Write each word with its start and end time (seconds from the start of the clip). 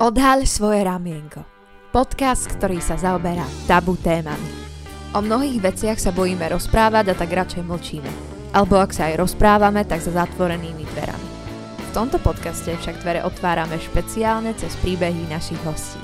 Odhaľ 0.00 0.48
svoje 0.48 0.80
ramienko. 0.80 1.44
Podcast, 1.92 2.48
ktorý 2.48 2.80
sa 2.80 2.96
zaoberá 2.96 3.44
tabu 3.68 4.00
témami. 4.00 4.48
O 5.12 5.20
mnohých 5.20 5.60
veciach 5.60 6.00
sa 6.00 6.08
bojíme 6.08 6.40
rozprávať 6.48 7.12
a 7.12 7.14
tak 7.20 7.28
radšej 7.28 7.60
mlčíme. 7.60 8.08
Alebo 8.56 8.80
ak 8.80 8.96
sa 8.96 9.12
aj 9.12 9.20
rozprávame, 9.20 9.84
tak 9.84 10.00
za 10.00 10.16
zatvorenými 10.16 10.88
dverami. 10.88 11.28
V 11.84 11.90
tomto 11.92 12.16
podcaste 12.16 12.72
však 12.80 13.04
dvere 13.04 13.20
otvárame 13.28 13.76
špeciálne 13.76 14.56
cez 14.56 14.72
príbehy 14.80 15.28
našich 15.28 15.60
hostí. 15.68 16.00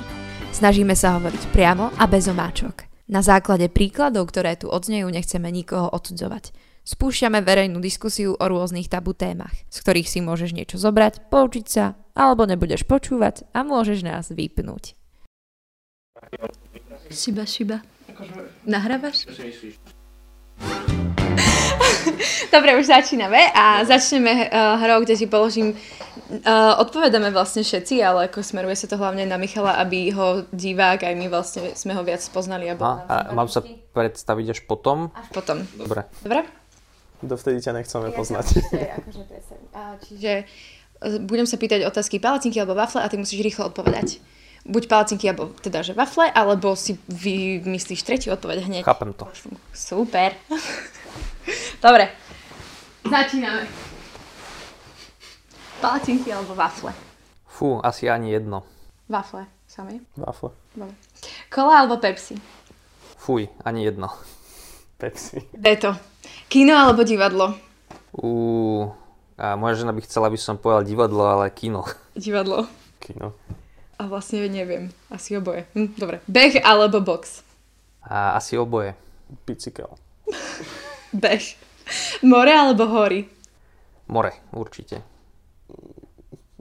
Snažíme 0.52 0.92
sa 0.92 1.16
hovoriť 1.16 1.48
priamo 1.56 1.88
a 1.96 2.04
bez 2.04 2.28
omáčok. 2.28 2.84
Na 3.08 3.24
základe 3.24 3.72
príkladov, 3.72 4.28
ktoré 4.28 4.60
tu 4.60 4.68
odznejú, 4.68 5.08
nechceme 5.08 5.48
nikoho 5.48 5.88
odsudzovať. 5.88 6.52
Spúšťame 6.86 7.42
verejnú 7.42 7.82
diskusiu 7.82 8.38
o 8.38 8.44
rôznych 8.46 8.86
tabu 8.86 9.10
témach, 9.10 9.50
z 9.66 9.76
ktorých 9.82 10.06
si 10.06 10.22
môžeš 10.22 10.54
niečo 10.54 10.78
zobrať, 10.78 11.34
poučiť 11.34 11.66
sa, 11.66 11.98
alebo 12.14 12.46
nebudeš 12.46 12.86
počúvať 12.86 13.42
a 13.50 13.66
môžeš 13.66 14.06
nás 14.06 14.30
vypnúť. 14.30 14.94
Šiba, 17.10 17.42
šiba. 17.42 17.82
Nahrávaš? 18.62 19.26
Dobre, 22.54 22.78
už 22.78 22.86
začíname 22.86 23.50
a 23.50 23.82
začneme 23.82 24.46
uh, 24.46 24.78
hrou, 24.78 25.02
kde 25.02 25.18
si 25.18 25.26
položím 25.26 25.74
Uh, 26.26 26.74
odpovedáme 26.82 27.30
vlastne 27.30 27.62
všetci, 27.62 28.02
ale 28.02 28.26
ako 28.26 28.42
smeruje 28.42 28.74
sa 28.74 28.90
to 28.90 28.98
hlavne 28.98 29.22
na 29.30 29.38
Michala, 29.38 29.78
aby 29.78 30.10
ho 30.10 30.42
divák 30.50 31.06
aj 31.06 31.14
my 31.14 31.30
vlastne 31.30 31.70
sme 31.78 31.94
ho 31.94 32.02
viac 32.02 32.18
spoznali. 32.18 32.66
A, 32.66 32.74
a 32.74 33.30
mám 33.30 33.46
sa 33.46 33.62
predstaviť 33.94 34.46
až 34.50 34.66
potom? 34.66 35.14
Až 35.14 35.30
potom. 35.30 35.62
Dobre. 35.78 36.02
Dobre? 36.26 36.65
Dovtedy 37.24 37.64
ťa 37.64 37.72
nechceme 37.72 38.12
ja 38.12 38.16
poznať. 38.16 38.46
Akože 38.96 39.22
čiže 40.04 40.32
budem 41.24 41.44
sa 41.44 41.56
pýtať 41.60 41.84
otázky 41.84 42.20
palacinky 42.20 42.60
alebo 42.60 42.76
wafle 42.76 43.04
a 43.04 43.08
ty 43.08 43.16
musíš 43.20 43.44
rýchlo 43.44 43.68
odpovedať. 43.68 44.20
Buď 44.66 44.90
palacinky, 44.90 45.30
alebo 45.30 45.54
teda, 45.62 45.86
že 45.86 45.94
wafle, 45.94 46.26
alebo 46.26 46.74
si 46.74 46.98
vymyslíš 47.06 48.02
tretiu 48.02 48.34
odpoveď 48.34 48.66
hneď. 48.66 48.82
Chápem 48.82 49.14
to. 49.14 49.30
Super. 49.70 50.34
Dobre. 51.84 52.10
Začíname. 53.06 53.62
Palacinky 55.78 56.34
alebo 56.34 56.58
wafle? 56.58 56.90
Fú, 57.46 57.78
asi 57.78 58.10
ani 58.10 58.34
jedno. 58.34 58.66
Wafle, 59.06 59.46
sami? 59.70 60.02
Wafle. 60.18 60.50
Dobre. 60.74 60.98
Kola 61.46 61.86
alebo 61.86 62.02
Pepsi? 62.02 62.34
Fuj, 63.22 63.46
ani 63.62 63.86
jedno. 63.86 64.10
Pepsi. 64.98 65.46
Deto. 65.54 65.94
Kino 66.46 66.78
alebo 66.78 67.02
divadlo? 67.02 67.58
Uú, 68.14 68.94
a 69.36 69.58
moja 69.58 69.82
žena 69.82 69.92
by 69.92 70.00
chcela, 70.06 70.30
aby 70.30 70.38
som 70.40 70.56
povedal 70.56 70.86
divadlo, 70.86 71.26
ale 71.26 71.52
kino. 71.52 71.84
Divadlo. 72.16 72.64
Kino. 73.02 73.36
A 74.00 74.08
vlastne 74.08 74.46
neviem. 74.48 74.88
Asi 75.12 75.36
oboje. 75.36 75.68
Hm, 75.76 75.96
dobre. 75.98 76.24
Beh 76.24 76.60
alebo 76.64 77.02
box? 77.04 77.42
A 78.00 78.38
asi 78.38 78.56
oboje. 78.56 78.96
Bicykel. 79.44 79.90
Beh. 81.12 81.44
More 82.22 82.52
alebo 82.52 82.86
hory? 82.88 83.26
More, 84.06 84.32
určite. 84.54 85.02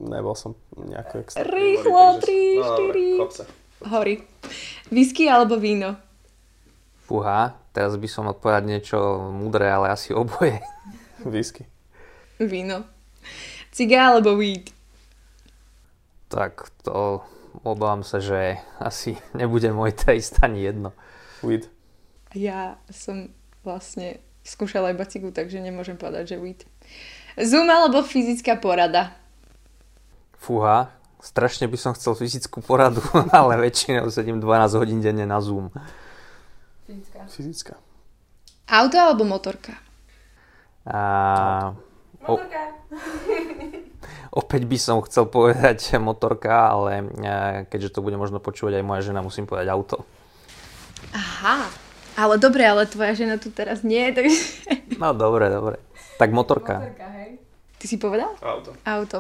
Nebol 0.02 0.36
som 0.36 0.58
nejako 0.76 1.14
extra. 1.24 1.46
Rýchlo, 1.46 2.20
3, 2.20 3.40
4. 3.86 3.88
Hory. 3.94 4.16
Whisky 4.92 5.30
alebo 5.30 5.56
víno? 5.62 5.96
Fúha, 7.06 7.54
teraz 7.76 8.00
by 8.00 8.08
som 8.08 8.32
odpovedať 8.32 8.64
niečo 8.64 8.98
múdre, 9.36 9.68
ale 9.68 9.92
asi 9.92 10.16
oboje. 10.16 10.64
Whisky. 11.28 11.68
Víno. 12.40 12.88
Ciga 13.76 14.16
alebo 14.16 14.40
weed? 14.40 14.72
Tak 16.32 16.72
to 16.88 17.20
obávam 17.68 18.08
sa, 18.08 18.24
že 18.24 18.56
asi 18.80 19.20
nebude 19.36 19.68
môj 19.76 19.92
taste 19.92 20.40
ani 20.40 20.64
jedno. 20.64 20.96
Weed. 21.44 21.68
Ja 22.32 22.80
som 22.88 23.36
vlastne 23.68 24.24
skúšala 24.48 24.96
iba 24.96 25.04
cigu, 25.04 25.36
takže 25.36 25.60
nemôžem 25.60 26.00
povedať, 26.00 26.36
že 26.36 26.38
weed. 26.40 26.62
Zoom 27.36 27.68
alebo 27.68 28.00
fyzická 28.00 28.56
porada? 28.56 29.12
Fúha, 30.40 30.94
strašne 31.20 31.68
by 31.68 31.76
som 31.76 31.92
chcel 31.98 32.16
fyzickú 32.16 32.64
poradu, 32.64 33.04
ale 33.36 33.60
väčšinou 33.60 34.08
sedím 34.08 34.40
12 34.40 34.80
hodín 34.80 35.00
denne 35.04 35.28
na 35.28 35.44
Zoom. 35.44 35.74
Fyzická. 36.86 37.20
Fyzická. 37.26 37.76
Auto 38.70 38.98
alebo 38.98 39.26
motorka? 39.26 39.74
A... 40.86 41.74
O... 42.26 42.38
Opäť 44.42 44.68
by 44.68 44.78
som 44.78 45.02
chcel 45.06 45.26
povedať 45.30 45.96
motorka, 45.98 46.70
ale 46.70 46.92
e, 47.00 47.06
keďže 47.72 47.98
to 47.98 48.04
bude 48.04 48.20
možno 48.20 48.44
počúvať 48.44 48.82
aj 48.82 48.86
moja 48.86 49.02
žena, 49.02 49.26
musím 49.26 49.48
povedať 49.48 49.72
auto. 49.72 50.04
Aha, 51.16 51.72
ale 52.20 52.36
dobre, 52.36 52.68
ale 52.68 52.84
tvoja 52.84 53.16
žena 53.16 53.40
tu 53.40 53.50
teraz 53.50 53.82
nie, 53.82 54.12
takže... 54.12 54.68
No 55.02 55.12
dobre, 55.16 55.48
dobre. 55.48 55.80
Tak 56.20 56.32
motorka. 56.36 56.84
Motorka, 56.84 57.08
hej. 57.16 57.32
Ty 57.80 57.86
si 57.88 57.98
povedal? 58.00 58.32
Auto. 58.40 58.72
Auto. 58.84 59.20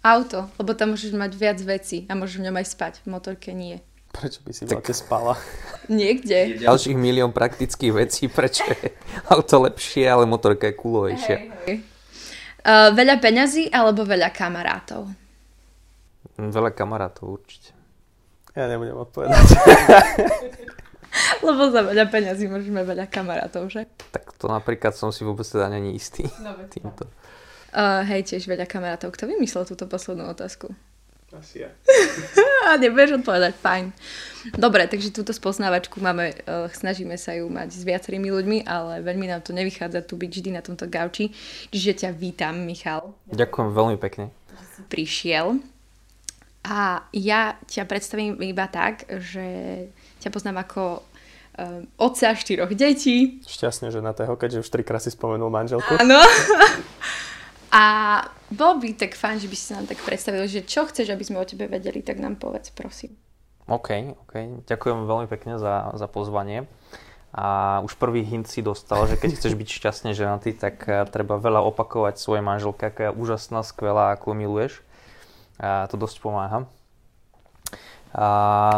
Auto, 0.00 0.48
lebo 0.56 0.72
tam 0.72 0.96
môžeš 0.96 1.12
mať 1.12 1.32
viac 1.36 1.58
vecí 1.60 2.08
a 2.08 2.16
môžeš 2.16 2.40
v 2.40 2.44
ňom 2.48 2.56
aj 2.56 2.66
spať, 2.72 2.94
v 3.04 3.08
motorke 3.12 3.52
nie. 3.52 3.84
Prečo 4.10 4.42
by 4.42 4.50
si 4.50 4.66
tak... 4.66 4.82
spala? 4.90 5.38
Niekde. 5.86 6.62
Ďalších 6.66 6.98
milión 6.98 7.30
praktických 7.30 7.92
vecí, 7.94 8.26
prečo 8.26 8.66
je 8.66 8.90
auto 9.30 9.62
lepšie, 9.62 10.06
ale 10.10 10.26
motorka 10.26 10.66
je 10.70 10.74
kulovejšia. 10.74 11.36
Hej, 11.38 11.50
hej. 11.66 11.76
Uh, 12.60 12.92
veľa 12.92 13.16
peňazí 13.22 13.72
alebo 13.72 14.04
veľa 14.04 14.34
kamarátov? 14.34 15.08
Veľa 16.36 16.76
kamarátov 16.76 17.40
určite. 17.40 17.72
Ja 18.52 18.66
nebudem 18.66 18.98
odpovedať. 18.98 19.46
Lebo 21.46 21.72
za 21.72 21.80
veľa 21.86 22.06
peňazí 22.10 22.50
môžeme 22.50 22.84
veľa 22.84 23.08
kamarátov, 23.08 23.70
že? 23.70 23.86
Tak 24.10 24.36
to 24.36 24.50
napríklad 24.50 24.92
som 24.92 25.14
si 25.14 25.24
vôbec 25.24 25.46
teda 25.46 25.70
není 25.70 25.96
istý 25.96 26.26
no, 26.42 26.54
týmto. 26.68 27.06
Uh, 27.70 28.02
hej, 28.10 28.26
tiež 28.26 28.50
veľa 28.50 28.66
kamarátov. 28.66 29.14
Kto 29.14 29.30
vymyslel 29.30 29.64
túto 29.64 29.86
poslednú 29.86 30.26
otázku? 30.28 30.74
Asi 31.30 31.62
ja. 31.62 31.70
A 32.66 32.76
nebudeš 32.76 33.22
odpovedať, 33.22 33.54
fajn. 33.62 33.94
Dobre, 34.58 34.88
takže 34.90 35.14
túto 35.14 35.30
spoznávačku 35.30 36.02
máme, 36.02 36.34
uh, 36.34 36.66
snažíme 36.72 37.14
sa 37.14 37.38
ju 37.38 37.46
mať 37.46 37.70
s 37.70 37.82
viacerými 37.86 38.28
ľuďmi, 38.34 38.58
ale 38.66 39.04
veľmi 39.04 39.30
nám 39.30 39.46
to 39.46 39.54
nevychádza 39.54 40.02
tu 40.02 40.18
byť 40.18 40.30
vždy 40.30 40.50
na 40.50 40.62
tomto 40.64 40.90
gauči. 40.90 41.30
Čiže 41.70 42.06
ťa 42.06 42.10
vítam, 42.16 42.66
Michal. 42.66 43.14
Ďakujem 43.30 43.68
veľmi 43.70 43.96
pekne. 44.02 44.34
Že 44.50 44.82
prišiel. 44.90 45.46
A 46.66 47.06
ja 47.14 47.56
ťa 47.64 47.88
predstavím 47.88 48.36
iba 48.42 48.68
tak, 48.68 49.06
že 49.08 49.88
ťa 50.20 50.28
poznám 50.34 50.66
ako 50.66 51.00
uh, 51.00 51.84
otca 51.94 52.34
štyroch 52.34 52.74
detí. 52.74 53.38
Šťastne 53.46 53.94
ženatého, 53.94 54.34
keďže 54.34 54.66
už 54.66 54.68
trikrát 54.68 55.00
si 55.00 55.14
spomenul 55.14 55.48
manželku. 55.48 55.94
Áno. 55.94 56.18
A 57.70 57.82
bol 58.50 58.82
by 58.82 58.98
tak 58.98 59.14
fajn, 59.14 59.46
že 59.46 59.48
by 59.48 59.56
si 59.56 59.68
nám 59.70 59.86
tak 59.86 60.02
predstavil, 60.02 60.42
že 60.50 60.66
čo 60.66 60.90
chceš, 60.90 61.14
aby 61.14 61.22
sme 61.22 61.38
o 61.38 61.46
tebe 61.46 61.70
vedeli, 61.70 62.02
tak 62.02 62.18
nám 62.18 62.34
povedz, 62.34 62.74
prosím. 62.74 63.14
OK, 63.70 64.18
OK. 64.26 64.66
Ďakujem 64.66 65.06
veľmi 65.06 65.26
pekne 65.30 65.54
za, 65.62 65.94
za 65.94 66.10
pozvanie. 66.10 66.66
A 67.30 67.78
už 67.86 67.94
prvý 67.94 68.26
hint 68.26 68.50
si 68.50 68.58
dostal, 68.58 69.06
že 69.06 69.14
keď 69.14 69.38
chceš 69.38 69.54
byť 69.54 69.68
šťastne 69.70 70.10
ženatý, 70.18 70.50
tak 70.58 70.82
eh, 70.90 71.06
treba 71.06 71.38
veľa 71.38 71.62
opakovať 71.62 72.18
svojej 72.18 72.42
manželke, 72.42 72.90
aká 72.90 73.10
je 73.10 73.16
úžasná, 73.16 73.62
skvelá, 73.62 74.18
ako 74.18 74.34
miluješ. 74.34 74.82
A 75.62 75.86
to 75.86 75.94
dosť 75.94 76.18
pomáha. 76.18 76.66
A 78.10 78.26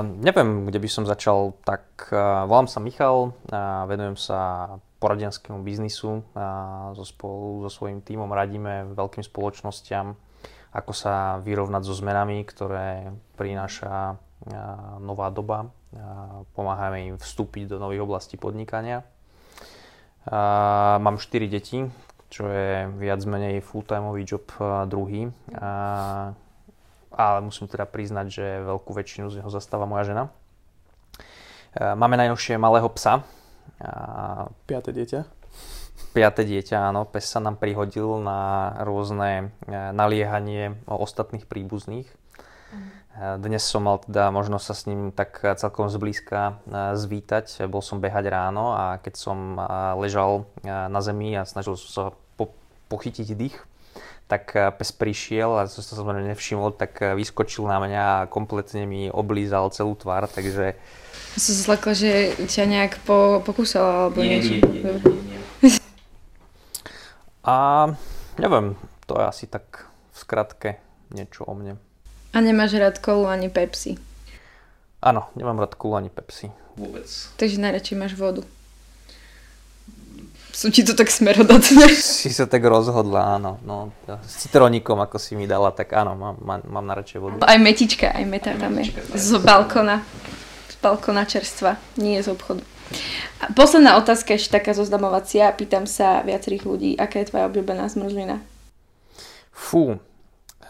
neviem, 0.04 0.68
kde 0.68 0.76
by 0.76 0.88
som 0.92 1.08
začal, 1.08 1.56
tak 1.64 2.12
uh, 2.12 2.44
volám 2.44 2.68
sa 2.68 2.84
Michal, 2.84 3.32
a 3.48 3.88
venujem 3.88 4.12
sa 4.20 4.68
poradenskému 5.02 5.66
biznisu 5.66 6.22
a 6.38 6.46
so, 6.94 7.02
spolu 7.02 7.66
so 7.66 7.70
svojím 7.74 7.98
tímom 8.06 8.30
radíme 8.30 8.94
veľkým 8.94 9.26
spoločnosťam, 9.26 10.14
ako 10.70 10.92
sa 10.94 11.42
vyrovnať 11.42 11.82
so 11.82 11.98
zmenami, 11.98 12.46
ktoré 12.46 13.10
prináša 13.34 14.14
nová 15.02 15.34
doba. 15.34 15.74
Pomáhame 16.54 17.10
im 17.10 17.16
vstúpiť 17.18 17.74
do 17.74 17.82
nových 17.82 18.06
oblastí 18.06 18.38
podnikania. 18.38 19.02
Mám 20.98 21.18
4 21.18 21.50
deti, 21.50 21.82
čo 22.32 22.48
je 22.48 22.86
viac 22.96 23.20
menej 23.26 23.60
full-timeový 23.60 24.22
job 24.24 24.46
druhý. 24.86 25.34
Ale 27.12 27.38
musím 27.44 27.68
teda 27.68 27.84
priznať, 27.84 28.26
že 28.32 28.64
veľkú 28.64 28.90
väčšinu 28.96 29.28
z 29.28 29.44
neho 29.44 29.50
zastáva 29.52 29.84
moja 29.84 30.08
žena. 30.08 30.32
Máme 31.76 32.16
najnovšie 32.16 32.56
malého 32.56 32.88
psa, 32.96 33.20
a... 33.82 34.46
Piaté 34.66 34.94
dieťa? 34.94 35.20
Piaté 36.12 36.44
dieťa, 36.44 36.92
áno. 36.92 37.08
Pes 37.08 37.24
sa 37.24 37.40
nám 37.40 37.56
prihodil 37.56 38.20
na 38.20 38.72
rôzne 38.84 39.54
e, 39.64 39.72
naliehanie 39.96 40.76
ostatných 40.84 41.48
príbuzných. 41.48 42.08
Mhm. 42.72 42.90
E, 43.16 43.26
dnes 43.40 43.64
som 43.64 43.88
mal 43.88 44.04
teda 44.04 44.28
možnosť 44.28 44.64
sa 44.64 44.74
s 44.76 44.82
ním 44.84 45.08
tak 45.08 45.40
celkom 45.40 45.88
zblízka 45.88 46.60
e, 46.68 46.98
zvítať. 47.00 47.64
Bol 47.64 47.80
som 47.80 47.98
behať 47.98 48.28
ráno 48.28 48.76
a 48.76 49.00
keď 49.00 49.14
som 49.16 49.56
ležal 49.96 50.44
na 50.64 51.00
zemi 51.00 51.32
a 51.32 51.48
snažil 51.48 51.80
som 51.80 51.90
sa 51.90 52.04
po- 52.36 52.52
pochytiť 52.92 53.28
dých, 53.32 53.56
tak 54.32 54.56
pes 54.80 54.96
prišiel 54.96 55.60
a 55.60 55.68
to 55.68 55.84
som 55.84 56.08
sa 56.08 56.16
nevšimol, 56.16 56.72
tak 56.72 57.04
vyskočil 57.04 57.68
na 57.68 57.76
mňa 57.76 58.02
a 58.24 58.28
kompletne 58.32 58.88
mi 58.88 59.12
oblízal 59.12 59.68
celú 59.76 59.92
tvár, 59.92 60.24
takže... 60.24 60.72
Som 61.36 61.52
sa 61.52 61.52
zlakla, 61.68 61.92
že 61.92 62.32
ťa 62.48 62.64
nejak 62.64 62.92
po, 63.04 63.44
pokúsala 63.44 64.08
alebo 64.08 64.24
nie, 64.24 64.40
niečo. 64.40 64.64
Nie, 64.64 64.88
nie, 64.88 64.96
nie, 64.96 65.36
nie. 65.36 65.40
A 67.44 67.90
neviem, 68.40 68.72
to 69.04 69.20
je 69.20 69.24
asi 69.28 69.44
tak 69.44 69.84
v 69.84 70.16
skratke 70.16 70.70
niečo 71.12 71.44
o 71.44 71.52
mne. 71.52 71.76
A 72.32 72.40
nemáš 72.40 72.72
rád 72.80 73.04
kolu 73.04 73.28
ani 73.28 73.52
Pepsi? 73.52 74.00
Áno, 75.04 75.28
nemám 75.36 75.60
rád 75.60 75.76
kolu 75.76 76.00
ani 76.00 76.08
Pepsi. 76.08 76.48
Vôbec. 76.80 77.04
Takže 77.36 77.60
najradšej 77.60 77.96
máš 78.00 78.16
vodu. 78.16 78.40
Sú 80.52 80.68
ti 80.68 80.84
to 80.84 80.92
tak 80.92 81.08
smerodatné? 81.08 81.88
Si 81.96 82.28
sa 82.28 82.44
tak 82.44 82.60
rozhodla, 82.68 83.40
áno. 83.40 83.56
No, 83.64 83.88
s 84.04 84.44
citroníkom, 84.44 85.00
ako 85.00 85.16
si 85.16 85.32
mi 85.32 85.48
dala, 85.48 85.72
tak 85.72 85.96
áno, 85.96 86.12
mám, 86.12 86.36
mám, 86.44 86.60
mám 86.68 86.84
najradšej 86.92 87.18
vodu. 87.24 87.34
Aj 87.48 87.56
metička, 87.56 88.12
aj 88.12 88.24
meta 88.28 88.52
tam 88.60 88.76
je. 88.76 88.92
Z 89.16 89.40
balkona. 89.40 90.04
Z 90.68 90.76
balkona 90.84 91.24
čerstva, 91.24 91.80
nie 91.96 92.20
z 92.20 92.28
obchodu. 92.28 92.60
A 93.40 93.48
posledná 93.56 93.96
otázka, 93.96 94.36
ešte 94.36 94.60
taká 94.60 94.76
zoznamovacia. 94.76 95.48
Pýtam 95.56 95.88
sa 95.88 96.20
viacerých 96.20 96.68
ľudí, 96.68 96.90
aká 97.00 97.24
je 97.24 97.32
tvoja 97.32 97.48
obľúbená 97.48 97.88
zmrzlina? 97.88 98.44
Fú. 99.48 99.96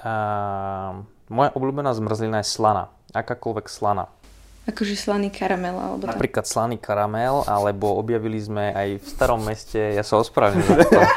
Uh, 0.03 1.03
moja 1.27 1.51
obľúbená 1.59 1.91
zmrzlina 1.91 2.47
je 2.47 2.55
slana. 2.55 2.95
Akákoľvek 3.11 3.67
slana. 3.67 4.07
Akože 4.63 4.95
slaný 4.95 5.35
karamel 5.35 5.75
alebo 5.75 6.07
tak. 6.07 6.15
Napríklad 6.15 6.47
slaný 6.47 6.79
karamel, 6.79 7.43
alebo 7.51 7.99
objavili 7.99 8.39
sme 8.39 8.71
aj 8.71 8.89
v 9.03 9.07
starom 9.11 9.43
meste, 9.43 9.79
ja 9.79 10.07
sa 10.07 10.23
ospravedlňujem 10.23 10.79
to. 10.87 11.01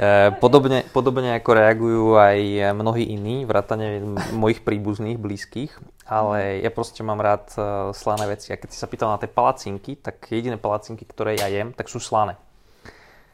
E, 0.00 0.32
podobne, 0.40 0.80
podobne 0.96 1.36
ako 1.36 1.50
reagujú 1.52 2.04
aj 2.16 2.72
mnohí 2.72 3.04
iní, 3.04 3.44
vrátane 3.44 4.00
mojich 4.32 4.64
príbuzných, 4.64 5.20
blízkych, 5.20 5.76
ale 6.08 6.64
ja 6.64 6.72
proste 6.72 7.04
mám 7.04 7.20
rád 7.20 7.52
e, 7.52 7.60
slané 7.92 8.24
veci. 8.24 8.48
A 8.48 8.56
keď 8.56 8.72
si 8.72 8.80
sa 8.80 8.88
pýtal 8.88 9.12
na 9.12 9.20
tie 9.20 9.28
palacinky, 9.28 10.00
tak 10.00 10.24
jediné 10.32 10.56
palacinky, 10.56 11.04
ktoré 11.04 11.36
ja 11.36 11.52
jem, 11.52 11.76
tak 11.76 11.92
sú 11.92 12.00
slané. 12.00 12.40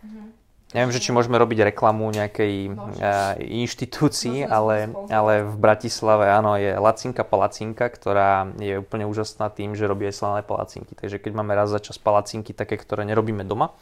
Mm-hmm. 0.02 0.45
Neviem, 0.76 0.92
že 0.92 1.00
či 1.00 1.08
môžeme 1.08 1.40
robiť 1.40 1.72
reklamu 1.72 2.04
nejakej 2.12 2.68
uh, 2.68 3.32
inštitúcii, 3.40 4.44
ale, 4.44 4.92
ale 5.08 5.40
v 5.40 5.56
Bratislave 5.56 6.28
áno, 6.28 6.52
je 6.60 6.76
Lacinka 6.76 7.24
Palacinka, 7.24 7.88
ktorá 7.88 8.44
je 8.60 8.76
úplne 8.76 9.08
úžasná 9.08 9.48
tým, 9.48 9.72
že 9.72 9.88
robí 9.88 10.04
aj 10.04 10.20
slané 10.20 10.40
palacinky. 10.44 10.92
Takže 10.92 11.16
keď 11.16 11.32
máme 11.32 11.56
raz 11.56 11.72
za 11.72 11.80
čas 11.80 11.96
palacinky 11.96 12.52
také, 12.52 12.76
ktoré 12.76 13.08
nerobíme 13.08 13.40
doma, 13.48 13.72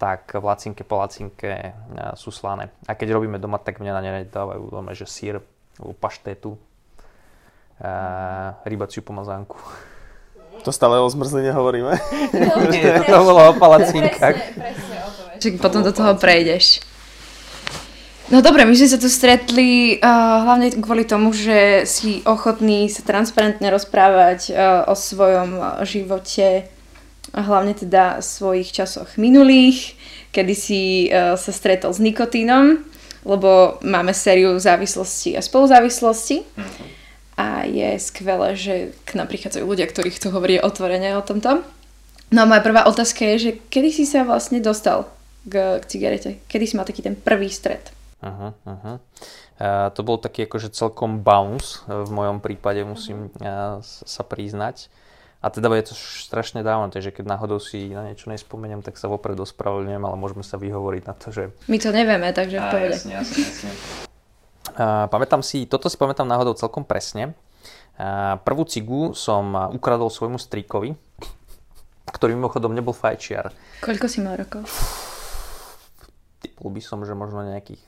tak 0.00 0.32
v 0.32 0.40
Lacinke 0.40 0.80
Palacinke 0.80 1.76
uh, 1.76 2.16
sú 2.16 2.32
slané. 2.32 2.72
A 2.88 2.96
keď 2.96 3.20
robíme 3.20 3.36
doma, 3.36 3.60
tak 3.60 3.76
mňa 3.76 3.92
na 3.92 4.00
ne 4.00 4.24
nedávajú 4.24 4.72
doma, 4.72 4.96
že 4.96 5.04
sír, 5.04 5.44
paštétu, 6.00 6.56
uh, 6.56 8.56
rybaciu 8.64 9.04
pomazánku. 9.04 9.60
To 10.64 10.72
stále 10.72 11.00
o 11.00 11.08
zmrzline 11.08 11.52
hovoríme? 11.52 12.00
Nie, 12.72 13.00
to 13.08 13.16
bolo 13.28 13.48
o 13.48 13.52
palacinkách. 13.56 14.36
Presne, 14.36 14.56
presne 14.56 14.96
to 14.96 14.99
že 15.40 15.56
potom 15.56 15.80
do 15.80 15.90
toho 15.90 16.14
prejdeš. 16.20 16.84
No 18.30 18.46
dobre, 18.46 18.62
my 18.62 18.78
sme 18.78 18.86
sa 18.86 18.98
tu 19.02 19.10
stretli 19.10 19.98
uh, 19.98 20.46
hlavne 20.46 20.70
kvôli 20.78 21.02
tomu, 21.02 21.34
že 21.34 21.82
si 21.82 22.22
ochotný 22.22 22.86
sa 22.86 23.02
transparentne 23.02 23.66
rozprávať 23.74 24.54
uh, 24.54 24.86
o 24.86 24.94
svojom 24.94 25.58
živote, 25.82 26.70
hlavne 27.34 27.74
teda 27.74 28.22
svojich 28.22 28.70
časoch 28.70 29.18
minulých, 29.18 29.98
kedy 30.30 30.54
si 30.54 31.10
uh, 31.10 31.34
sa 31.34 31.50
stretol 31.50 31.90
s 31.90 31.98
nikotínom, 31.98 32.78
lebo 33.26 33.82
máme 33.82 34.14
sériu 34.14 34.54
závislosti 34.62 35.34
a 35.34 35.42
spoluzávislosti. 35.42 36.46
A 37.34 37.66
je 37.66 37.98
skvelé, 37.98 38.54
že 38.54 38.94
k 39.10 39.18
nám 39.18 39.26
prichádzajú 39.26 39.66
ľudia, 39.66 39.90
ktorí 39.90 40.14
chcú 40.14 40.30
hovoriť 40.30 40.62
otvorene 40.62 41.18
o 41.18 41.26
tomto. 41.26 41.66
No 42.30 42.38
a 42.38 42.46
moja 42.46 42.62
prvá 42.62 42.86
otázka 42.86 43.26
je, 43.34 43.36
že 43.42 43.50
kedy 43.74 43.90
si 43.90 44.04
sa 44.06 44.22
vlastne 44.22 44.62
dostal 44.62 45.10
k, 45.46 45.80
k 45.80 45.84
cigarete? 45.86 46.30
Kedy 46.48 46.64
si 46.66 46.74
mal 46.76 46.88
taký 46.88 47.00
ten 47.04 47.16
prvý 47.16 47.48
stret? 47.48 47.92
Aha, 48.20 48.52
aha. 48.68 48.92
Uh, 49.60 49.88
to 49.92 50.00
bol 50.00 50.16
taký 50.16 50.48
akože 50.48 50.72
celkom 50.72 51.20
bounce 51.20 51.84
v 51.84 52.08
mojom 52.08 52.40
prípade, 52.40 52.80
musím 52.84 53.28
uh, 53.40 53.80
sa 53.84 54.22
priznať. 54.24 54.88
A 55.40 55.48
teda 55.48 55.72
je 55.72 55.88
to 55.88 55.94
strašne 55.96 56.60
dávno, 56.60 56.92
takže 56.92 57.16
keď 57.16 57.24
náhodou 57.24 57.56
si 57.56 57.88
na 57.92 58.04
niečo 58.04 58.28
nespomeniem, 58.28 58.84
tak 58.84 59.00
sa 59.00 59.08
vopred 59.08 59.40
ospravedlňujem, 59.40 60.04
ale 60.04 60.16
môžeme 60.20 60.44
sa 60.44 60.60
vyhovoriť 60.60 61.02
na 61.08 61.14
to, 61.16 61.32
že... 61.32 61.42
My 61.64 61.80
to 61.80 61.96
nevieme, 61.96 62.28
takže 62.36 62.60
v 62.60 62.66
pohode. 62.68 62.92
Jasne, 62.92 63.12
jasne, 63.20 63.40
jasne. 63.40 63.70
Uh, 64.76 65.08
pamätám 65.08 65.40
si, 65.40 65.64
toto 65.64 65.88
si 65.88 65.96
pamätám 65.96 66.28
náhodou 66.28 66.52
celkom 66.52 66.84
presne. 66.84 67.32
Uh, 67.96 68.36
prvú 68.44 68.68
cigu 68.68 69.16
som 69.16 69.72
ukradol 69.72 70.12
svojmu 70.12 70.36
strýkovi, 70.36 70.92
ktorý 72.12 72.36
mimochodom 72.36 72.76
nebol 72.76 72.92
fajčiar. 72.92 73.52
Koľko 73.80 74.06
si 74.08 74.20
mal 74.20 74.36
rokov? 74.36 74.68
Typol 76.60 76.76
by 76.76 76.82
som, 76.84 77.00
že 77.08 77.16
možno 77.16 77.40
nejakých 77.40 77.80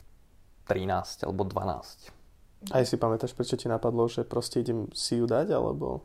13 0.64 1.28
alebo 1.28 1.44
12. 1.44 2.72
Aj 2.72 2.82
si 2.88 2.96
pamätáš, 2.96 3.36
prečo 3.36 3.60
ti 3.60 3.68
napadlo, 3.68 4.08
že 4.08 4.24
proste 4.24 4.64
idem 4.64 4.88
si 4.96 5.20
ju 5.20 5.28
dať, 5.28 5.52
alebo... 5.52 6.00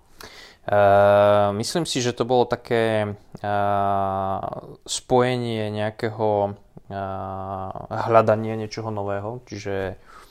Uh, 0.68 1.56
myslím 1.56 1.88
si, 1.88 2.04
že 2.04 2.12
to 2.12 2.28
bolo 2.28 2.44
také 2.44 3.16
uh, 3.40 4.40
spojenie 4.84 5.72
nejakého 5.72 6.28
uh, 6.52 7.72
hľadanie 7.88 8.60
niečoho 8.60 8.92
nového, 8.92 9.40
čiže 9.48 9.96
uh, 9.96 10.27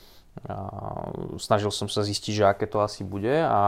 snažil 1.40 1.72
som 1.72 1.88
sa 1.88 2.04
zistiť, 2.04 2.32
že 2.32 2.44
aké 2.44 2.66
to 2.68 2.84
asi 2.84 3.02
bude 3.02 3.32
a 3.32 3.60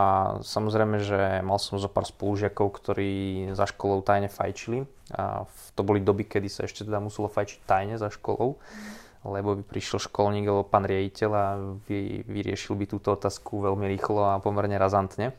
samozrejme, 0.44 1.00
že 1.00 1.40
mal 1.42 1.58
som 1.58 1.80
zo 1.80 1.88
pár 1.88 2.04
spolužiakov, 2.06 2.70
ktorí 2.70 3.12
za 3.56 3.66
školou 3.66 4.04
tajne 4.04 4.28
fajčili 4.28 4.84
a 5.16 5.48
to 5.74 5.80
boli 5.82 6.04
doby, 6.04 6.28
kedy 6.28 6.48
sa 6.52 6.68
ešte 6.68 6.84
teda 6.84 7.00
muselo 7.00 7.26
fajčiť 7.32 7.58
tajne 7.64 7.96
za 7.96 8.12
školou, 8.12 8.60
lebo 9.24 9.58
by 9.58 9.62
prišiel 9.64 9.98
školník 9.98 10.46
alebo 10.46 10.68
pán 10.68 10.84
riaditeľ 10.84 11.30
a 11.34 11.46
vy, 11.88 12.22
vyriešil 12.28 12.76
by 12.78 12.84
túto 12.86 13.16
otázku 13.16 13.64
veľmi 13.64 13.88
rýchlo 13.88 14.36
a 14.36 14.40
pomerne 14.42 14.76
razantne. 14.76 15.32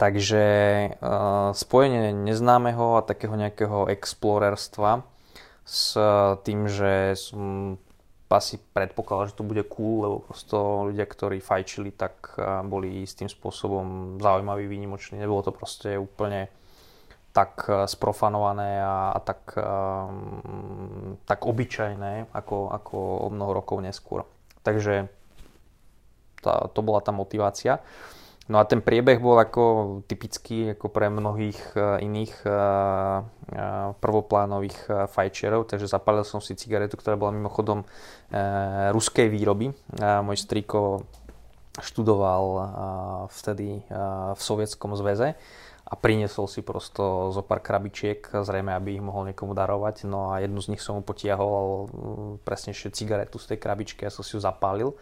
Takže 0.00 0.44
uh, 0.98 1.54
spojenie 1.54 2.10
neznámeho 2.10 2.98
a 2.98 3.06
takého 3.06 3.36
nejakého 3.38 3.86
explorerstva 3.92 5.04
s 5.62 5.94
tým, 6.42 6.66
že 6.66 7.14
som 7.14 7.76
asi 8.34 8.58
predpokladal, 8.58 9.30
že 9.30 9.38
to 9.38 9.44
bude 9.46 9.62
cool, 9.72 10.04
lebo 10.04 10.16
prosto 10.24 10.88
ľudia, 10.88 11.06
ktorí 11.06 11.38
fajčili, 11.38 11.92
tak 11.92 12.36
boli 12.66 13.04
istým 13.04 13.28
spôsobom 13.28 14.16
zaujímaví, 14.18 14.66
výnimoční. 14.66 15.20
Nebolo 15.20 15.44
to 15.44 15.52
proste 15.52 15.94
úplne 16.00 16.48
tak 17.32 17.66
eh, 17.66 17.88
sprofanované 17.88 18.84
a, 18.84 19.16
a 19.16 19.18
tak, 19.18 19.56
um, 19.56 21.16
tak 21.24 21.48
obyčajné 21.48 22.28
ako, 22.30 22.70
ako 22.70 22.96
o 23.26 23.28
mnoho 23.32 23.52
rokov 23.64 23.80
neskôr. 23.80 24.28
Takže 24.62 25.08
tá, 26.44 26.68
to 26.70 26.80
bola 26.84 27.00
tá 27.00 27.10
motivácia. 27.10 27.80
No 28.50 28.58
a 28.58 28.66
ten 28.66 28.82
priebeh 28.82 29.22
bol 29.22 29.38
ako 29.38 29.62
typický 30.10 30.74
ako 30.74 30.90
pre 30.90 31.06
mnohých 31.06 31.78
uh, 31.78 32.02
iných 32.02 32.42
uh, 32.42 32.52
uh, 32.52 33.94
prvoplánových 34.02 35.06
fajčerov, 35.10 35.70
takže 35.70 35.86
zapálil 35.86 36.26
som 36.26 36.42
si 36.42 36.58
cigaretu, 36.58 36.98
ktorá 36.98 37.14
bola 37.14 37.30
mimochodom 37.34 37.86
ruskej 38.96 39.28
výroby. 39.28 39.76
Môj 40.00 40.40
striko 40.40 41.04
študoval 41.76 42.44
vtedy 43.28 43.84
v 44.32 44.40
Sovietskom 44.40 44.96
zväze 44.96 45.36
a 45.84 45.92
priniesol 45.92 46.48
si 46.48 46.64
prosto 46.64 47.28
zo 47.28 47.44
pár 47.44 47.60
krabičiek, 47.60 48.24
zrejme, 48.24 48.72
aby 48.72 48.96
ich 48.96 49.04
mohol 49.04 49.28
niekomu 49.28 49.52
darovať. 49.52 50.08
No 50.08 50.32
a 50.32 50.40
jednu 50.40 50.64
z 50.64 50.72
nich 50.72 50.80
som 50.80 50.96
mu 50.96 51.02
potiahol, 51.04 51.92
presnejšie 52.40 52.88
cigaretu 52.96 53.36
z 53.36 53.52
tej 53.52 53.58
krabičky, 53.60 54.08
ja 54.08 54.12
som 54.12 54.24
si 54.24 54.32
ju 54.32 54.40
zapálil. 54.40 54.96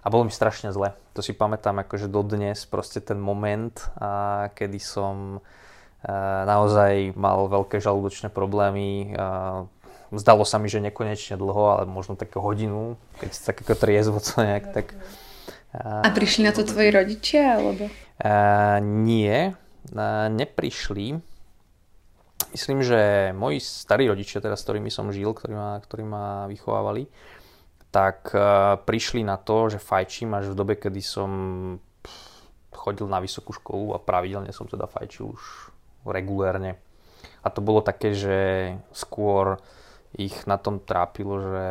A 0.00 0.06
bolo 0.08 0.24
mi 0.24 0.32
strašne 0.32 0.72
zle. 0.72 0.96
To 1.12 1.20
si 1.20 1.36
pamätám 1.36 1.76
akože 1.84 2.08
dodnes, 2.08 2.64
proste 2.64 3.04
ten 3.04 3.20
moment, 3.20 3.76
a 4.00 4.48
kedy 4.56 4.80
som 4.80 5.44
a, 6.02 6.08
e, 6.08 6.48
naozaj 6.48 7.12
mal 7.14 7.46
veľké 7.52 7.78
žalúdočné 7.78 8.32
problémy. 8.32 9.12
A, 9.14 9.68
zdalo 10.12 10.44
sa 10.44 10.60
mi, 10.60 10.68
že 10.68 10.80
nekonečne 10.80 11.40
dlho, 11.40 11.76
ale 11.76 11.82
možno 11.88 12.16
také 12.16 12.36
hodinu, 12.36 13.00
keď 13.20 13.30
si 13.32 13.40
tak 13.44 13.64
ako 13.64 13.74
triezvo 13.76 14.18
co 14.20 14.32
nejak, 14.44 14.64
tak... 14.72 14.86
A, 15.72 16.04
a 16.04 16.08
prišli 16.12 16.44
na 16.44 16.52
to 16.52 16.68
tvoji 16.68 16.92
rodičia, 16.92 17.56
alebo? 17.56 17.88
A, 18.20 18.76
nie, 18.84 19.56
neprišli. 20.28 21.16
Myslím, 22.52 22.84
že 22.84 23.32
moji 23.32 23.64
starí 23.64 24.04
rodičia, 24.12 24.44
teda 24.44 24.60
s 24.60 24.64
ktorými 24.68 24.92
som 24.92 25.08
žil, 25.08 25.32
ktorí 25.32 25.56
ma, 25.56 25.80
ktorí 25.80 26.04
ma 26.04 26.44
vychovávali, 26.52 27.08
tak 27.92 28.32
uh, 28.32 28.80
prišli 28.80 29.20
na 29.20 29.36
to, 29.36 29.68
že 29.68 29.78
fajčím 29.78 30.32
až 30.32 30.50
v 30.50 30.58
dobe, 30.58 30.74
kedy 30.80 31.04
som 31.04 31.30
chodil 32.72 33.06
na 33.06 33.20
vysokú 33.20 33.52
školu 33.52 33.94
a 33.94 34.02
pravidelne 34.02 34.50
som 34.50 34.66
teda 34.66 34.88
fajčil 34.88 35.30
už 35.30 35.42
regulérne. 36.08 36.80
A 37.44 37.48
to 37.52 37.62
bolo 37.62 37.84
také, 37.84 38.16
že 38.16 38.38
skôr 38.90 39.62
ich 40.12 40.44
na 40.44 40.60
tom 40.60 40.76
trápilo, 40.76 41.40
že 41.40 41.66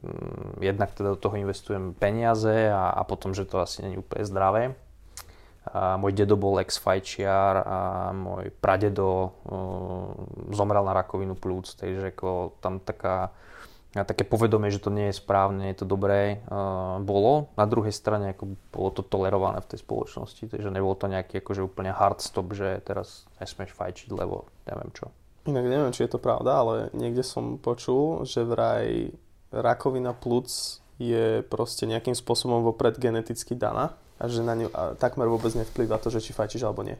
mm, 0.00 0.64
jednak 0.64 0.96
teda 0.96 1.12
do 1.12 1.18
toho 1.20 1.36
investujem 1.36 1.92
peniaze 1.92 2.72
a, 2.72 2.92
a 2.92 3.02
potom, 3.04 3.36
že 3.36 3.44
to 3.44 3.60
asi 3.60 3.84
není 3.84 4.00
úplne 4.00 4.24
zdravé. 4.24 4.62
A 5.62 5.94
môj 5.94 6.10
dedo 6.16 6.34
bol 6.34 6.58
ex-fajčiar 6.58 7.54
a 7.62 7.78
môj 8.10 8.50
pradedo 8.58 9.30
uh, 9.46 10.10
zomrel 10.50 10.82
na 10.82 10.96
rakovinu 10.96 11.38
plúc, 11.38 11.78
takže 11.78 12.10
ako 12.10 12.58
tam 12.58 12.82
taká, 12.82 13.30
také 13.92 14.24
povedomie, 14.24 14.72
že 14.72 14.80
to 14.80 14.88
nie 14.88 15.12
je 15.12 15.20
správne, 15.20 15.68
je 15.68 15.84
to 15.84 15.86
dobré, 15.86 16.40
uh, 16.48 16.96
bolo. 17.04 17.52
Na 17.60 17.68
druhej 17.68 17.92
strane 17.92 18.32
ako 18.32 18.56
bolo 18.72 18.88
to 18.96 19.04
tolerované 19.04 19.60
v 19.60 19.76
tej 19.76 19.84
spoločnosti, 19.84 20.48
takže 20.48 20.72
nebolo 20.72 20.96
to 20.96 21.12
nejaký 21.12 21.44
akože 21.44 21.60
úplne 21.60 21.92
hard 21.92 22.24
stop, 22.24 22.56
že 22.56 22.80
teraz 22.80 23.28
nesmieš 23.36 23.76
fajčiť, 23.76 24.08
lebo 24.16 24.48
neviem 24.64 24.88
čo. 24.96 25.12
Inak 25.44 25.66
neviem, 25.68 25.92
či 25.92 26.08
je 26.08 26.16
to 26.16 26.22
pravda, 26.22 26.64
ale 26.64 26.74
niekde 26.96 27.20
som 27.20 27.60
počul, 27.60 28.24
že 28.24 28.48
vraj 28.48 29.12
rakovina 29.52 30.16
plúc 30.16 30.80
je 30.96 31.44
proste 31.44 31.84
nejakým 31.84 32.16
spôsobom 32.16 32.64
vopred 32.64 32.96
geneticky 32.96 33.52
daná 33.52 33.98
a 34.16 34.24
že 34.30 34.40
na 34.40 34.54
ňu 34.54 34.70
a 34.72 34.94
takmer 34.96 35.26
vôbec 35.26 35.52
nevplyvá 35.52 35.98
to, 35.98 36.08
že 36.08 36.24
či 36.24 36.32
fajčíš 36.32 36.62
alebo 36.64 36.86
nie. 36.86 36.96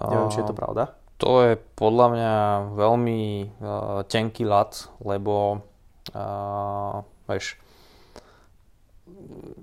Neviem, 0.00 0.32
či 0.32 0.40
je 0.40 0.48
to 0.48 0.56
pravda. 0.56 0.96
To 1.18 1.42
je 1.42 1.58
podľa 1.74 2.06
mňa 2.14 2.34
veľmi 2.78 3.22
uh, 3.42 4.06
tenký 4.06 4.46
lat, 4.46 4.86
lebo 5.02 5.66
uh, 6.14 7.02
vieš, 7.26 7.58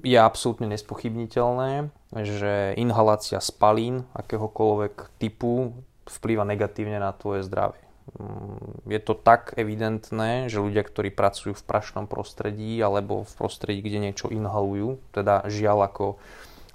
je 0.03 0.19
absolútne 0.19 0.67
nespochybniteľné, 0.67 1.89
že 2.27 2.75
inhalácia 2.75 3.39
spalín 3.39 4.03
akéhokoľvek 4.13 5.15
typu 5.17 5.73
vplýva 6.05 6.45
negatívne 6.45 7.01
na 7.01 7.15
tvoje 7.15 7.47
zdravie. 7.47 7.81
Mm, 8.21 8.85
je 8.85 8.99
to 9.01 9.17
tak 9.17 9.57
evidentné, 9.57 10.51
že 10.51 10.61
ľudia, 10.61 10.85
ktorí 10.85 11.09
pracujú 11.09 11.57
v 11.57 11.65
prašnom 11.65 12.05
prostredí 12.05 12.77
alebo 12.83 13.25
v 13.25 13.33
prostredí, 13.33 13.81
kde 13.81 14.11
niečo 14.11 14.29
inhalujú, 14.29 15.01
teda 15.09 15.49
žiaľ 15.49 15.89
ako 15.89 16.21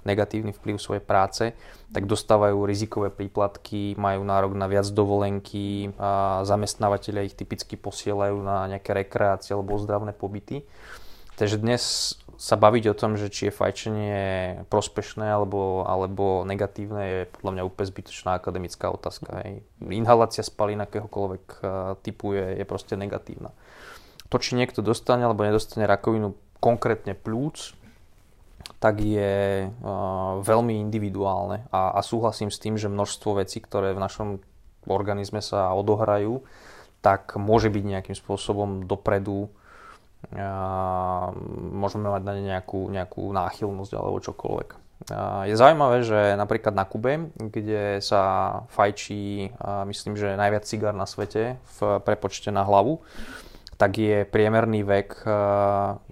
negatívny 0.07 0.51
vplyv 0.55 0.81
svojej 0.81 1.03
práce, 1.03 1.53
tak 1.91 2.07
dostávajú 2.07 2.65
rizikové 2.65 3.13
príplatky, 3.13 3.93
majú 3.99 4.25
nárok 4.25 4.57
na 4.57 4.65
viac 4.65 4.87
dovolenky, 4.89 5.93
a 6.01 6.41
zamestnávateľia 6.47 7.27
ich 7.27 7.37
typicky 7.37 7.77
posielajú 7.77 8.41
na 8.41 8.65
nejaké 8.71 8.95
rekreácie 8.95 9.53
alebo 9.53 9.77
ozdravné 9.77 10.15
pobyty. 10.15 10.65
Takže 11.37 11.57
dnes 11.57 12.15
sa 12.41 12.57
baviť 12.57 12.89
o 12.89 12.97
tom, 12.97 13.21
že 13.21 13.29
či 13.29 13.49
je 13.49 13.53
fajčenie 13.53 14.21
prospešné 14.65 15.29
alebo, 15.29 15.85
alebo 15.85 16.41
negatívne, 16.41 17.01
je 17.05 17.19
podľa 17.37 17.51
mňa 17.53 17.63
úplne 17.69 17.87
zbytočná 17.93 18.31
akademická 18.33 18.89
otázka. 18.89 19.45
Hej. 19.45 19.61
Inhalácia 19.93 20.41
spalín 20.41 20.81
akéhokoľvek 20.81 21.45
eh, 21.61 21.67
typu 22.01 22.33
je, 22.33 22.57
je 22.57 22.65
proste 22.65 22.97
negatívna. 22.97 23.53
To, 24.33 24.41
či 24.41 24.57
niekto 24.57 24.81
dostane 24.81 25.21
alebo 25.21 25.45
nedostane 25.45 25.85
rakovinu 25.85 26.33
konkrétne 26.57 27.13
plúc, 27.13 27.77
tak 28.79 29.01
je 29.01 29.67
uh, 29.67 30.41
veľmi 30.41 30.77
individuálne 30.81 31.69
a, 31.69 31.95
a 31.95 31.99
súhlasím 32.01 32.49
s 32.49 32.61
tým, 32.61 32.75
že 32.77 32.91
množstvo 32.91 33.41
vecí, 33.41 33.61
ktoré 33.61 33.93
v 33.93 34.03
našom 34.03 34.27
organizme 34.89 35.39
sa 35.39 35.73
odohrajú, 35.77 36.41
tak 37.01 37.37
môže 37.37 37.69
byť 37.69 37.83
nejakým 37.85 38.17
spôsobom 38.17 38.85
dopredu 38.85 39.49
môžeme 41.81 42.07
mať 42.13 42.21
na 42.21 42.33
ne 42.37 42.43
nejakú, 42.45 42.93
nejakú 42.93 43.25
náchylnosť 43.33 43.91
alebo 43.97 44.21
čokoľvek. 44.21 44.69
Je 45.49 45.57
zaujímavé, 45.57 46.05
že 46.05 46.37
napríklad 46.37 46.77
na 46.77 46.85
Kube, 46.85 47.33
kde 47.33 47.97
sa 48.05 48.21
fajčí, 48.69 49.49
myslím, 49.89 50.13
že 50.13 50.37
najviac 50.37 50.61
cigár 50.61 50.93
na 50.93 51.09
svete 51.09 51.57
v 51.81 51.97
prepočte 52.05 52.53
na 52.53 52.61
hlavu, 52.61 53.01
tak 53.81 53.97
je 53.97 54.29
priemerný 54.29 54.85
vek 54.85 55.25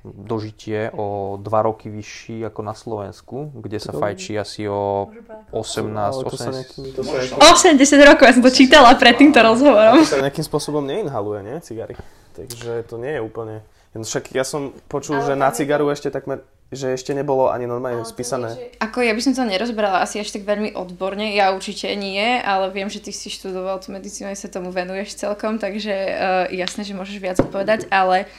dožitie 0.02 0.90
o 0.98 1.38
2 1.38 1.46
roky 1.70 1.94
vyšší 1.94 2.50
ako 2.50 2.66
na 2.66 2.74
Slovensku, 2.74 3.54
kde 3.54 3.78
sa 3.78 3.94
fajčí 3.94 4.34
asi 4.42 4.66
o 4.66 5.14
18, 5.54 6.26
80... 6.26 7.38
80 7.38 8.10
rokov, 8.10 8.26
ja 8.26 8.34
som 8.34 8.42
to 8.42 8.50
čítala 8.50 8.98
pred 8.98 9.14
týmto 9.22 9.38
rozhovorom. 9.38 10.02
To 10.02 10.18
sa 10.18 10.26
nejakým 10.26 10.42
spôsobom 10.42 10.82
neinhaluje, 10.82 11.46
nie, 11.46 11.62
cigary? 11.62 11.94
Takže 12.34 12.90
to 12.90 12.98
nie 12.98 13.14
je 13.14 13.22
úplne... 13.22 13.62
Však 13.94 14.34
ja 14.34 14.42
som 14.42 14.74
počul, 14.90 15.22
že 15.22 15.38
na 15.38 15.54
cigaru 15.54 15.94
ešte 15.94 16.10
takmer 16.10 16.42
že 16.70 16.94
ešte 16.94 17.18
nebolo 17.18 17.50
ani 17.50 17.66
normálne 17.66 18.06
ale 18.06 18.10
spísané. 18.10 18.54
Je, 18.54 18.78
že... 18.78 18.86
Ako 18.86 19.02
ja 19.02 19.18
by 19.18 19.22
som 19.26 19.34
to 19.34 19.42
nerozbrala 19.42 20.06
asi 20.06 20.22
až 20.22 20.30
tak 20.30 20.46
veľmi 20.46 20.78
odborne, 20.78 21.34
ja 21.34 21.50
určite 21.50 21.90
nie, 21.98 22.38
ale 22.38 22.70
viem, 22.70 22.86
že 22.86 23.02
ty 23.02 23.10
si 23.10 23.34
študoval 23.34 23.82
tú 23.82 23.90
medicínu, 23.90 24.30
aj 24.30 24.38
sa 24.38 24.54
tomu 24.54 24.70
venuješ 24.70 25.18
celkom, 25.18 25.58
takže 25.58 25.94
uh, 25.94 26.46
jasné, 26.54 26.86
že 26.86 26.94
môžeš 26.94 27.18
viac 27.18 27.38
odpovedať, 27.42 27.90
ale 27.90 28.30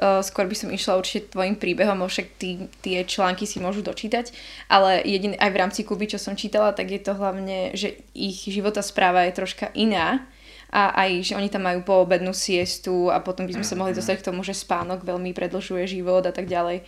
uh, 0.00 0.24
skôr 0.24 0.48
by 0.48 0.56
som 0.56 0.72
išla 0.72 0.96
určite 0.96 1.28
tvojim 1.36 1.60
príbehom, 1.60 2.00
však 2.08 2.26
tí, 2.40 2.72
tie 2.80 3.04
články 3.04 3.44
si 3.44 3.60
môžu 3.60 3.84
dočítať, 3.84 4.32
ale 4.72 5.04
jedin, 5.04 5.36
aj 5.36 5.50
v 5.52 5.60
rámci 5.60 5.84
Kuby, 5.84 6.08
čo 6.08 6.16
som 6.16 6.40
čítala, 6.40 6.72
tak 6.72 6.88
je 6.88 7.04
to 7.04 7.12
hlavne, 7.12 7.76
že 7.76 8.00
ich 8.16 8.48
života 8.48 8.80
správa 8.80 9.28
je 9.28 9.36
troška 9.36 9.68
iná 9.76 10.24
a 10.72 10.90
aj, 11.06 11.30
že 11.30 11.36
oni 11.36 11.52
tam 11.52 11.68
majú 11.68 11.84
poobednú 11.86 12.32
siestu 12.32 13.12
a 13.12 13.20
potom 13.22 13.44
by 13.46 13.60
sme 13.60 13.66
sa 13.68 13.78
mohli 13.78 13.92
dostať 13.94 14.24
k 14.24 14.26
tomu, 14.32 14.42
že 14.42 14.56
spánok 14.56 15.06
veľmi 15.06 15.30
predlžuje 15.30 15.86
život 15.86 16.26
a 16.26 16.32
tak 16.34 16.50
ďalej. 16.50 16.82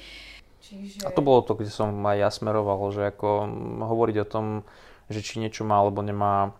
Čiže... 0.66 1.06
A 1.06 1.14
to 1.14 1.22
bolo 1.22 1.46
to, 1.46 1.54
kde 1.54 1.70
som 1.70 1.94
aj 2.02 2.16
ja 2.18 2.30
smeroval, 2.34 2.82
že 2.90 3.14
ako 3.14 3.46
hovoriť 3.86 4.16
o 4.22 4.26
tom, 4.26 4.46
že 5.06 5.22
či 5.22 5.38
niečo 5.38 5.62
má 5.62 5.78
alebo 5.78 6.02
nemá 6.02 6.50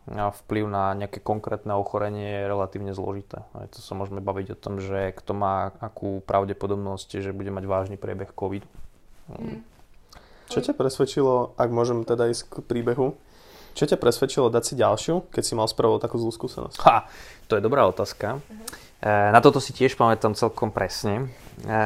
vplyv 0.46 0.70
na 0.70 0.94
nejaké 0.94 1.18
konkrétne 1.18 1.74
ochorenie 1.74 2.46
je 2.46 2.46
relatívne 2.46 2.94
zložité. 2.94 3.42
Aj 3.58 3.66
to 3.66 3.82
sa 3.82 3.98
môžeme 3.98 4.22
baviť 4.22 4.54
o 4.54 4.60
tom, 4.60 4.78
že 4.78 5.10
kto 5.18 5.34
má 5.34 5.74
akú 5.82 6.22
pravdepodobnosť, 6.22 7.26
že 7.26 7.34
bude 7.34 7.50
mať 7.50 7.66
vážny 7.66 7.96
priebeh 7.98 8.30
COVID. 8.30 8.62
Mm. 9.34 9.66
Čo 10.46 10.62
ťa 10.62 10.78
presvedčilo, 10.78 11.58
ak 11.58 11.74
môžem 11.74 12.06
teda 12.06 12.30
ísť 12.30 12.46
k 12.46 12.54
príbehu, 12.62 13.18
čo 13.74 13.84
ťa 13.84 13.98
presvedčilo 13.98 14.46
dať 14.46 14.62
si 14.62 14.74
ďalšiu, 14.78 15.26
keď 15.34 15.42
si 15.42 15.58
mal 15.58 15.66
spravovať 15.66 16.06
takú 16.06 16.16
zlú 16.22 16.30
skúsenosť? 16.30 16.86
Ha, 16.86 17.10
to 17.50 17.58
je 17.58 17.66
dobrá 17.66 17.82
otázka. 17.90 18.38
Uh-huh. 18.38 18.85
E, 18.96 19.12
na 19.32 19.40
toto 19.44 19.60
si 19.60 19.76
tiež 19.76 19.92
pamätám 20.00 20.32
celkom 20.32 20.72
presne. 20.72 21.28
E, 21.60 21.78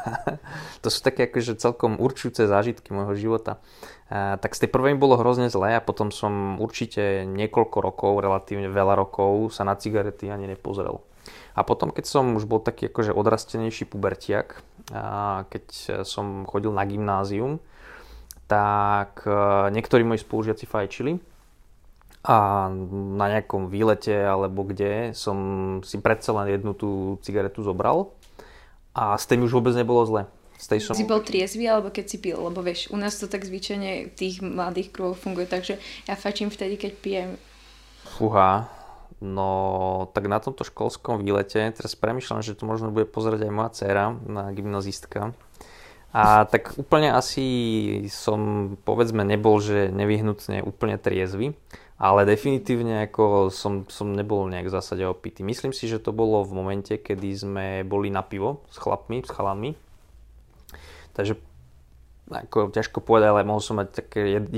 to 0.82 0.88
sú 0.88 1.02
také 1.02 1.26
akože 1.26 1.58
celkom 1.58 1.98
určujúce 1.98 2.46
zážitky 2.46 2.94
môjho 2.94 3.18
života. 3.18 3.58
E, 4.06 4.38
tak 4.38 4.54
z 4.54 4.66
tej 4.66 4.70
prvej 4.70 4.94
bolo 4.94 5.18
hrozne 5.18 5.50
zlé 5.50 5.78
a 5.78 5.82
potom 5.82 6.14
som 6.14 6.62
určite 6.62 7.26
niekoľko 7.26 7.78
rokov, 7.82 8.12
relatívne 8.22 8.70
veľa 8.70 8.94
rokov 8.94 9.50
sa 9.50 9.66
na 9.66 9.74
cigarety 9.74 10.30
ani 10.30 10.46
nepozrel. 10.46 11.02
A 11.52 11.66
potom, 11.66 11.92
keď 11.92 12.08
som 12.08 12.32
už 12.38 12.48
bol 12.48 12.64
taký 12.64 12.88
akože 12.88 13.12
odrastenejší 13.12 13.84
pubertiak, 13.84 14.64
keď 15.52 15.64
som 16.02 16.48
chodil 16.48 16.72
na 16.72 16.82
gymnázium, 16.88 17.60
tak 18.48 19.20
niektorí 19.70 20.00
moji 20.00 20.24
spolužiaci 20.24 20.64
fajčili 20.64 21.20
a 22.22 22.70
na 23.18 23.26
nejakom 23.26 23.66
výlete 23.66 24.14
alebo 24.14 24.62
kde 24.62 25.10
som 25.10 25.36
si 25.82 25.98
predsa 25.98 26.30
len 26.38 26.54
jednu 26.54 26.70
tú 26.70 27.18
cigaretu 27.26 27.66
zobral 27.66 28.14
a 28.94 29.18
s 29.18 29.26
tým 29.26 29.42
už 29.42 29.58
vôbec 29.58 29.74
nebolo 29.74 30.06
zle. 30.06 30.22
Z 30.62 30.66
tej 30.70 30.80
som... 30.86 30.94
Si 30.94 31.02
bol 31.02 31.26
triezvy 31.26 31.66
alebo 31.66 31.90
keď 31.90 32.04
si 32.06 32.22
pil? 32.22 32.38
Lebo 32.38 32.62
vieš, 32.62 32.94
u 32.94 32.96
nás 32.98 33.18
to 33.18 33.26
tak 33.26 33.42
zvyčajne 33.42 34.14
tých 34.14 34.38
mladých 34.38 34.94
kruhov 34.94 35.18
funguje 35.18 35.50
tak, 35.50 35.66
že 35.66 35.82
ja 36.06 36.14
fačím 36.14 36.54
vtedy, 36.54 36.78
keď 36.78 36.92
pijem. 37.02 37.30
Fúha, 38.06 38.70
no 39.18 40.06
tak 40.14 40.30
na 40.30 40.38
tomto 40.38 40.62
školskom 40.62 41.18
výlete, 41.18 41.58
teraz 41.74 41.98
premyšľam, 41.98 42.46
že 42.46 42.54
to 42.54 42.70
možno 42.70 42.94
bude 42.94 43.10
pozerať 43.10 43.50
aj 43.50 43.52
moja 43.54 43.70
dcera, 43.74 44.14
na 44.30 44.54
gymnazistka, 44.54 45.34
a 46.12 46.44
tak 46.44 46.76
úplne 46.76 47.08
asi 47.08 48.04
som, 48.12 48.76
povedzme, 48.84 49.24
nebol, 49.24 49.56
že 49.64 49.88
nevyhnutne 49.88 50.60
úplne 50.60 51.00
triezvy, 51.00 51.56
ale 52.02 52.26
definitívne 52.26 53.06
ako 53.06 53.54
som, 53.54 53.86
som 53.86 54.10
nebol 54.10 54.50
nejak 54.50 54.66
v 54.66 54.74
zásade 54.74 55.06
opitý. 55.06 55.46
Myslím 55.46 55.70
si, 55.70 55.86
že 55.86 56.02
to 56.02 56.10
bolo 56.10 56.42
v 56.42 56.50
momente, 56.50 56.98
kedy 56.98 57.28
sme 57.30 57.66
boli 57.86 58.10
na 58.10 58.26
pivo 58.26 58.66
s 58.74 58.82
chlapmi, 58.82 59.22
s 59.22 59.30
chalami. 59.30 59.78
Takže 61.14 61.38
ako 62.26 62.74
ťažko 62.74 62.98
povedať, 63.06 63.30
ale 63.30 63.46
mohol 63.46 63.62
som 63.62 63.78
mať 63.78 64.02
také 64.02 64.42
1,5 64.42 64.50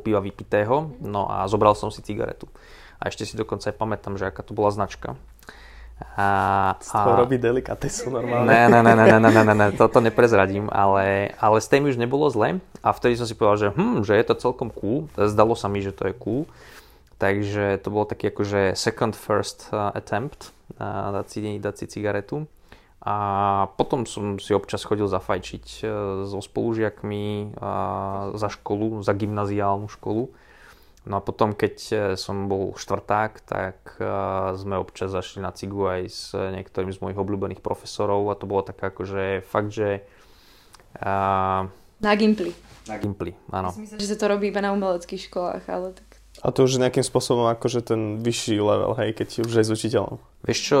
piva 0.00 0.24
vypitého, 0.24 0.96
no 1.04 1.28
a 1.28 1.44
zobral 1.52 1.76
som 1.76 1.92
si 1.92 2.00
cigaretu. 2.00 2.48
A 2.96 3.12
ešte 3.12 3.28
si 3.28 3.36
dokonca 3.36 3.68
aj 3.68 3.76
pamätám, 3.76 4.16
že 4.16 4.32
aká 4.32 4.40
to 4.40 4.56
bola 4.56 4.72
značka. 4.72 5.20
A, 6.16 6.28
a... 6.76 7.00
robí 7.16 7.40
delikatesu 7.40 8.12
normálne. 8.12 8.48
Ne, 8.48 8.68
ne, 8.68 8.80
ne, 8.84 8.92
ne, 8.92 9.04
ne, 9.16 9.18
ne, 9.20 9.42
ne, 9.44 9.54
ne, 9.56 9.66
toto 9.72 10.04
neprezradím, 10.04 10.68
ale, 10.68 11.32
ale 11.40 11.56
s 11.56 11.72
tým 11.72 11.88
už 11.88 11.96
nebolo 11.96 12.28
zle 12.28 12.60
a 12.84 12.88
vtedy 12.92 13.16
som 13.16 13.24
si 13.24 13.32
povedal, 13.32 13.56
že, 13.56 13.68
hm, 13.72 14.04
že 14.04 14.12
je 14.12 14.24
to 14.28 14.36
celkom 14.36 14.68
cool, 14.68 15.08
zdalo 15.16 15.56
sa 15.56 15.72
mi, 15.72 15.80
že 15.80 15.96
to 15.96 16.08
je 16.08 16.14
cool, 16.20 16.44
takže 17.16 17.80
to 17.80 17.88
bolo 17.88 18.04
taký 18.04 18.28
akože 18.28 18.76
second 18.76 19.16
first 19.16 19.72
uh, 19.72 19.92
attempt 19.92 20.52
uh, 20.80 21.12
dať, 21.22 21.26
si, 21.26 21.40
dať 21.56 21.74
si 21.74 21.84
cigaretu 21.88 22.48
a 23.06 23.16
potom 23.78 24.02
som 24.02 24.40
si 24.42 24.50
občas 24.50 24.82
chodil 24.82 25.06
zafajčiť 25.06 25.66
uh, 25.82 25.90
so 26.26 26.40
spolužiakmi 26.42 27.54
za 28.34 28.48
školu, 28.50 29.00
za 29.04 29.12
gymnaziálnu 29.14 29.88
školu 29.88 30.32
No 31.06 31.22
a 31.22 31.22
potom, 31.22 31.54
keď 31.54 31.74
som 32.18 32.50
bol 32.50 32.74
štvrták, 32.74 33.38
tak 33.46 33.94
sme 34.58 34.74
občas 34.74 35.14
zašli 35.14 35.38
na 35.38 35.54
cigu 35.54 35.86
aj 35.86 36.02
s 36.10 36.34
niektorým 36.34 36.90
z 36.90 36.98
mojich 36.98 37.14
obľúbených 37.14 37.62
profesorov 37.62 38.26
a 38.26 38.34
to 38.34 38.50
bolo 38.50 38.66
také 38.66 38.90
akože 38.90 39.46
fakt, 39.46 39.70
že... 39.70 40.02
Uh, 40.98 41.70
na 42.02 42.12
Gimply. 42.18 42.50
Na 42.90 42.98
Gimply, 42.98 43.38
áno. 43.54 43.70
Myslím, 43.78 44.02
že 44.02 44.10
sa 44.10 44.18
to 44.18 44.26
robí 44.26 44.50
iba 44.50 44.58
na 44.58 44.74
umeleckých 44.74 45.30
školách, 45.30 45.64
ale 45.70 45.94
tak... 45.94 46.05
A 46.46 46.54
to 46.54 46.62
už 46.62 46.78
nejakým 46.78 47.02
spôsobom 47.02 47.50
akože 47.50 47.82
ten 47.82 48.22
vyšší 48.22 48.62
level, 48.62 48.94
hej, 49.02 49.18
keď 49.18 49.50
už 49.50 49.54
aj 49.58 49.66
s 49.66 49.74
učiteľom. 49.74 50.22
Vieš 50.46 50.58
čo, 50.62 50.80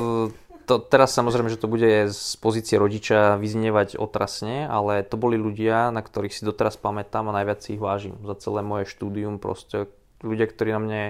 to, 0.68 0.80
teraz 0.80 1.12
samozrejme, 1.12 1.52
že 1.52 1.60
to 1.60 1.68
bude 1.68 2.08
z 2.08 2.32
pozície 2.40 2.80
rodiča 2.80 3.36
vyznievať 3.36 4.00
otrasne, 4.00 4.64
ale 4.64 5.04
to 5.04 5.20
boli 5.20 5.36
ľudia, 5.36 5.92
na 5.92 6.00
ktorých 6.00 6.32
si 6.32 6.48
doteraz 6.48 6.80
pamätám 6.80 7.28
a 7.28 7.36
najviac 7.36 7.60
si 7.60 7.76
ich 7.76 7.82
vážim. 7.84 8.16
Za 8.24 8.40
celé 8.40 8.64
moje 8.64 8.88
štúdium 8.88 9.36
proste 9.36 9.92
ľudia, 10.24 10.48
ktorí 10.48 10.72
na 10.72 10.80
mne 10.80 11.02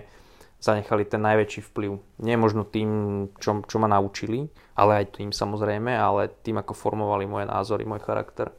zanechali 0.59 1.07
ten 1.07 1.23
najväčší 1.23 1.71
vplyv. 1.71 2.03
Nie 2.27 2.35
možno 2.35 2.67
tým, 2.67 2.91
čo, 3.39 3.63
čo 3.65 3.77
ma 3.79 3.87
naučili, 3.87 4.51
ale 4.75 5.07
aj 5.07 5.23
tým 5.23 5.31
samozrejme, 5.31 5.95
ale 5.95 6.35
tým, 6.43 6.59
ako 6.59 6.75
formovali 6.75 7.23
moje 7.31 7.47
názory, 7.47 7.87
môj 7.87 8.03
charakter. 8.03 8.51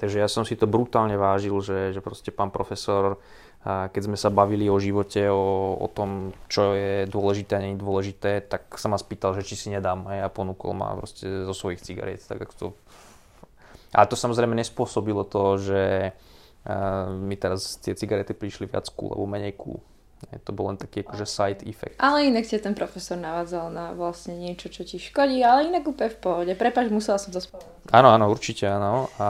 Takže 0.00 0.18
ja 0.18 0.26
som 0.26 0.42
si 0.42 0.58
to 0.58 0.66
brutálne 0.66 1.14
vážil, 1.14 1.54
že, 1.62 1.94
že 1.94 2.00
proste 2.02 2.34
pán 2.34 2.50
profesor 2.50 3.22
keď 3.62 4.02
sme 4.10 4.18
sa 4.18 4.26
bavili 4.34 4.66
o 4.66 4.74
živote, 4.82 5.30
o, 5.30 5.78
o 5.78 5.86
tom, 5.86 6.34
čo 6.50 6.74
je 6.74 7.06
dôležité 7.06 7.58
a 7.58 7.62
nie 7.62 7.78
dôležité, 7.78 8.42
tak 8.42 8.74
sa 8.74 8.90
ma 8.90 8.98
spýtal, 8.98 9.38
že 9.38 9.46
či 9.46 9.54
si 9.54 9.68
nedám 9.70 10.02
a 10.10 10.26
ja 10.26 10.28
ponúkol 10.28 10.74
ma 10.74 10.98
proste 10.98 11.46
zo 11.46 11.54
svojich 11.54 11.78
cigariet. 11.78 12.26
Tak 12.26 12.50
to... 12.58 12.74
A 13.94 14.02
to 14.08 14.18
samozrejme 14.18 14.58
nespôsobilo 14.58 15.22
to, 15.22 15.62
že 15.62 16.10
mi 17.22 17.34
teraz 17.38 17.78
tie 17.82 17.94
cigarety 17.94 18.34
prišli 18.34 18.70
viac 18.70 18.86
cool 18.94 19.14
alebo 19.14 19.30
menej 19.30 19.54
cool. 19.58 19.82
To 20.46 20.54
bol 20.54 20.70
len 20.70 20.78
taký 20.78 21.02
akože 21.02 21.26
side 21.26 21.62
effect. 21.66 21.98
Ale 21.98 22.30
inak 22.30 22.46
ťa 22.46 22.62
ten 22.62 22.74
profesor 22.78 23.18
navádzal 23.18 23.74
na 23.74 23.90
vlastne 23.90 24.38
niečo, 24.38 24.70
čo 24.70 24.86
ti 24.86 25.02
škodí, 25.02 25.42
ale 25.42 25.66
inak 25.66 25.82
úplne 25.82 26.14
v 26.14 26.18
pohode. 26.22 26.52
Prepač, 26.54 26.86
musela 26.94 27.18
som 27.18 27.34
to 27.34 27.42
spomenúť. 27.42 27.90
Áno, 27.90 28.14
áno, 28.14 28.30
určite 28.30 28.70
áno. 28.70 29.10
A 29.18 29.26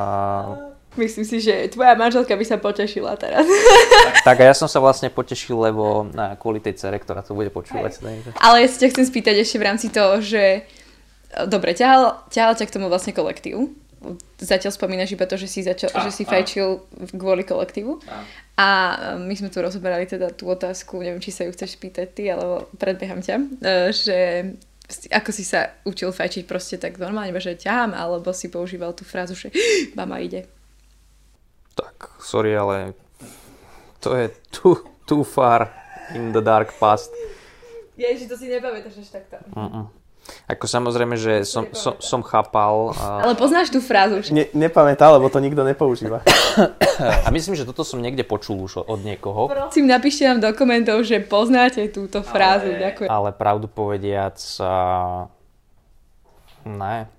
Myslím 0.93 1.25
si, 1.25 1.41
že 1.41 1.73
tvoja 1.73 1.97
manželka 1.97 2.37
by 2.37 2.45
sa 2.45 2.61
potešila 2.61 3.17
teraz. 3.17 3.49
Tak, 4.23 4.39
a 4.39 4.45
ja 4.47 4.55
som 4.55 4.71
sa 4.71 4.79
vlastne 4.79 5.11
potešil, 5.11 5.59
lebo 5.59 6.07
na, 6.07 6.39
kvôli 6.39 6.63
tej 6.63 6.79
cere, 6.79 6.99
ktorá 7.03 7.27
to 7.27 7.35
bude 7.35 7.51
počúvať. 7.51 7.99
Hej. 8.07 8.19
Ale 8.39 8.63
ja 8.63 8.69
si 8.71 8.79
ťa 8.79 8.91
chcem 8.95 9.07
spýtať 9.11 9.35
ešte 9.43 9.59
v 9.59 9.67
rámci 9.67 9.87
toho, 9.91 10.23
že 10.23 10.63
dobre, 11.51 11.75
ťahal, 11.75 12.23
ťahal 12.31 12.55
ťa 12.55 12.67
k 12.71 12.75
tomu 12.75 12.87
vlastne 12.87 13.11
kolektív. 13.11 13.75
Zatiaľ 14.39 14.75
spomínaš 14.75 15.15
iba 15.15 15.27
to, 15.27 15.39
že 15.39 15.47
si, 15.47 15.61
začal, 15.63 15.91
a, 15.95 16.03
že 16.07 16.11
si 16.11 16.23
fajčil 16.27 16.83
kvôli 17.15 17.47
kolektívu. 17.47 18.03
A. 18.07 18.19
a 18.59 18.69
my 19.19 19.35
sme 19.35 19.51
tu 19.51 19.63
rozoberali 19.63 20.07
teda 20.07 20.31
tú 20.35 20.51
otázku, 20.51 21.03
neviem, 21.03 21.23
či 21.23 21.35
sa 21.35 21.47
ju 21.47 21.55
chceš 21.55 21.79
spýtať 21.79 22.07
ty, 22.11 22.27
alebo 22.31 22.67
predbieham 22.79 23.23
ťa, 23.23 23.37
že 23.91 24.19
ako 25.09 25.31
si 25.31 25.47
sa 25.47 25.73
učil 25.87 26.11
fajčiť 26.11 26.45
proste 26.45 26.77
tak 26.79 26.99
normálne, 26.99 27.33
že 27.39 27.59
ťahám, 27.59 27.95
alebo 27.95 28.35
si 28.35 28.51
používal 28.51 28.95
tú 28.95 29.07
frázu, 29.07 29.35
že 29.39 29.55
mama 29.99 30.19
ide 30.19 30.51
tak 31.75 32.11
sorry, 32.21 32.57
ale 32.57 32.95
to 34.03 34.19
je 34.19 34.27
too, 34.51 34.75
too 35.07 35.23
far 35.23 35.71
in 36.15 36.35
the 36.35 36.43
dark 36.43 36.75
past. 36.83 37.15
Ježiš, 37.95 38.27
to 38.27 38.37
si 38.37 38.51
nepamätáš 38.51 38.99
až 38.99 39.23
takto. 39.23 39.39
Mm-mm. 39.55 39.87
Ako 40.47 40.71
samozrejme, 40.71 41.19
že 41.19 41.43
som, 41.43 41.67
som, 41.75 41.99
som 41.99 42.23
chápal. 42.23 42.95
A... 42.95 43.27
Ale 43.27 43.35
poznáš 43.35 43.75
tú 43.75 43.83
frázu? 43.83 44.23
Ne, 44.31 44.47
nepamätá, 44.55 45.11
lebo 45.11 45.27
to 45.27 45.43
nikto 45.43 45.67
nepoužíva. 45.67 46.23
A 47.27 47.29
myslím, 47.35 47.59
že 47.59 47.67
toto 47.67 47.83
som 47.83 47.99
niekde 47.99 48.23
počul 48.23 48.63
už 48.63 48.87
od 48.87 49.03
niekoho. 49.03 49.51
Prosím, 49.51 49.91
napíšte 49.91 50.23
nám 50.23 50.39
do 50.39 50.51
komentov, 50.55 51.03
že 51.03 51.19
poznáte 51.19 51.91
túto 51.91 52.23
frázu. 52.23 52.71
Ale, 52.71 52.83
Ďakujem. 52.87 53.09
Ale 53.11 53.31
pravdu 53.35 53.67
povediac, 53.67 54.39
uh, 54.63 55.27
ne. 56.71 57.11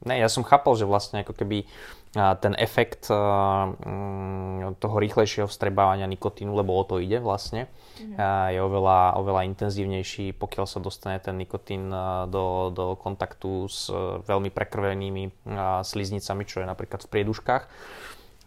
Ne, 0.00 0.14
ja 0.16 0.32
som 0.32 0.40
chápal, 0.40 0.80
že 0.80 0.88
vlastne 0.88 1.20
ako 1.20 1.36
keby 1.36 1.68
ten 2.14 2.58
efekt 2.58 3.06
mm, 3.06 4.82
toho 4.82 4.96
rýchlejšieho 4.98 5.46
vstrebávania 5.46 6.10
nikotínu, 6.10 6.50
lebo 6.58 6.74
o 6.74 6.82
to 6.82 6.98
ide 6.98 7.22
vlastne, 7.22 7.70
mm. 8.02 8.18
je 8.50 8.58
oveľa, 8.58 9.14
oveľa 9.22 9.46
intenzívnejší, 9.54 10.34
pokiaľ 10.34 10.66
sa 10.66 10.82
dostane 10.82 11.22
ten 11.22 11.38
nikotín 11.38 11.86
do, 12.26 12.74
do 12.74 12.98
kontaktu 12.98 13.70
s 13.70 13.94
veľmi 14.26 14.50
prekrvenými 14.50 15.46
sliznicami, 15.86 16.42
čo 16.42 16.62
je 16.62 16.66
napríklad 16.66 17.06
v 17.06 17.12
prieduškách. 17.14 17.64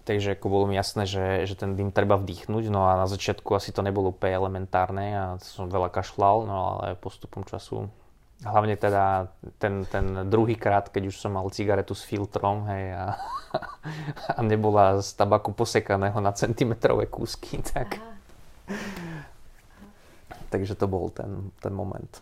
Takže 0.04 0.36
ako 0.36 0.52
bolo 0.52 0.66
mi 0.68 0.76
jasné, 0.76 1.08
že, 1.08 1.48
že 1.48 1.56
ten 1.56 1.80
dým 1.80 1.96
treba 1.96 2.20
vdýchnuť, 2.20 2.68
no 2.68 2.92
a 2.92 3.00
na 3.00 3.08
začiatku 3.08 3.56
asi 3.56 3.72
to 3.72 3.80
nebolo 3.80 4.12
úplne 4.12 4.36
elementárne 4.36 5.08
a 5.16 5.26
som 5.40 5.72
veľa 5.72 5.88
kašľal, 5.88 6.44
no 6.44 6.56
ale 6.76 7.00
postupom 7.00 7.48
času 7.48 7.88
Hlavne 8.44 8.76
teda 8.76 9.32
ten, 9.56 9.88
ten 9.88 10.28
druhý 10.28 10.60
krát, 10.60 10.92
keď 10.92 11.10
už 11.10 11.16
som 11.16 11.32
mal 11.32 11.48
cigaretu 11.48 11.96
s 11.96 12.04
filtrom 12.04 12.68
hej, 12.68 12.92
a, 12.92 13.16
a 14.36 14.40
nebola 14.44 15.00
z 15.00 15.16
tabaku 15.16 15.56
posekaného 15.56 16.20
na 16.20 16.36
centimetrové 16.36 17.08
kúsky, 17.08 17.64
tak... 17.74 18.04
Takže 20.52 20.78
to 20.78 20.86
bol 20.86 21.10
ten, 21.10 21.50
ten 21.64 21.74
moment. 21.74 22.22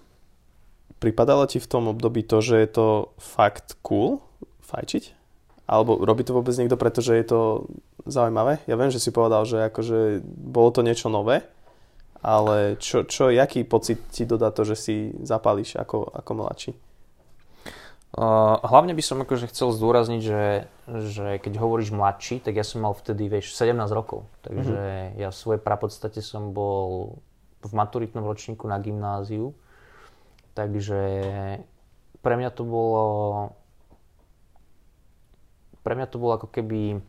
Pripadalo 1.02 1.50
ti 1.50 1.60
v 1.60 1.68
tom 1.68 1.92
období 1.92 2.24
to, 2.24 2.40
že 2.40 2.56
je 2.64 2.70
to 2.70 2.88
fakt 3.20 3.76
cool 3.84 4.24
fajčiť? 4.64 5.04
Alebo 5.68 6.00
robí 6.00 6.24
to 6.24 6.36
vôbec 6.36 6.56
niekto, 6.56 6.80
pretože 6.80 7.12
je 7.12 7.26
to 7.28 7.40
zaujímavé? 8.08 8.64
Ja 8.68 8.80
viem, 8.80 8.92
že 8.94 9.04
si 9.04 9.12
povedal, 9.12 9.44
že 9.44 9.68
akože 9.68 10.24
bolo 10.24 10.70
to 10.72 10.84
niečo 10.84 11.12
nové, 11.12 11.44
ale 12.22 12.78
čo, 12.78 13.02
čo, 13.04 13.34
jaký 13.34 13.66
pocit 13.66 13.98
ti 14.14 14.30
dodá 14.30 14.54
to, 14.54 14.62
že 14.62 14.76
si 14.78 14.96
zapálíš 15.26 15.78
ako, 15.78 16.06
ako 16.14 16.32
mladší? 16.38 16.72
Uh, 18.12 18.60
hlavne 18.68 18.92
by 18.92 19.00
som 19.00 19.24
akože 19.24 19.48
chcel 19.56 19.72
zdôrazniť, 19.72 20.22
že, 20.22 20.68
že 21.10 21.28
keď 21.40 21.54
hovoríš 21.64 21.96
mladší, 21.96 22.44
tak 22.44 22.60
ja 22.60 22.66
som 22.68 22.84
mal 22.84 22.92
vtedy, 22.92 23.32
vieš, 23.32 23.56
17 23.56 23.74
rokov. 23.96 24.28
Takže 24.44 25.16
mm-hmm. 25.16 25.20
ja 25.22 25.32
v 25.32 25.40
svojej 25.40 25.62
prapodstate 25.64 26.20
som 26.20 26.52
bol 26.52 27.18
v 27.64 27.72
maturitnom 27.72 28.28
ročníku 28.28 28.68
na 28.68 28.78
gymnáziu. 28.84 29.56
Takže 30.52 31.02
pre 32.20 32.34
mňa 32.36 32.52
to 32.52 32.68
bolo 32.68 33.06
pre 35.82 35.98
mňa 35.98 36.08
to 36.12 36.22
bolo 36.22 36.38
ako 36.38 36.48
keby 36.54 37.02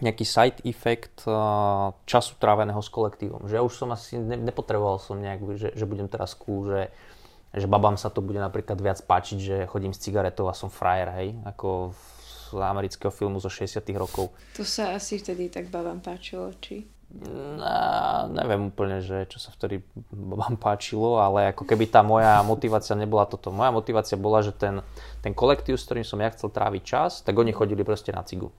nejaký 0.00 0.24
side 0.28 0.60
effect 0.68 1.24
uh, 1.24 1.92
času 2.04 2.36
tráveného 2.36 2.80
s 2.80 2.92
kolektívom. 2.92 3.48
Že 3.48 3.54
ja 3.56 3.62
už 3.64 3.74
som 3.74 3.88
asi 3.92 4.20
ne, 4.20 4.36
nepotreboval 4.36 5.00
som 5.00 5.16
nejak, 5.16 5.40
že, 5.56 5.68
že 5.72 5.84
budem 5.88 6.08
teraz 6.08 6.36
cool, 6.36 6.68
že, 6.68 6.82
že 7.56 7.66
babám 7.68 7.96
sa 7.96 8.12
to 8.12 8.20
bude 8.20 8.36
napríklad 8.36 8.76
viac 8.76 9.00
páčiť, 9.00 9.38
že 9.40 9.56
chodím 9.70 9.96
s 9.96 10.02
cigaretou 10.04 10.48
a 10.50 10.54
som 10.56 10.68
frajer, 10.68 11.08
hej, 11.16 11.28
ako 11.48 11.96
z 12.52 12.62
amerického 12.62 13.10
filmu 13.10 13.40
zo 13.42 13.50
60 13.50 13.82
rokov. 13.96 14.30
To 14.54 14.62
sa 14.62 14.94
asi 14.94 15.18
vtedy 15.18 15.50
tak 15.50 15.72
babám 15.72 15.98
páčilo, 15.98 16.52
či? 16.60 16.86
No, 17.06 17.62
neviem 18.34 18.74
úplne, 18.74 18.98
že 18.98 19.30
čo 19.30 19.38
sa 19.38 19.54
vtedy 19.54 19.80
vám 20.12 20.58
páčilo, 20.58 21.22
ale 21.22 21.54
ako 21.54 21.62
keby 21.62 21.86
tá 21.86 22.02
moja 22.02 22.42
motivácia 22.42 22.98
nebola 22.98 23.24
toto. 23.30 23.54
Moja 23.54 23.70
motivácia 23.70 24.18
bola, 24.18 24.42
že 24.42 24.50
ten, 24.50 24.82
ten 25.22 25.30
kolektív, 25.30 25.78
s 25.78 25.86
ktorým 25.86 26.04
som 26.04 26.18
ja 26.18 26.34
chcel 26.34 26.50
tráviť 26.50 26.82
čas, 26.82 27.22
tak 27.22 27.38
oni 27.38 27.54
chodili 27.54 27.86
proste 27.86 28.10
na 28.10 28.26
cigu. 28.26 28.50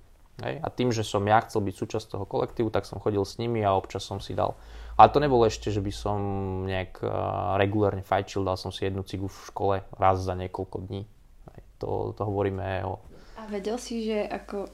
Hej? 0.45 0.61
A 0.61 0.67
tým, 0.69 0.93
že 0.93 1.01
som 1.01 1.25
ja 1.25 1.41
chcel 1.41 1.65
byť 1.65 1.75
súčasť 1.75 2.05
toho 2.13 2.25
kolektívu, 2.29 2.69
tak 2.69 2.85
som 2.85 3.01
chodil 3.01 3.21
s 3.25 3.41
nimi 3.41 3.65
a 3.65 3.73
občas 3.73 4.05
som 4.05 4.21
si 4.21 4.37
dal. 4.37 4.53
Ale 4.97 5.13
to 5.13 5.21
nebolo 5.21 5.45
ešte, 5.45 5.69
že 5.69 5.81
by 5.81 5.93
som 5.93 6.17
nejak 6.65 7.01
uh, 7.05 7.57
regulárne 7.57 8.01
fajčil, 8.01 8.45
dal 8.45 8.57
som 8.57 8.73
si 8.73 8.85
jednu 8.85 9.05
cigu 9.05 9.29
v 9.29 9.37
škole 9.49 9.75
raz 9.97 10.21
za 10.21 10.33
niekoľko 10.37 10.77
dní. 10.89 11.05
Hej? 11.53 11.61
To, 11.81 12.13
to 12.13 12.21
hovoríme 12.25 12.85
o... 12.85 13.01
A 13.37 13.45
vedel 13.49 13.77
si, 13.77 14.05
že 14.05 14.25
ako, 14.25 14.69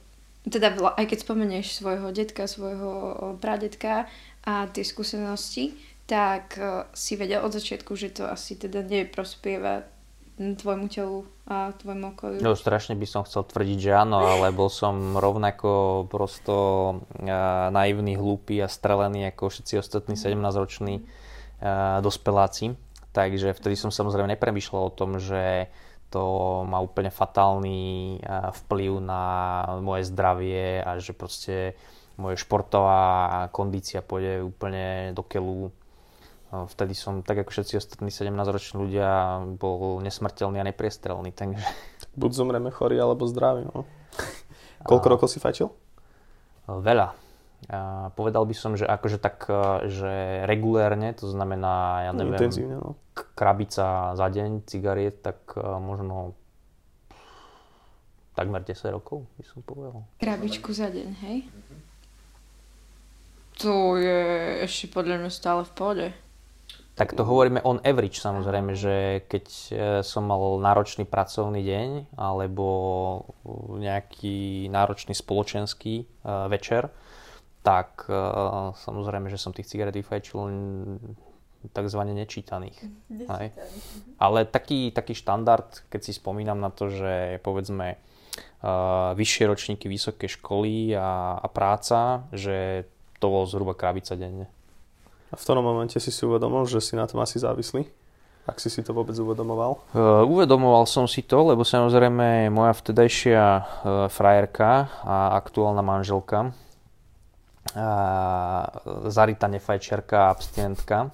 teda 0.48 0.80
aj 0.96 1.06
keď 1.12 1.18
spomenieš 1.24 1.80
svojho 1.80 2.12
detka, 2.16 2.48
svojho 2.48 2.92
pradetka 3.40 4.08
a 4.48 4.68
tie 4.72 4.84
skúsenosti, 4.84 5.76
tak 6.08 6.60
uh, 6.60 6.88
si 6.92 7.16
vedel 7.16 7.40
od 7.40 7.56
začiatku, 7.56 7.96
že 7.96 8.12
to 8.12 8.28
asi 8.28 8.60
teda 8.60 8.84
neprospieva 8.84 9.93
tvojmu 10.38 10.90
telu 10.90 11.30
a 11.46 11.72
tvojmu 11.78 12.18
okoliu? 12.18 12.40
No, 12.42 12.58
strašne 12.58 12.98
by 12.98 13.06
som 13.06 13.22
chcel 13.22 13.46
tvrdiť, 13.46 13.78
že 13.78 13.92
áno, 13.94 14.18
ale 14.18 14.50
bol 14.50 14.72
som 14.72 15.14
rovnako 15.14 16.06
prosto 16.10 16.56
uh, 16.98 17.70
naivný, 17.70 18.18
hlúpy 18.18 18.58
a 18.64 18.72
strelený 18.72 19.30
ako 19.30 19.54
všetci 19.54 19.74
ostatní 19.78 20.18
17-roční 20.18 21.04
uh, 21.04 22.02
dospeláci. 22.02 22.74
Takže 23.14 23.54
vtedy 23.54 23.78
som 23.78 23.94
samozrejme 23.94 24.34
nepremýšľal 24.34 24.90
o 24.90 24.96
tom, 24.96 25.22
že 25.22 25.70
to 26.10 26.22
má 26.70 26.78
úplne 26.78 27.10
fatálny 27.10 28.22
vplyv 28.66 29.02
na 29.02 29.26
moje 29.82 30.14
zdravie 30.14 30.82
a 30.82 31.02
že 31.02 31.14
proste 31.18 31.74
moje 32.22 32.38
športová 32.38 33.50
kondícia 33.50 34.06
pôjde 34.06 34.46
úplne 34.46 35.10
do 35.18 35.26
keľu 35.26 35.74
Vtedy 36.54 36.94
som, 36.94 37.26
tak 37.26 37.42
ako 37.42 37.50
všetci 37.50 37.74
ostatní 37.82 38.14
17-roční 38.14 38.78
ľudia, 38.78 39.42
bol 39.58 39.98
nesmrteľný 40.06 40.62
a 40.62 40.68
nepriestrelný, 40.70 41.34
takže... 41.34 41.66
Buď 42.14 42.32
zomreme 42.38 42.70
chorý, 42.70 43.02
alebo 43.02 43.26
zdravý, 43.26 43.66
no. 43.66 43.90
Koľko 44.90 45.08
a... 45.10 45.12
rokov 45.18 45.34
si 45.34 45.42
fajčil? 45.42 45.74
Veľa. 46.70 47.18
A 47.74 48.12
povedal 48.14 48.46
by 48.46 48.54
som, 48.54 48.78
že 48.78 48.86
akože 48.86 49.18
tak, 49.18 49.50
e, 49.50 49.90
že 49.90 50.44
regulérne, 50.46 51.16
to 51.16 51.26
znamená, 51.32 52.06
ja 52.06 52.12
neviem, 52.12 52.36
Intenzívne, 52.38 52.76
no. 52.78 53.00
krabica 53.34 54.14
za 54.14 54.28
deň 54.28 54.68
cigariet, 54.68 55.24
tak 55.24 55.56
e, 55.56 55.64
možno 55.64 56.36
takmer 58.36 58.62
10 58.62 58.94
rokov, 58.94 59.26
by 59.40 59.44
som 59.48 59.64
povedal. 59.64 60.04
Krabičku 60.20 60.70
za 60.76 60.92
deň, 60.92 61.10
hej? 61.24 61.38
To 63.62 63.96
je 63.96 64.22
ešte 64.66 64.92
podľa 64.92 65.24
mňa 65.24 65.32
stále 65.32 65.62
v 65.64 65.72
pohode. 65.72 66.08
Tak 66.94 67.18
to 67.18 67.26
hovoríme 67.26 67.66
on 67.66 67.82
average 67.82 68.22
samozrejme, 68.22 68.78
že 68.78 69.26
keď 69.26 69.46
e, 69.50 69.70
som 70.06 70.30
mal 70.30 70.62
náročný 70.62 71.10
pracovný 71.10 71.66
deň 71.66 72.14
alebo 72.14 72.66
nejaký 73.82 74.70
náročný 74.70 75.18
spoločenský 75.18 75.94
e, 76.02 76.06
večer, 76.54 76.94
tak 77.66 78.06
e, 78.06 78.14
samozrejme, 78.78 79.26
že 79.34 79.42
som 79.42 79.50
tých 79.50 79.74
cigaret 79.74 79.98
vyfajčil 79.98 80.38
takzvané 81.74 82.14
nečítaných. 82.14 82.78
Hej. 83.10 83.58
Ale 84.22 84.46
taký, 84.46 84.94
taký 84.94 85.18
štandard, 85.18 85.90
keď 85.90 86.02
si 86.06 86.14
spomínam 86.14 86.62
na 86.62 86.70
to, 86.70 86.94
že 86.94 87.42
povedzme 87.42 87.98
vyššie 89.14 89.44
ročníky 89.48 89.86
vysoké 89.88 90.28
školy 90.28 90.96
a, 90.96 91.40
a 91.40 91.48
práca, 91.48 92.28
že 92.36 92.88
to 93.20 93.32
bolo 93.32 93.46
zhruba 93.48 93.78
krabica 93.78 94.16
denne. 94.20 94.52
A 95.34 95.36
v 95.36 95.42
tom 95.50 95.66
momente 95.66 95.98
si 95.98 96.14
si 96.14 96.22
uvedomil, 96.22 96.70
že 96.70 96.78
si 96.78 96.94
na 96.94 97.10
tom 97.10 97.18
asi 97.26 97.42
závislý? 97.42 97.90
Ak 98.46 98.62
si 98.62 98.70
si 98.70 98.86
to 98.86 98.94
vôbec 98.94 99.18
uvedomoval? 99.18 99.82
Uh, 99.98 100.22
uvedomoval 100.30 100.86
som 100.86 101.10
si 101.10 101.26
to, 101.26 101.42
lebo 101.42 101.66
samozrejme 101.66 102.54
moja 102.54 102.78
vtedajšia 102.78 103.42
uh, 103.42 103.64
frajerka 104.14 104.94
a 105.02 105.34
aktuálna 105.42 105.82
manželka, 105.82 106.54
uh, 107.74 108.64
zarytá 109.10 109.50
nefajčiarka 109.50 110.30
a 110.30 110.32
abstinentka, 110.38 111.10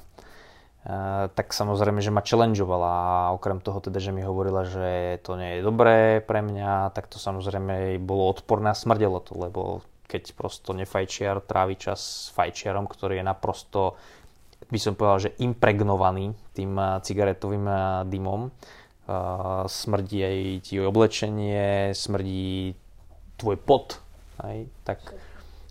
tak 1.35 1.51
samozrejme, 1.51 1.99
že 1.99 2.09
ma 2.09 2.23
challengeovala 2.23 2.87
a 2.87 3.35
okrem 3.35 3.59
toho 3.59 3.83
teda, 3.83 3.99
že 3.99 4.15
mi 4.15 4.23
hovorila, 4.23 4.63
že 4.63 5.19
to 5.21 5.35
nie 5.35 5.59
je 5.59 5.65
dobré 5.67 6.23
pre 6.23 6.39
mňa, 6.39 6.95
tak 6.95 7.11
to 7.11 7.19
samozrejme 7.19 7.99
bolo 7.99 8.31
odporné 8.31 8.71
a 8.71 8.79
smrdelo 8.79 9.19
to, 9.19 9.35
lebo 9.35 9.83
keď 10.09 10.33
prosto 10.33 10.73
nefajčiar 10.73 11.45
trávi 11.45 11.77
čas 11.77 12.01
s 12.01 12.33
fajčiarom, 12.33 12.89
ktorý 12.89 13.21
je 13.21 13.29
naprosto, 13.29 13.93
by 14.65 14.79
som 14.81 14.97
povedal, 14.97 15.29
že 15.29 15.35
impregnovaný 15.45 16.33
tým 16.57 16.73
uh, 16.73 16.97
cigaretovým 17.05 17.65
uh, 17.69 18.03
dymom, 18.09 18.49
uh, 18.49 19.63
smrdí 19.69 20.19
aj 20.25 20.37
ti 20.65 20.81
oblečenie, 20.81 21.93
smrdí 21.93 22.73
tvoj 23.37 23.57
pot, 23.61 24.01
aj, 24.41 24.65
tak 24.81 24.99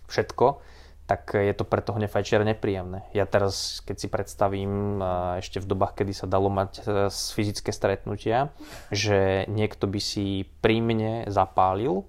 všetko 0.07 0.71
tak 1.09 1.33
je 1.33 1.57
to 1.57 1.65
pre 1.65 1.81
toho 1.81 1.97
nefajčiara 1.97 2.45
nepríjemné. 2.45 3.01
Ja 3.17 3.25
teraz, 3.25 3.81
keď 3.81 3.95
si 3.97 4.07
predstavím 4.13 5.01
ešte 5.41 5.57
v 5.57 5.65
dobách, 5.65 5.97
kedy 5.97 6.13
sa 6.13 6.29
dalo 6.29 6.53
mať 6.53 6.85
fyzické 7.09 7.73
stretnutia, 7.73 8.53
že 8.93 9.49
niekto 9.49 9.89
by 9.89 9.97
si 9.97 10.45
pri 10.61 10.85
mne 10.85 11.25
zapálil, 11.25 12.05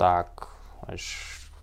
tak 0.00 0.48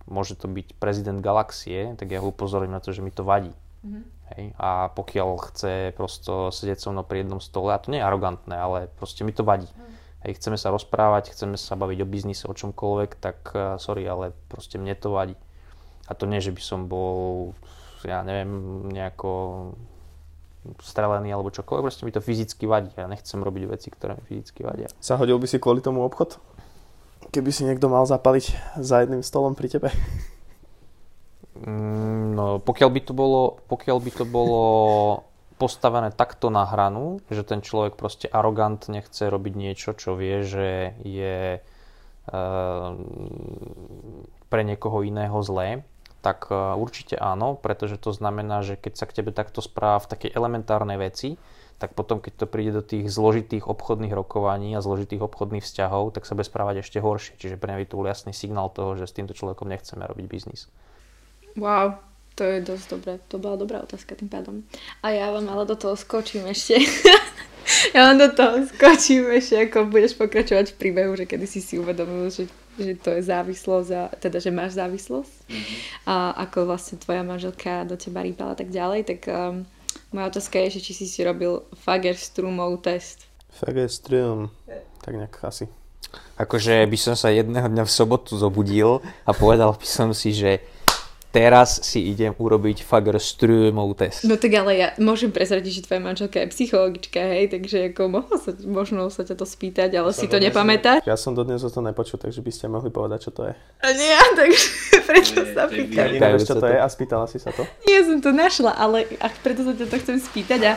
môže 0.06 0.38
to 0.38 0.48
byť 0.48 0.76
prezident 0.78 1.20
galaxie, 1.20 1.96
tak 1.98 2.08
ja 2.12 2.22
ho 2.22 2.32
upozorím 2.32 2.72
na 2.72 2.80
to, 2.80 2.94
že 2.94 3.04
mi 3.04 3.12
to 3.12 3.26
vadí. 3.26 3.52
Mm-hmm. 3.84 4.04
Hej? 4.36 4.44
A 4.56 4.88
pokiaľ 4.94 5.28
chce 5.50 5.72
prosto 5.98 6.54
sedieť 6.54 6.78
so 6.78 6.88
mnou 6.94 7.02
pri 7.02 7.26
jednom 7.26 7.42
stole, 7.42 7.74
a 7.74 7.82
to 7.82 7.90
nie 7.90 7.98
je 7.98 8.06
arogantné, 8.06 8.56
ale 8.56 8.78
proste 8.96 9.26
mi 9.26 9.34
to 9.34 9.42
vadí. 9.42 9.66
Mm. 9.66 9.90
Hej, 10.20 10.32
chceme 10.36 10.60
sa 10.60 10.68
rozprávať, 10.68 11.32
chceme 11.32 11.56
sa 11.56 11.80
baviť 11.80 12.04
o 12.04 12.10
biznise, 12.10 12.44
o 12.44 12.52
čomkoľvek, 12.52 13.10
tak 13.16 13.38
uh, 13.56 13.80
sorry, 13.80 14.04
ale 14.04 14.36
proste 14.52 14.76
mne 14.76 14.92
to 14.92 15.16
vadí. 15.16 15.36
A 16.06 16.12
to 16.12 16.28
nie, 16.28 16.44
že 16.44 16.52
by 16.52 16.60
som 16.60 16.90
bol, 16.92 17.56
ja 18.04 18.20
neviem, 18.20 18.52
nejako 18.92 19.32
strelený 20.84 21.32
alebo 21.32 21.48
čokoľvek, 21.48 21.84
proste 21.88 22.04
mi 22.04 22.12
to 22.12 22.20
fyzicky 22.20 22.68
vadí. 22.68 22.92
Ja 23.00 23.08
nechcem 23.08 23.40
robiť 23.40 23.64
veci, 23.64 23.88
ktoré 23.88 24.20
mi 24.20 24.24
fyzicky 24.28 24.60
vadia. 24.60 24.92
Zahodil 25.00 25.40
by 25.40 25.48
si 25.48 25.56
kvôli 25.56 25.80
tomu 25.80 26.04
obchod? 26.04 26.36
Keby 27.28 27.50
si 27.52 27.68
niekto 27.68 27.92
mal 27.92 28.08
zapaliť 28.08 28.76
za 28.80 29.04
jedným 29.04 29.20
stolom 29.20 29.52
pri 29.52 29.68
tebe? 29.68 29.88
Mm, 31.60 32.32
no, 32.32 32.44
pokiaľ 32.64 32.88
by 32.88 33.00
to 33.04 33.12
bolo, 33.12 33.60
pokiaľ 33.68 33.98
by 34.00 34.10
to 34.16 34.24
bolo 34.24 34.64
postavené 35.60 36.08
takto 36.08 36.48
na 36.48 36.64
hranu, 36.64 37.20
že 37.28 37.44
ten 37.44 37.60
človek 37.60 38.00
proste 38.00 38.24
arogantne 38.32 39.04
chce 39.04 39.28
robiť 39.28 39.54
niečo, 39.60 39.92
čo 39.92 40.16
vie, 40.16 40.40
že 40.40 40.96
je 41.04 41.60
uh, 41.60 42.90
pre 44.48 44.62
niekoho 44.64 45.04
iného 45.04 45.36
zlé, 45.44 45.84
tak 46.20 46.52
e, 46.52 46.54
určite 46.76 47.16
áno, 47.16 47.56
pretože 47.56 47.96
to 47.96 48.12
znamená, 48.12 48.60
že 48.60 48.76
keď 48.76 48.92
sa 48.92 49.08
k 49.08 49.20
tebe 49.20 49.32
takto 49.32 49.64
správa 49.64 50.04
v 50.04 50.10
takej 50.16 50.30
elementárnej 50.36 51.00
veci, 51.00 51.40
tak 51.80 51.96
potom, 51.96 52.20
keď 52.20 52.44
to 52.44 52.46
príde 52.46 52.76
do 52.76 52.84
tých 52.84 53.08
zložitých 53.08 53.64
obchodných 53.64 54.12
rokovaní 54.12 54.76
a 54.76 54.84
zložitých 54.84 55.24
obchodných 55.24 55.64
vzťahov, 55.64 56.12
tak 56.12 56.28
sa 56.28 56.36
bude 56.36 56.44
správať 56.44 56.84
ešte 56.84 57.00
horšie. 57.00 57.40
Čiže 57.40 57.56
pre 57.56 57.72
mňa 57.72 57.80
by 57.80 57.86
to 57.88 57.96
bol 57.96 58.04
jasný 58.04 58.36
signál 58.36 58.68
toho, 58.68 59.00
že 59.00 59.08
s 59.08 59.16
týmto 59.16 59.32
človekom 59.32 59.64
nechceme 59.64 60.04
robiť 60.04 60.26
biznis. 60.28 60.68
Wow, 61.56 61.96
to 62.36 62.44
je 62.44 62.60
dosť 62.60 62.86
dobré. 62.92 63.12
To 63.32 63.40
bola 63.40 63.56
dobrá 63.56 63.80
otázka 63.80 64.12
tým 64.12 64.28
pádom. 64.28 64.60
A 65.00 65.16
ja 65.16 65.32
vám 65.32 65.48
ale 65.48 65.64
do 65.64 65.72
toho 65.72 65.96
skočím 65.96 66.44
ešte. 66.52 66.84
ja 67.96 68.12
vám 68.12 68.20
do 68.20 68.28
toho 68.28 68.68
skočím 68.68 69.32
ešte, 69.32 69.72
ako 69.72 69.88
budeš 69.88 70.20
pokračovať 70.20 70.76
v 70.76 70.78
príbehu, 70.84 71.16
že 71.16 71.24
kedy 71.24 71.48
si 71.48 71.64
si 71.64 71.80
uvedomil, 71.80 72.28
že 72.28 72.44
že 72.80 72.96
to 72.96 73.12
je 73.12 73.22
závislosť, 73.28 73.90
a, 73.92 74.02
teda, 74.16 74.40
že 74.40 74.48
máš 74.48 74.78
závislosť 74.80 75.32
mm-hmm. 75.52 75.76
a 76.08 76.32
ako 76.48 76.70
vlastne 76.70 76.96
tvoja 76.96 77.20
manželka 77.20 77.84
do 77.84 77.98
teba 77.98 78.24
rýpala 78.24 78.56
tak 78.56 78.72
ďalej, 78.72 79.00
tak 79.04 79.20
um, 79.28 79.68
moja 80.12 80.26
otázka 80.26 80.58
je, 80.66 80.78
že 80.78 80.80
či 80.80 80.92
si 80.94 81.06
si 81.06 81.20
robil 81.22 81.62
Fagerstrumov 81.74 82.82
test. 82.82 83.26
Fagerstrum, 83.50 84.50
tak 85.02 85.14
nejak 85.14 85.34
asi. 85.42 85.66
Akože 86.38 86.82
by 86.86 86.98
som 86.98 87.14
sa 87.14 87.30
jedného 87.30 87.70
dňa 87.70 87.84
v 87.86 87.92
sobotu 87.92 88.34
zobudil 88.34 89.04
a 89.26 89.30
povedal 89.30 89.76
by 89.76 89.86
som 89.86 90.10
si, 90.10 90.34
že 90.34 90.62
teraz 91.30 91.82
si 91.86 92.10
idem 92.10 92.34
urobiť 92.34 92.82
Fagerströmov 92.82 93.94
test. 93.94 94.26
No 94.26 94.34
tak 94.34 94.50
ale 94.58 94.72
ja 94.76 94.88
môžem 94.98 95.30
prezradiť, 95.30 95.82
že 95.82 95.82
tvoja 95.86 96.02
manželka 96.02 96.42
je 96.42 96.50
psychologička, 96.50 97.18
hej, 97.22 97.54
takže 97.54 97.94
ako 97.94 98.02
mohlo 98.10 98.36
sa, 98.36 98.50
možno 98.66 99.06
sa 99.08 99.22
ťa 99.22 99.38
to 99.38 99.46
spýtať, 99.46 99.90
ale 99.94 100.10
si 100.10 100.26
to 100.26 100.42
nepamätáš? 100.42 101.06
Ja 101.06 101.14
som 101.14 101.38
dodnes 101.38 101.62
o 101.62 101.70
to 101.70 101.80
nepočul, 101.80 102.18
takže 102.18 102.42
by 102.42 102.50
ste 102.50 102.66
mohli 102.66 102.90
povedať, 102.90 103.30
čo 103.30 103.32
to 103.32 103.46
je. 103.46 103.54
A 103.54 103.88
nie, 103.94 104.14
takže 104.38 104.68
preto 105.06 105.40
sa 105.54 105.64
pýtam. 105.70 105.96
Ja 105.96 106.06
nevieš, 106.10 106.50
čo 106.50 106.58
to 106.58 106.66
je 106.66 106.78
a 106.78 106.86
spýtala 106.90 107.30
si 107.30 107.38
sa 107.38 107.54
to? 107.54 107.62
Nie, 107.86 108.02
som 108.02 108.18
to 108.18 108.34
našla, 108.34 108.74
ale 108.74 109.06
ach, 109.22 109.34
preto 109.40 109.62
sa 109.62 109.72
ťa 109.72 109.86
to 109.86 109.96
chcem 110.02 110.16
spýtať 110.18 110.60
a 110.66 110.72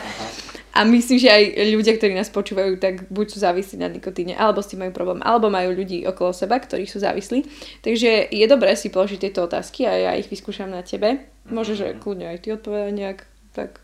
a 0.74 0.82
myslím, 0.82 1.22
že 1.22 1.30
aj 1.30 1.42
ľudia, 1.70 1.94
ktorí 1.94 2.18
nás 2.18 2.34
počúvajú, 2.34 2.82
tak 2.82 3.06
buď 3.06 3.26
sú 3.30 3.38
závislí 3.38 3.78
na 3.78 3.86
nikotíne, 3.86 4.34
alebo 4.34 4.58
s 4.58 4.74
tým 4.74 4.82
majú 4.82 4.90
problém, 4.90 5.22
alebo 5.22 5.46
majú 5.46 5.70
ľudí 5.70 6.02
okolo 6.02 6.34
seba, 6.34 6.58
ktorí 6.58 6.90
sú 6.90 6.98
závislí. 6.98 7.46
Takže 7.86 8.34
je 8.34 8.46
dobré 8.50 8.74
si 8.74 8.90
položiť 8.90 9.30
tieto 9.30 9.46
otázky 9.46 9.86
a 9.86 9.94
ja 9.94 10.10
ich 10.18 10.26
vyskúšam 10.26 10.66
na 10.66 10.82
tebe. 10.82 11.30
Môže, 11.46 11.78
že 11.78 11.94
kľudne 11.94 12.26
aj 12.34 12.38
ty 12.42 12.48
odpovedať 12.50 12.90
nejak 12.90 13.18
tak 13.54 13.78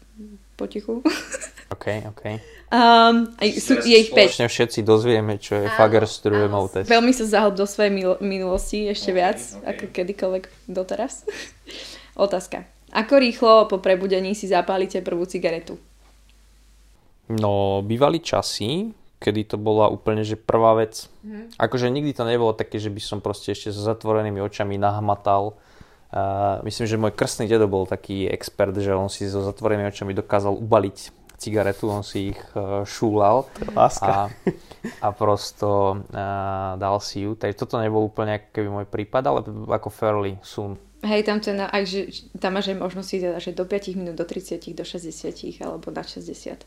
potichu. 0.59 1.07
OK, 1.75 1.87
OK. 2.11 2.23
Um, 2.75 3.31
sú, 3.55 3.79
je 3.87 3.95
ich 3.95 4.11
5. 4.11 4.15
Spoločne 4.15 4.47
všetci 4.51 4.81
dozvieme, 4.83 5.39
čo 5.39 5.63
je 5.63 5.71
Fagerströmov 5.71 6.75
test. 6.75 6.91
Veľmi 6.91 7.15
sa 7.15 7.23
zahlb 7.27 7.55
do 7.55 7.67
svojej 7.67 7.95
mil- 7.95 8.19
minulosti 8.19 8.91
ešte 8.91 9.15
okay, 9.15 9.19
viac, 9.19 9.39
okay. 9.39 9.71
ako 9.71 9.83
kedykoľvek 9.95 10.45
doteraz. 10.67 11.23
Otázka. 12.27 12.67
Ako 12.91 13.23
rýchlo 13.23 13.71
po 13.71 13.79
prebudení 13.79 14.35
si 14.35 14.51
zapálite 14.51 14.99
prvú 14.99 15.23
cigaretu? 15.23 15.79
No, 17.31 17.87
bývali 17.87 18.19
časy, 18.19 18.91
kedy 19.23 19.55
to 19.55 19.57
bola 19.61 19.87
úplne 19.87 20.27
že 20.27 20.35
prvá 20.35 20.75
vec. 20.75 21.07
Mm. 21.23 21.55
Akože 21.55 21.87
nikdy 21.87 22.11
to 22.17 22.27
nebolo 22.27 22.57
také, 22.57 22.83
že 22.83 22.91
by 22.91 22.99
som 22.99 23.19
proste 23.23 23.55
ešte 23.55 23.71
so 23.71 23.87
zatvorenými 23.87 24.43
očami 24.43 24.81
nahmatal. 24.81 25.55
Uh, 26.11 26.59
myslím, 26.67 26.91
že 26.91 26.99
môj 26.99 27.15
krstný 27.15 27.47
dedo 27.47 27.71
bol 27.71 27.87
taký 27.87 28.27
expert, 28.27 28.75
že 28.75 28.91
on 28.91 29.07
si 29.07 29.31
so 29.31 29.47
zatvorenými 29.47 29.95
očami 29.95 30.11
dokázal 30.11 30.59
ubaliť 30.59 31.21
cigaretu, 31.39 31.87
on 31.87 32.03
si 32.03 32.35
ich 32.35 32.41
uh, 32.53 32.83
šúlal 32.83 33.47
Láska. 33.73 34.29
a, 34.29 35.07
a 35.07 35.09
prosto 35.15 36.03
uh, 36.03 36.75
dal 36.77 36.99
si 36.99 37.25
ju. 37.25 37.39
Takže 37.39 37.55
toto 37.55 37.79
nebol 37.79 38.11
úplne 38.11 38.43
keby 38.51 38.69
môj 38.69 38.87
prípad, 38.91 39.23
ale 39.23 39.39
ako 39.71 39.89
fairly 39.89 40.35
soon. 40.43 40.75
Hej, 41.01 41.25
tam, 41.25 41.41
na, 41.57 41.65
aj, 41.73 41.85
že, 41.89 42.01
tam 42.37 42.61
máš 42.61 42.77
aj 42.77 42.77
možnosti, 42.77 43.17
teda, 43.17 43.41
že 43.41 43.57
do 43.57 43.65
5 43.65 43.97
minút, 43.97 44.21
do 44.21 44.27
30, 44.29 44.61
do 44.77 44.85
60 44.85 45.33
alebo 45.65 45.89
na 45.89 46.05
60. 46.05 46.61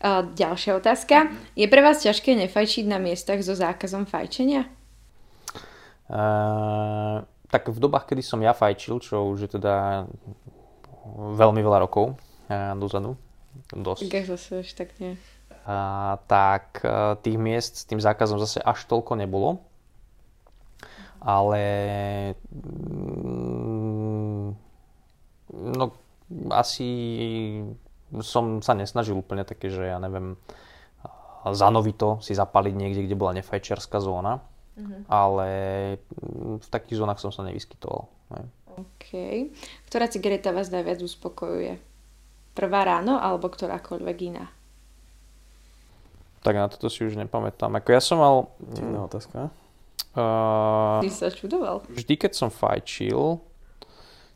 Uh, 0.00 0.24
ďalšia 0.32 0.80
otázka. 0.80 1.28
Je 1.52 1.68
pre 1.68 1.84
vás 1.84 2.00
ťažké 2.00 2.32
nefajčiť 2.32 2.88
na 2.88 2.96
miestach 2.96 3.36
so 3.44 3.52
zákazom 3.52 4.08
fajčenia? 4.08 4.64
Uh, 6.08 7.20
tak 7.52 7.68
v 7.68 7.76
dobách, 7.76 8.08
kedy 8.08 8.24
som 8.24 8.40
ja 8.40 8.56
fajčil, 8.56 8.96
čo 9.04 9.28
už 9.28 9.44
je 9.44 9.60
teda 9.60 10.08
veľmi 11.36 11.60
veľa 11.60 11.84
rokov 11.84 12.16
uh, 12.16 12.72
dozadu, 12.80 13.20
dosť. 13.76 14.08
Keď 14.08 14.24
zase 14.24 14.64
už 14.64 14.72
tak 14.72 14.96
nie. 15.04 15.20
Uh, 15.68 16.16
tak 16.24 16.80
uh, 16.80 17.20
tých 17.20 17.36
miest 17.36 17.76
s 17.76 17.84
tým 17.84 18.00
zákazom 18.00 18.40
zase 18.40 18.56
až 18.64 18.80
toľko 18.88 19.20
nebolo. 19.20 19.60
Ale 21.20 21.60
mm, 22.48 24.56
asi 26.56 26.88
som 28.18 28.58
sa 28.58 28.74
nesnažil 28.74 29.14
úplne 29.14 29.46
také, 29.46 29.70
že 29.70 29.86
ja 29.86 30.02
neviem, 30.02 30.34
zanovito 31.54 32.18
si 32.20 32.34
zapaliť 32.34 32.74
niekde, 32.74 33.06
kde 33.06 33.16
bola 33.16 33.38
nefajčiarská 33.38 34.02
zóna, 34.02 34.42
mm-hmm. 34.76 35.02
ale 35.08 35.48
v 36.60 36.68
takých 36.68 37.00
zónach 37.00 37.22
som 37.22 37.30
sa 37.30 37.46
nevyskytoval. 37.46 38.10
Ne? 38.36 38.42
OK. 38.76 39.08
Ktorá 39.88 40.10
cigareta 40.10 40.52
vás 40.52 40.68
najviac 40.68 41.00
uspokojuje? 41.00 41.80
Prvá 42.52 42.82
ráno 42.84 43.16
alebo 43.16 43.48
ktorákoľvek 43.48 44.16
iná? 44.26 44.50
Tak 46.40 46.54
na 46.56 46.66
toto 46.72 46.88
si 46.88 47.04
už 47.04 47.20
nepamätám. 47.20 47.68
Ako 47.76 47.88
ja 47.92 48.00
som 48.00 48.16
mal... 48.16 48.48
Divná 48.58 49.04
otázka. 49.04 49.52
Uh, 50.16 51.04
Ty 51.04 51.10
sa 51.12 51.28
čudoval. 51.28 51.84
Vždy, 51.92 52.16
keď 52.16 52.32
som 52.32 52.48
fajčil, 52.48 53.38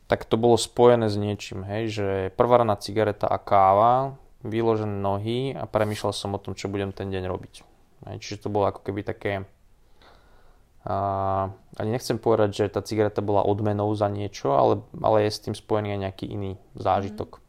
tak 0.05 0.29
to 0.29 0.37
bolo 0.37 0.53
spojené 0.53 1.09
s 1.09 1.17
niečím, 1.17 1.65
hej, 1.65 1.83
že 1.89 2.07
prvá 2.37 2.61
rána 2.61 2.77
cigareta 2.77 3.25
a 3.25 3.41
káva, 3.41 4.17
vyložené 4.45 5.01
nohy 5.01 5.57
a 5.57 5.65
premýšľal 5.65 6.13
som 6.13 6.37
o 6.37 6.41
tom, 6.41 6.53
čo 6.53 6.69
budem 6.69 6.93
ten 6.93 7.09
deň 7.09 7.23
robiť. 7.25 7.53
Hej, 8.05 8.17
čiže 8.21 8.45
to 8.45 8.53
bolo 8.53 8.69
ako 8.69 8.85
keby 8.85 9.01
také... 9.01 9.49
Uh, 10.85 11.49
ani 11.81 11.97
nechcem 11.97 12.21
povedať, 12.21 12.49
že 12.53 12.65
tá 12.69 12.85
cigareta 12.85 13.25
bola 13.25 13.41
odmenou 13.41 13.89
za 13.97 14.05
niečo, 14.05 14.53
ale, 14.53 14.85
ale 15.01 15.25
je 15.25 15.33
s 15.33 15.41
tým 15.41 15.57
spojený 15.57 15.97
aj 15.97 16.01
nejaký 16.05 16.25
iný 16.29 16.61
zážitok. 16.77 17.41
Mm. 17.41 17.43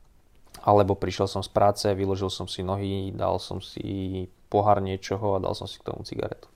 Alebo 0.65 0.97
prišiel 0.97 1.29
som 1.29 1.45
z 1.45 1.53
práce, 1.53 1.85
vyložil 1.93 2.33
som 2.33 2.49
si 2.49 2.65
nohy, 2.65 3.13
dal 3.13 3.37
som 3.37 3.61
si 3.61 4.25
pohár 4.49 4.81
niečoho 4.81 5.37
a 5.37 5.43
dal 5.45 5.53
som 5.53 5.69
si 5.69 5.77
k 5.77 5.85
tomu 5.85 6.01
cigaretu. 6.09 6.49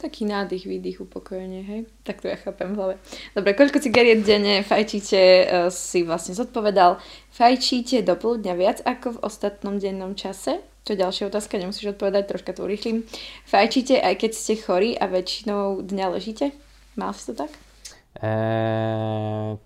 Taký 0.00 0.24
nádych, 0.24 0.64
výdych, 0.64 1.04
upokojenie, 1.04 1.60
hej? 1.60 1.80
Tak 2.08 2.24
to 2.24 2.32
ja 2.32 2.40
chápem 2.40 2.72
v 2.72 2.76
hlave. 2.80 2.94
Dobre, 3.36 3.52
koľko 3.52 3.84
cigariet 3.84 4.24
denne 4.24 4.64
fajčíte, 4.64 5.20
uh, 5.20 5.44
si 5.68 6.00
vlastne 6.08 6.32
zodpovedal. 6.32 6.96
Fajčíte 7.36 8.00
do 8.00 8.16
poludňa 8.16 8.54
viac 8.56 8.78
ako 8.88 9.20
v 9.20 9.22
ostatnom 9.28 9.76
dennom 9.76 10.16
čase? 10.16 10.64
To 10.88 10.96
je 10.96 11.02
ďalšia 11.04 11.28
otázka, 11.28 11.60
nemusíš 11.60 11.92
odpovedať, 11.92 12.32
troška 12.32 12.56
to 12.56 12.64
urýchlim. 12.64 13.04
Fajčíte 13.44 14.00
aj 14.00 14.24
keď 14.24 14.30
ste 14.32 14.56
chorí 14.56 14.96
a 14.96 15.04
väčšinou 15.04 15.84
dňa 15.84 16.06
ležíte? 16.16 16.56
Mal 16.96 17.12
si 17.12 17.28
to 17.28 17.44
tak? 17.44 17.52
E, 18.16 18.32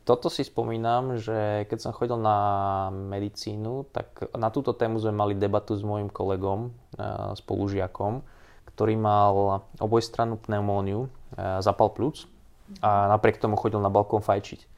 toto 0.04 0.28
si 0.28 0.42
spomínam, 0.44 1.16
že 1.16 1.64
keď 1.70 1.78
som 1.78 1.96
chodil 1.96 2.18
na 2.18 2.90
medicínu, 2.92 3.88
tak 3.94 4.28
na 4.34 4.50
túto 4.50 4.74
tému 4.74 4.98
sme 4.98 5.14
mali 5.14 5.34
debatu 5.38 5.78
s 5.78 5.86
môjim 5.86 6.10
kolegom, 6.10 6.68
e, 6.68 6.70
spolužiakom, 7.38 8.33
ktorý 8.74 8.98
mal 8.98 9.62
obojstrannú 9.78 10.34
pneumóniu, 10.42 11.06
e, 11.06 11.08
zapal 11.62 11.94
plúc 11.94 12.26
a 12.82 13.06
napriek 13.06 13.38
tomu 13.38 13.54
chodil 13.54 13.78
na 13.78 13.88
balkón 13.88 14.18
fajčiť. 14.18 14.74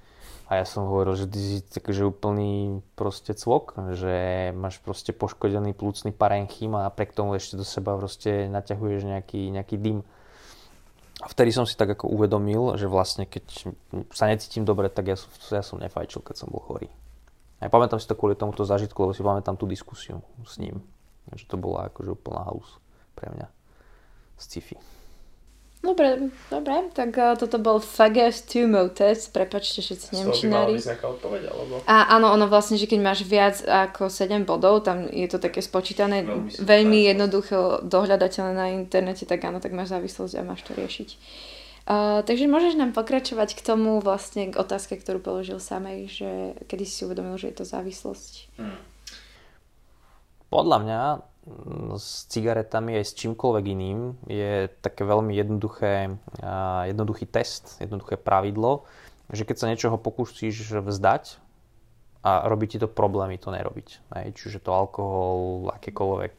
A 0.47 0.63
ja 0.63 0.65
som 0.69 0.87
hovoril, 0.87 1.19
že 1.19 1.27
ty 1.27 1.39
si 1.43 1.59
takže 1.59 2.07
úplný 2.07 2.79
proste 2.95 3.35
cvok, 3.35 3.75
že 3.99 4.15
máš 4.55 4.79
proste 4.79 5.11
poškodený 5.11 5.75
plúcny 5.75 6.15
parenchym 6.15 6.71
a 6.79 6.87
napriek 6.87 7.11
tomu 7.11 7.35
ešte 7.35 7.59
do 7.59 7.67
seba 7.67 7.99
proste 7.99 8.47
naťahuješ 8.47 9.03
nejaký, 9.11 9.51
nejaký 9.51 9.77
dym. 9.81 10.07
A 11.19 11.27
vtedy 11.27 11.51
som 11.51 11.67
si 11.67 11.75
tak 11.75 11.99
ako 11.99 12.13
uvedomil, 12.13 12.79
že 12.79 12.87
vlastne 12.87 13.27
keď 13.27 13.75
sa 14.15 14.31
necítim 14.31 14.63
dobre, 14.63 14.87
tak 14.87 15.11
ja 15.11 15.17
som, 15.19 15.33
ja 15.51 15.65
som 15.67 15.83
nefajčil, 15.83 16.23
keď 16.23 16.47
som 16.47 16.53
bol 16.53 16.63
chorý. 16.63 16.93
A 17.59 17.67
ja 17.67 17.71
pamätám 17.73 17.99
si 17.99 18.07
to 18.07 18.15
kvôli 18.15 18.39
tomuto 18.39 18.63
zážitku, 18.63 18.95
lebo 19.03 19.17
si 19.17 19.25
pamätám 19.27 19.59
tú 19.59 19.67
diskusiu 19.67 20.23
s 20.47 20.63
ním. 20.63 20.85
Že 21.35 21.45
to 21.49 21.57
bola 21.59 21.91
akože 21.91 22.15
úplná 22.15 22.47
halus 22.47 22.79
pre 23.19 23.33
mňa 23.35 23.56
sci-fi. 24.37 24.77
Dobre, 25.87 26.35
dobre, 26.51 26.91
tak 26.91 27.15
uh, 27.15 27.39
toto 27.39 27.63
bol 27.63 27.79
Fages 27.79 28.43
Tumo 28.43 28.91
test, 28.91 29.31
prepačte 29.31 29.85
všetci 29.85 30.19
nemčinári. 30.19 30.83
Z 30.83 30.99
toho 30.99 31.15
odpoveď, 31.15 31.47
alebo? 31.47 31.79
A 31.87 32.11
áno, 32.11 32.35
ono 32.35 32.51
vlastne, 32.51 32.75
že 32.75 32.91
keď 32.91 33.01
máš 33.07 33.23
viac 33.23 33.63
ako 33.63 34.11
7 34.11 34.43
bodov, 34.43 34.83
tam 34.83 35.07
je 35.07 35.29
to 35.31 35.39
také 35.39 35.63
spočítané, 35.63 36.27
veľmi, 36.27 36.59
veľmi 36.59 36.99
jednoducho 37.07 37.87
dohľadateľné 37.87 38.53
na 38.57 38.75
internete, 38.75 39.31
tak 39.31 39.47
áno, 39.47 39.63
tak 39.63 39.77
máš 39.79 39.95
závislosť 39.95 40.35
a 40.35 40.43
máš 40.43 40.67
to 40.67 40.75
riešiť. 40.75 41.09
Uh, 41.87 42.27
takže 42.27 42.51
môžeš 42.51 42.75
nám 42.75 42.91
pokračovať 42.91 43.55
k 43.55 43.63
tomu 43.63 44.03
vlastne 44.03 44.51
k 44.51 44.59
otázke, 44.59 44.99
ktorú 44.99 45.23
položil 45.23 45.63
samej, 45.63 46.11
že 46.11 46.31
kedy 46.67 46.83
si 46.83 47.07
uvedomil, 47.07 47.39
že 47.39 47.55
je 47.55 47.63
to 47.63 47.65
závislosť. 47.69 48.59
Hmm. 48.59 48.81
Podľa 50.51 50.79
mňa 50.83 51.01
s 51.95 52.27
cigaretami 52.27 52.99
aj 52.99 53.05
s 53.07 53.13
čímkoľvek 53.23 53.65
iným 53.71 54.19
je 54.27 54.67
také 54.83 55.07
veľmi 55.07 55.31
jednoduché, 55.31 56.19
jednoduchý 56.91 57.27
test, 57.31 57.79
jednoduché 57.79 58.19
pravidlo, 58.19 58.83
že 59.31 59.47
keď 59.47 59.57
sa 59.57 59.71
niečoho 59.71 59.97
pokúsiš 59.99 60.83
vzdať 60.83 61.39
a 62.27 62.51
robí 62.51 62.67
ti 62.67 62.83
to 62.83 62.91
problémy 62.91 63.39
to 63.39 63.55
nerobiť. 63.55 63.89
Hej? 64.19 64.27
Čiže 64.35 64.59
to 64.59 64.75
alkohol, 64.75 65.71
akékoľvek, 65.79 66.37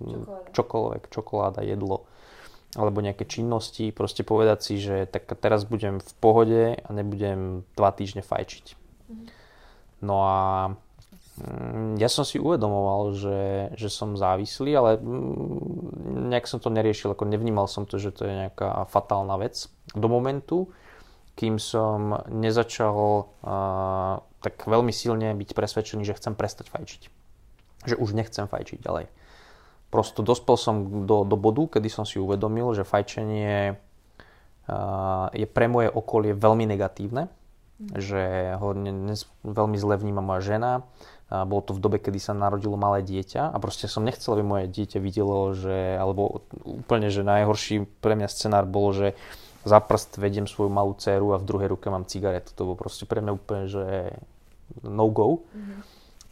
čokoláda. 0.00 0.48
čokoľvek, 0.56 1.02
čokoláda, 1.12 1.60
jedlo 1.60 2.08
alebo 2.76 3.00
nejaké 3.00 3.24
činnosti, 3.24 3.96
proste 3.96 4.28
povedať 4.28 4.58
si, 4.60 4.74
že 4.76 5.08
tak 5.08 5.24
teraz 5.40 5.64
budem 5.64 6.04
v 6.04 6.12
pohode 6.20 6.76
a 6.76 6.88
nebudem 6.92 7.64
dva 7.76 7.92
týždne 7.96 8.20
fajčiť. 8.20 8.76
Mhm. 9.08 9.26
No 10.04 10.16
a 10.24 10.36
Mm, 10.68 10.87
ja 11.98 12.08
som 12.10 12.26
si 12.26 12.40
uvedomoval, 12.40 13.14
že, 13.14 13.40
že 13.78 13.88
som 13.90 14.18
závislý, 14.18 14.74
ale 14.74 14.90
mm, 14.98 16.30
nejak 16.34 16.50
som 16.50 16.58
to 16.58 16.72
neriešil, 16.72 17.14
ako 17.14 17.28
nevnímal 17.28 17.70
som 17.70 17.86
to, 17.86 18.00
že 18.00 18.14
to 18.14 18.26
je 18.26 18.34
nejaká 18.34 18.86
fatálna 18.90 19.38
vec 19.38 19.70
do 19.94 20.08
momentu, 20.10 20.72
kým 21.38 21.62
som 21.62 22.26
nezačal 22.26 22.98
uh, 22.98 24.18
tak 24.42 24.66
veľmi 24.66 24.90
silne 24.90 25.30
byť 25.38 25.50
presvedčený, 25.54 26.02
že 26.02 26.18
chcem 26.18 26.34
prestať 26.34 26.74
fajčiť. 26.74 27.02
Že 27.86 27.94
už 28.02 28.18
nechcem 28.18 28.50
fajčiť 28.50 28.82
ďalej. 28.82 29.06
Prosto 29.88 30.26
dospel 30.26 30.58
som 30.58 31.06
do, 31.06 31.22
do 31.22 31.36
bodu, 31.38 31.78
kedy 31.78 31.88
som 31.88 32.02
si 32.02 32.18
uvedomil, 32.18 32.74
že 32.74 32.82
fajčenie 32.82 33.78
uh, 33.78 35.26
je 35.30 35.46
pre 35.46 35.70
moje 35.70 35.88
okolie 35.94 36.34
veľmi 36.34 36.66
negatívne. 36.66 37.30
Že 37.78 38.54
ho 38.58 38.74
ne, 38.74 38.90
ne, 38.90 39.14
veľmi 39.46 39.78
zle 39.78 39.94
vníma 39.98 40.18
moja 40.18 40.42
žena, 40.56 40.72
a 41.28 41.44
bolo 41.44 41.60
to 41.60 41.76
v 41.76 41.82
dobe, 41.84 41.98
kedy 42.00 42.16
sa 42.16 42.32
narodilo 42.32 42.80
malé 42.80 43.04
dieťa 43.04 43.52
a 43.52 43.56
proste 43.60 43.84
som 43.84 44.00
nechcel, 44.00 44.32
aby 44.32 44.44
moje 44.48 44.64
dieťa 44.72 44.96
videlo, 44.96 45.52
že, 45.52 46.00
alebo 46.00 46.40
úplne, 46.64 47.12
že 47.12 47.20
najhorší 47.20 47.84
pre 48.00 48.16
mňa 48.16 48.28
scenár 48.32 48.64
bol, 48.64 48.96
že 48.96 49.12
za 49.60 49.76
prst 49.76 50.16
vediem 50.16 50.48
svoju 50.48 50.72
malú 50.72 50.96
dceru 50.96 51.36
a 51.36 51.40
v 51.42 51.44
druhej 51.44 51.68
ruke 51.68 51.92
mám 51.92 52.08
cigaretu. 52.08 52.56
To 52.56 52.72
bolo 52.72 52.80
proste 52.80 53.04
pre 53.04 53.20
mňa 53.20 53.32
úplne, 53.36 53.68
že 53.68 54.16
no 54.80 55.12
go. 55.12 55.44
Mm-hmm. 55.52 55.80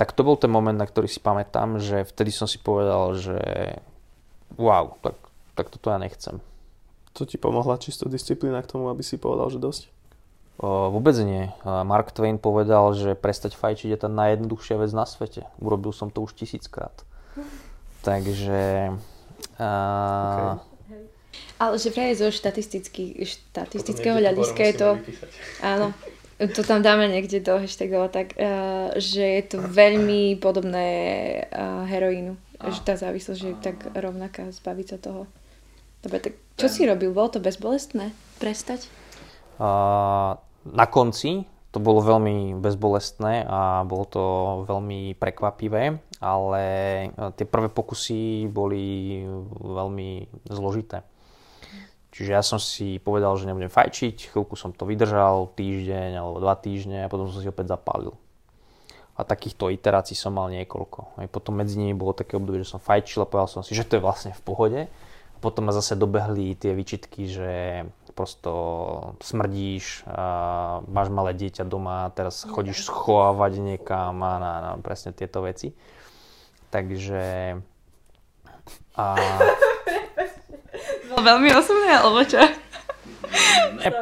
Tak 0.00 0.16
to 0.16 0.24
bol 0.24 0.40
ten 0.40 0.48
moment, 0.48 0.76
na 0.76 0.88
ktorý 0.88 1.12
si 1.12 1.20
pamätám, 1.20 1.76
že 1.76 2.08
vtedy 2.08 2.32
som 2.32 2.48
si 2.48 2.56
povedal, 2.56 3.12
že 3.20 3.36
wow, 4.56 4.96
tak, 5.04 5.16
tak 5.52 5.66
toto 5.68 5.92
ja 5.92 6.00
nechcem. 6.00 6.40
To 7.16 7.28
ti 7.28 7.36
pomohla 7.36 7.76
čisto 7.76 8.08
disciplína 8.08 8.64
k 8.64 8.70
tomu, 8.72 8.88
aby 8.88 9.04
si 9.04 9.20
povedal, 9.20 9.52
že 9.52 9.60
dosť? 9.60 9.82
Vôbec 10.56 11.12
nie. 11.20 11.52
Mark 11.64 12.16
Twain 12.16 12.40
povedal, 12.40 12.96
že 12.96 13.12
prestať 13.12 13.52
fajčiť 13.60 13.92
je 13.92 13.98
tá 14.00 14.08
najjednoduchšia 14.08 14.80
vec 14.80 14.90
na 14.96 15.04
svete. 15.04 15.44
Urobil 15.60 15.92
som 15.92 16.08
to 16.08 16.24
už 16.24 16.32
tisíckrát. 16.32 17.04
Takže... 18.00 18.96
A... 19.60 19.68
Okay. 20.56 20.76
Ale 21.60 21.76
že 21.76 21.92
vraj 21.92 22.16
zo 22.16 22.32
štatistický, 22.32 23.20
štatistického 23.20 24.16
hľadiska 24.16 24.62
je 24.64 24.74
to... 24.76 24.88
Áno, 25.60 25.92
to 26.36 26.60
tam 26.64 26.80
dáme 26.80 27.08
niekde 27.08 27.40
do 27.40 27.60
hashtagov, 27.60 28.12
tak, 28.12 28.36
uh, 28.36 28.92
že 28.96 29.24
je 29.24 29.42
to 29.44 29.56
veľmi 29.60 30.36
podobné 30.40 30.88
uh, 31.48 31.84
heroínu. 31.88 32.36
A. 32.60 32.72
Že 32.72 32.80
tá 32.84 32.94
závislosť 32.96 33.38
že 33.40 33.48
je 33.52 33.58
tak 33.60 33.76
rovnaká, 33.92 34.48
zbaviť 34.52 34.86
sa 34.88 34.96
toho. 35.00 35.28
Dobre, 36.00 36.20
tak 36.20 36.34
čo 36.56 36.68
si 36.72 36.88
robil? 36.88 37.12
Bolo 37.12 37.28
to 37.28 37.40
bezbolestné? 37.40 38.12
Prestať? 38.40 38.88
Na 40.66 40.86
konci 40.90 41.46
to 41.76 41.78
bolo 41.84 42.00
veľmi 42.00 42.56
bezbolestné 42.56 43.44
a 43.44 43.84
bolo 43.84 44.04
to 44.08 44.24
veľmi 44.64 45.12
prekvapivé, 45.20 46.00
ale 46.24 46.64
e, 46.64 47.06
tie 47.36 47.44
prvé 47.44 47.68
pokusy 47.68 48.48
boli 48.48 49.20
veľmi 49.60 50.24
zložité. 50.48 51.04
Čiže 52.16 52.30
ja 52.32 52.40
som 52.40 52.56
si 52.56 52.96
povedal, 52.96 53.36
že 53.36 53.44
nebudem 53.44 53.68
fajčiť, 53.68 54.32
chvíľku 54.32 54.56
som 54.56 54.72
to 54.72 54.88
vydržal, 54.88 55.52
týždeň 55.52 56.16
alebo 56.16 56.40
dva 56.40 56.56
týždne 56.56 57.04
a 57.04 57.12
potom 57.12 57.28
som 57.28 57.44
si 57.44 57.52
opäť 57.52 57.76
zapálil. 57.76 58.16
A 59.20 59.28
takýchto 59.28 59.68
iterácií 59.68 60.16
som 60.16 60.32
mal 60.32 60.48
niekoľko. 60.48 61.20
Aj 61.20 61.28
potom 61.28 61.60
medzi 61.60 61.76
nimi 61.76 61.92
bolo 61.92 62.16
také 62.16 62.40
obdobie, 62.40 62.64
že 62.64 62.72
som 62.72 62.80
fajčil 62.80 63.20
a 63.20 63.28
povedal 63.28 63.52
som 63.52 63.60
si, 63.60 63.76
že 63.76 63.84
to 63.84 64.00
je 64.00 64.04
vlastne 64.04 64.32
v 64.32 64.44
pohode. 64.44 64.80
A 65.36 65.38
potom 65.44 65.68
ma 65.68 65.76
zase 65.76 65.92
dobehli 65.92 66.56
tie 66.56 66.72
výčitky, 66.72 67.28
že 67.28 67.84
prosto 68.16 68.52
smrdíš, 69.20 70.08
a 70.08 70.80
máš 70.88 71.12
malé 71.12 71.36
dieťa 71.36 71.68
doma, 71.68 72.08
teraz 72.16 72.48
chodíš 72.48 72.88
schovávať 72.88 73.60
niekam 73.60 74.16
a 74.24 74.32
na, 74.40 74.52
na 74.64 74.70
presne 74.80 75.12
tieto 75.12 75.44
veci. 75.44 75.76
Takže... 76.72 77.60
A... 78.96 79.04
Bolo 81.12 81.22
veľmi 81.22 81.52
osobné, 81.52 81.92
alebo 81.92 82.24
čo? 82.24 82.40
Ne, 83.76 83.92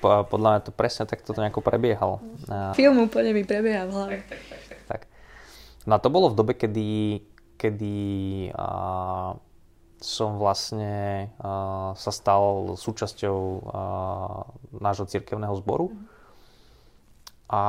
podľa 0.00 0.48
mňa 0.56 0.60
to 0.64 0.72
presne 0.72 1.04
tak 1.04 1.20
toto 1.20 1.44
nejako 1.44 1.60
prebiehalo. 1.60 2.24
Film 2.72 3.04
úplne 3.04 3.36
mi 3.36 3.44
prebieha 3.44 3.84
v 3.84 3.92
hlave. 3.92 4.16
Tak, 4.24 4.40
tak, 4.48 4.62
tak, 4.64 4.80
tak. 4.88 5.00
No 5.84 5.96
a 5.96 6.02
to 6.02 6.08
bolo 6.08 6.32
v 6.32 6.38
dobe, 6.38 6.56
kedy, 6.56 7.20
kedy 7.60 7.98
a, 8.56 8.66
som 10.00 10.38
vlastne 10.38 11.28
a, 11.38 11.92
sa 11.98 12.10
stal 12.14 12.74
súčasťou 12.78 13.38
a, 13.38 13.82
nášho 14.78 15.06
cirkevného 15.06 15.54
zboru. 15.58 15.90
Mm 15.92 16.18
a 17.48 17.62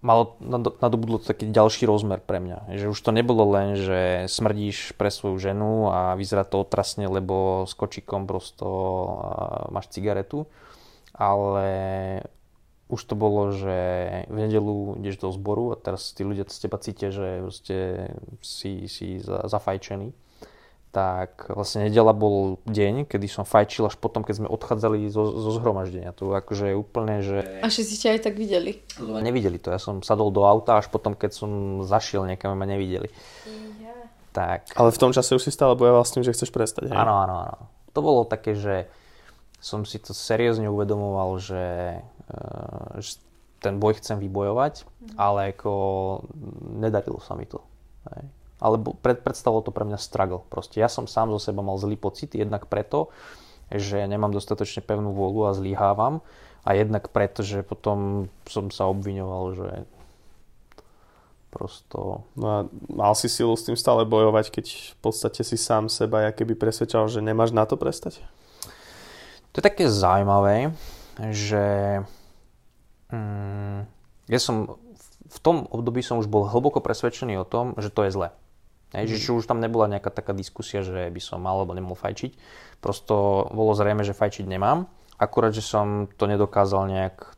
malo, 0.00 0.40
nadobudlo 0.80 1.20
to 1.20 1.28
taký 1.28 1.52
ďalší 1.52 1.84
rozmer 1.84 2.16
pre 2.24 2.40
mňa. 2.40 2.80
Že 2.80 2.96
už 2.96 2.98
to 3.04 3.12
nebolo 3.12 3.44
len, 3.52 3.76
že 3.76 4.24
smrdíš 4.24 4.96
pre 4.96 5.12
svoju 5.12 5.36
ženu 5.36 5.92
a 5.92 6.16
vyzerá 6.16 6.48
to 6.48 6.64
otrasne, 6.64 7.04
lebo 7.04 7.68
s 7.68 7.76
kočikom 7.76 8.24
prosto 8.24 8.66
máš 9.68 9.92
cigaretu, 9.92 10.48
ale 11.12 11.68
už 12.88 13.00
to 13.04 13.12
bolo, 13.12 13.52
že 13.52 13.76
v 14.32 14.36
nedelu 14.48 14.96
ideš 15.04 15.20
do 15.20 15.28
zboru 15.28 15.76
a 15.76 15.80
teraz 15.80 16.16
tí 16.16 16.24
ľudia 16.24 16.48
z 16.48 16.56
teba 16.56 16.80
cítia, 16.80 17.12
že 17.12 17.44
si, 18.40 18.88
si 18.88 19.20
zafajčený 19.20 20.16
tak 20.96 21.52
vlastne 21.52 21.92
nedela 21.92 22.16
bol 22.16 22.56
deň, 22.64 23.04
kedy 23.04 23.28
som 23.28 23.44
fajčil 23.44 23.84
až 23.84 24.00
potom, 24.00 24.24
keď 24.24 24.40
sme 24.40 24.48
odchádzali 24.48 25.12
zo, 25.12 25.28
zo 25.28 25.50
zhromaždenia. 25.52 26.16
To 26.16 26.32
akože 26.32 26.72
je 26.72 26.76
úplne, 26.80 27.20
že... 27.20 27.44
A 27.60 27.68
všetci 27.68 27.92
ste 28.00 28.16
aj 28.16 28.20
tak 28.24 28.40
videli? 28.40 28.80
Nevideli 28.96 29.60
to. 29.60 29.68
Ja 29.68 29.76
som 29.76 30.00
sadol 30.00 30.32
do 30.32 30.48
auta, 30.48 30.80
až 30.80 30.88
potom, 30.88 31.12
keď 31.12 31.36
som 31.36 31.50
zašiel 31.84 32.24
niekam, 32.24 32.56
ma 32.56 32.64
nevideli. 32.64 33.12
Ja. 33.84 33.92
Tak. 34.32 34.72
Ale 34.72 34.88
v 34.88 34.96
tom 34.96 35.12
čase 35.12 35.36
už 35.36 35.44
si 35.44 35.52
stále 35.52 35.76
bojoval 35.76 36.00
s 36.00 36.16
tým, 36.16 36.24
že 36.24 36.32
chceš 36.32 36.48
prestať? 36.48 36.88
Áno, 36.88 37.28
áno, 37.28 37.44
áno. 37.44 37.68
To 37.92 38.00
bolo 38.00 38.24
také, 38.24 38.56
že 38.56 38.88
som 39.60 39.84
si 39.84 40.00
to 40.00 40.16
seriózne 40.16 40.72
uvedomoval, 40.72 41.36
že, 41.36 42.00
uh, 42.32 42.96
že 43.04 43.20
ten 43.60 43.76
boj 43.76 44.00
chcem 44.00 44.16
vybojovať, 44.16 44.88
mm. 44.88 45.20
ale 45.20 45.52
ako 45.52 45.72
nedarilo 46.80 47.20
sa 47.20 47.36
mi 47.36 47.44
to. 47.44 47.60
Hej 48.08 48.35
ale 48.56 48.80
pred, 49.04 49.20
predstavilo 49.20 49.60
to 49.60 49.74
pre 49.74 49.84
mňa 49.84 50.00
struggle. 50.00 50.44
Proste 50.48 50.80
ja 50.80 50.88
som 50.88 51.04
sám 51.04 51.32
zo 51.36 51.40
seba 51.40 51.60
mal 51.60 51.76
zlý 51.76 51.96
pocit, 52.00 52.32
jednak 52.32 52.68
preto, 52.70 53.12
že 53.68 54.06
nemám 54.06 54.32
dostatočne 54.32 54.80
pevnú 54.80 55.12
vôľu 55.12 55.50
a 55.50 55.56
zlyhávam 55.56 56.24
a 56.66 56.74
jednak 56.74 57.10
preto, 57.10 57.44
že 57.44 57.66
potom 57.66 58.30
som 58.48 58.70
sa 58.70 58.88
obviňoval, 58.90 59.44
že 59.54 59.68
prosto... 61.50 62.28
No 62.36 62.46
a 62.46 62.58
mal 62.92 63.16
si 63.16 63.32
silu 63.32 63.56
s 63.56 63.64
tým 63.64 63.80
stále 63.80 64.04
bojovať, 64.04 64.52
keď 64.52 64.66
v 64.92 64.96
podstate 65.00 65.40
si 65.40 65.56
sám 65.56 65.88
seba 65.88 66.28
keby 66.32 66.52
presvedčal, 66.52 67.08
že 67.08 67.24
nemáš 67.24 67.56
na 67.56 67.64
to 67.64 67.80
prestať? 67.80 68.20
To 69.56 69.64
je 69.64 69.64
také 69.64 69.88
zaujímavé, 69.88 70.76
že 71.32 72.04
mm, 73.08 73.88
ja 74.28 74.40
som 74.42 74.76
v 75.26 75.38
tom 75.40 75.64
období 75.72 76.04
som 76.04 76.20
už 76.20 76.28
bol 76.28 76.44
hlboko 76.44 76.84
presvedčený 76.84 77.40
o 77.40 77.48
tom, 77.48 77.72
že 77.80 77.88
to 77.88 78.04
je 78.04 78.14
zle. 78.14 78.28
Hej, 78.94 79.06
že 79.10 79.16
či 79.18 79.30
už 79.34 79.50
tam 79.50 79.58
nebola 79.58 79.90
nejaká 79.90 80.14
taká 80.14 80.30
diskusia, 80.30 80.86
že 80.86 81.10
by 81.10 81.20
som 81.20 81.42
mal 81.42 81.58
alebo 81.58 81.74
nemohol 81.74 81.98
fajčiť. 81.98 82.32
Prosto 82.78 83.46
bolo 83.50 83.74
zrejme, 83.74 84.06
že 84.06 84.14
fajčiť 84.14 84.46
nemám. 84.46 84.86
Akurát, 85.18 85.50
že 85.50 85.64
som 85.64 86.06
to 86.14 86.30
nedokázal 86.30 86.86
nejak 86.86 87.34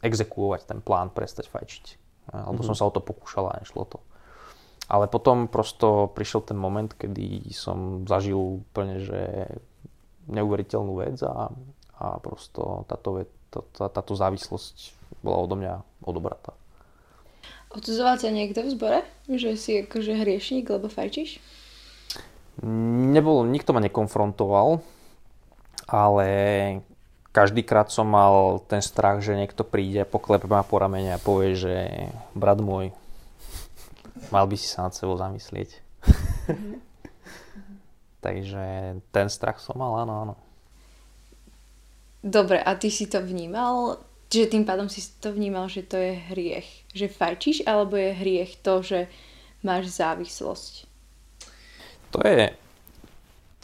exekuovať, 0.00 0.70
ten 0.70 0.78
plán 0.80 1.12
prestať 1.12 1.50
fajčiť. 1.50 1.84
Alebo 2.32 2.62
mm-hmm. 2.62 2.68
som 2.72 2.76
sa 2.76 2.88
o 2.88 2.94
to 2.94 3.04
pokúšal 3.04 3.52
a 3.52 3.60
nešlo 3.60 3.84
to. 3.84 3.98
Ale 4.88 5.04
potom 5.04 5.52
prosto 5.52 6.08
prišiel 6.16 6.48
ten 6.48 6.56
moment, 6.56 6.88
kedy 6.88 7.52
som 7.52 8.08
zažil 8.08 8.64
úplne, 8.64 9.04
že 9.04 9.52
neuveriteľnú 10.32 10.92
vec 10.96 11.20
a, 11.24 11.52
a 12.00 12.06
prosto 12.20 12.88
táto, 12.88 13.28
tá, 13.52 13.60
tá, 13.76 13.84
táto 13.92 14.16
závislosť 14.16 14.96
bola 15.20 15.44
odo 15.44 15.56
mňa 15.60 15.74
odobratá. 16.04 16.56
Odsuzoval 17.68 18.16
ťa 18.16 18.32
niekto 18.32 18.64
v 18.64 18.72
zbore? 18.72 19.00
Že 19.28 19.50
si 19.60 19.72
akože 19.84 20.16
hriešník, 20.16 20.64
lebo 20.72 20.88
fajčíš? 20.88 21.36
Nebolo, 23.12 23.46
nikto 23.46 23.70
ma 23.70 23.78
nekonfrontoval, 23.84 24.82
ale 25.86 26.28
každý 27.30 27.62
krát 27.62 27.92
som 27.92 28.08
mal 28.08 28.58
ten 28.66 28.82
strach, 28.82 29.22
že 29.22 29.38
niekto 29.38 29.62
príde, 29.62 30.02
poklepe 30.08 30.50
ma 30.50 30.66
po 30.66 30.82
ramene 30.82 31.14
a 31.14 31.22
povie, 31.22 31.54
že 31.54 31.74
brat 32.34 32.58
môj, 32.58 32.90
mal 34.34 34.48
by 34.50 34.56
si 34.58 34.66
sa 34.66 34.88
nad 34.88 34.96
sebou 34.96 35.14
zamyslieť. 35.14 35.70
Mm-hmm. 36.50 36.74
Takže 38.26 38.64
ten 39.14 39.26
strach 39.30 39.62
som 39.62 39.78
mal, 39.78 40.02
áno, 40.02 40.14
áno. 40.26 40.34
Dobre, 42.18 42.58
a 42.58 42.74
ty 42.74 42.90
si 42.90 43.06
to 43.06 43.22
vnímal 43.22 44.02
Čiže 44.28 44.52
tým 44.52 44.64
pádom 44.68 44.92
si 44.92 45.00
to 45.24 45.32
vnímal, 45.32 45.72
že 45.72 45.88
to 45.88 45.96
je 45.96 46.20
hriech. 46.32 46.68
Že 46.92 47.06
fajčíš, 47.08 47.58
alebo 47.64 47.96
je 47.96 48.12
hriech 48.12 48.60
to, 48.60 48.84
že 48.84 49.08
máš 49.64 49.88
závislosť? 49.96 50.84
To 52.12 52.20
je 52.24 52.52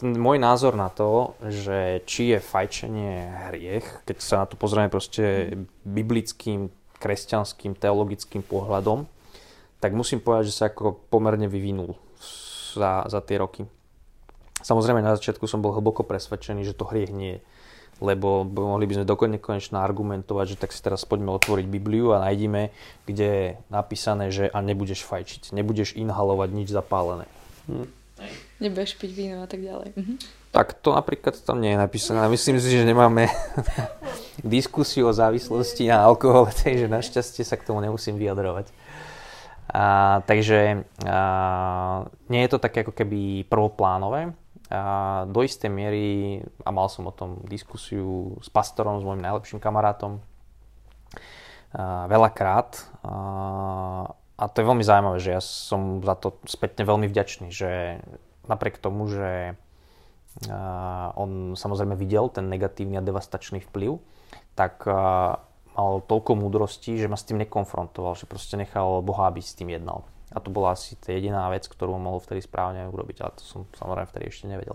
môj 0.03 0.43
názor 0.43 0.75
na 0.75 0.91
to, 0.91 1.39
že 1.47 2.03
či 2.05 2.35
je 2.35 2.39
fajčenie 2.43 3.31
hriech, 3.49 3.87
keď 4.03 4.17
sa 4.19 4.43
na 4.43 4.47
to 4.51 4.59
pozrieme 4.59 4.91
proste 4.91 5.55
biblickým, 5.87 6.69
kresťanským, 6.99 7.79
teologickým 7.79 8.43
pohľadom, 8.43 9.07
tak 9.79 9.93
musím 9.93 10.19
povedať, 10.19 10.51
že 10.51 10.57
sa 10.57 10.65
ako 10.73 10.99
pomerne 11.13 11.47
vyvinul 11.47 11.95
za, 12.75 13.07
za 13.07 13.21
tie 13.23 13.39
roky. 13.39 13.63
Samozrejme 14.65 15.05
na 15.05 15.15
začiatku 15.15 15.45
som 15.45 15.61
bol 15.61 15.77
hlboko 15.77 16.03
presvedčený, 16.03 16.65
že 16.65 16.75
to 16.75 16.89
hriech 16.89 17.13
nie 17.13 17.39
je 17.39 17.41
lebo 18.05 18.45
mohli 18.45 18.85
by 18.85 19.01
sme 19.01 19.07
dokonne 19.09 19.41
konečne 19.41 19.81
argumentovať, 19.81 20.55
že 20.55 20.61
tak 20.61 20.77
si 20.77 20.85
teraz 20.85 21.09
poďme 21.09 21.33
otvoriť 21.33 21.65
Bibliu 21.65 22.13
a 22.13 22.21
nájdime, 22.21 22.69
kde 23.09 23.27
je 23.27 23.47
napísané, 23.73 24.29
že 24.29 24.53
a 24.53 24.61
nebudeš 24.61 25.09
fajčiť, 25.09 25.57
nebudeš 25.57 25.97
inhalovať 25.97 26.49
nič 26.53 26.69
zapálené. 26.69 27.25
Hm. 27.67 27.89
Nebudeš 28.63 28.95
piť 28.95 29.11
víno 29.11 29.43
a 29.43 29.49
tak 29.49 29.65
ďalej. 29.65 29.97
Mhm. 29.97 30.15
Tak 30.55 30.79
to 30.79 30.95
napríklad 30.95 31.35
tam 31.43 31.59
nie 31.59 31.75
je 31.75 31.83
napísané. 31.83 32.31
Myslím 32.31 32.63
si, 32.63 32.71
že 32.71 32.87
nemáme 32.87 33.27
diskusiu 34.47 35.11
o 35.11 35.17
závislosti 35.17 35.91
na 35.91 36.07
alkohol, 36.07 36.47
takže 36.63 36.87
našťastie 36.87 37.43
sa 37.43 37.59
k 37.59 37.67
tomu 37.67 37.83
nemusím 37.83 38.15
vyjadrovať. 38.15 38.71
A, 39.75 40.21
takže 40.23 40.87
a, 41.03 42.07
nie 42.31 42.47
je 42.47 42.51
to 42.55 42.63
také 42.63 42.87
ako 42.87 42.95
keby 42.95 43.43
prvoplánové, 43.51 44.31
a 44.73 45.25
do 45.29 45.45
istej 45.45 45.69
miery, 45.69 46.41
a 46.65 46.71
mal 46.73 46.89
som 46.89 47.05
o 47.05 47.13
tom 47.13 47.45
diskusiu 47.45 48.41
s 48.41 48.49
pastorom, 48.49 49.01
s 49.01 49.05
môjim 49.05 49.21
najlepším 49.21 49.61
kamarátom, 49.61 50.25
a 51.75 52.07
veľakrát. 52.07 52.79
A, 53.03 53.15
a 54.39 54.45
to 54.49 54.57
je 54.63 54.69
veľmi 54.69 54.87
zaujímavé, 54.87 55.19
že 55.19 55.35
ja 55.35 55.43
som 55.43 56.01
za 56.01 56.15
to 56.15 56.39
spätne 56.47 56.87
veľmi 56.87 57.11
vďačný, 57.11 57.51
že 57.51 58.01
napriek 58.47 58.79
tomu, 58.79 59.11
že 59.11 59.59
on 61.15 61.55
samozrejme 61.55 61.95
videl 61.95 62.27
ten 62.27 62.51
negatívny 62.51 62.99
a 62.99 63.07
devastačný 63.07 63.63
vplyv, 63.71 64.03
tak 64.59 64.83
mal 65.75 66.03
toľko 66.07 66.39
múdrosti, 66.39 66.99
že 66.99 67.11
ma 67.11 67.19
s 67.19 67.27
tým 67.27 67.39
nekonfrontoval, 67.43 68.15
že 68.19 68.31
proste 68.31 68.55
nechal 68.59 69.03
Boha, 69.03 69.31
aby 69.31 69.43
s 69.43 69.55
tým 69.55 69.71
jednal. 69.75 70.07
A 70.35 70.43
to 70.43 70.51
bola 70.51 70.75
asi 70.75 70.99
tá 70.99 71.15
jediná 71.15 71.47
vec, 71.49 71.71
ktorú 71.71 71.95
mohol 71.97 72.19
vtedy 72.19 72.43
správne 72.43 72.91
urobiť, 72.91 73.23
ale 73.23 73.33
to 73.39 73.43
som 73.47 73.61
samozrejme 73.79 74.11
vtedy 74.11 74.25
ešte 74.27 74.51
nevedel. 74.51 74.75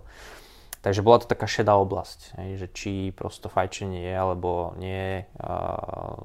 Takže 0.80 1.04
bola 1.04 1.19
to 1.19 1.28
taká 1.28 1.43
šedá 1.43 1.76
oblasť, 1.76 2.39
že 2.56 2.72
či 2.72 3.12
prosto 3.12 3.52
fajčenie 3.52 4.00
je 4.00 4.15
alebo 4.15 4.72
nie 4.80 4.95
je 4.95 5.17
uh, 5.43 6.15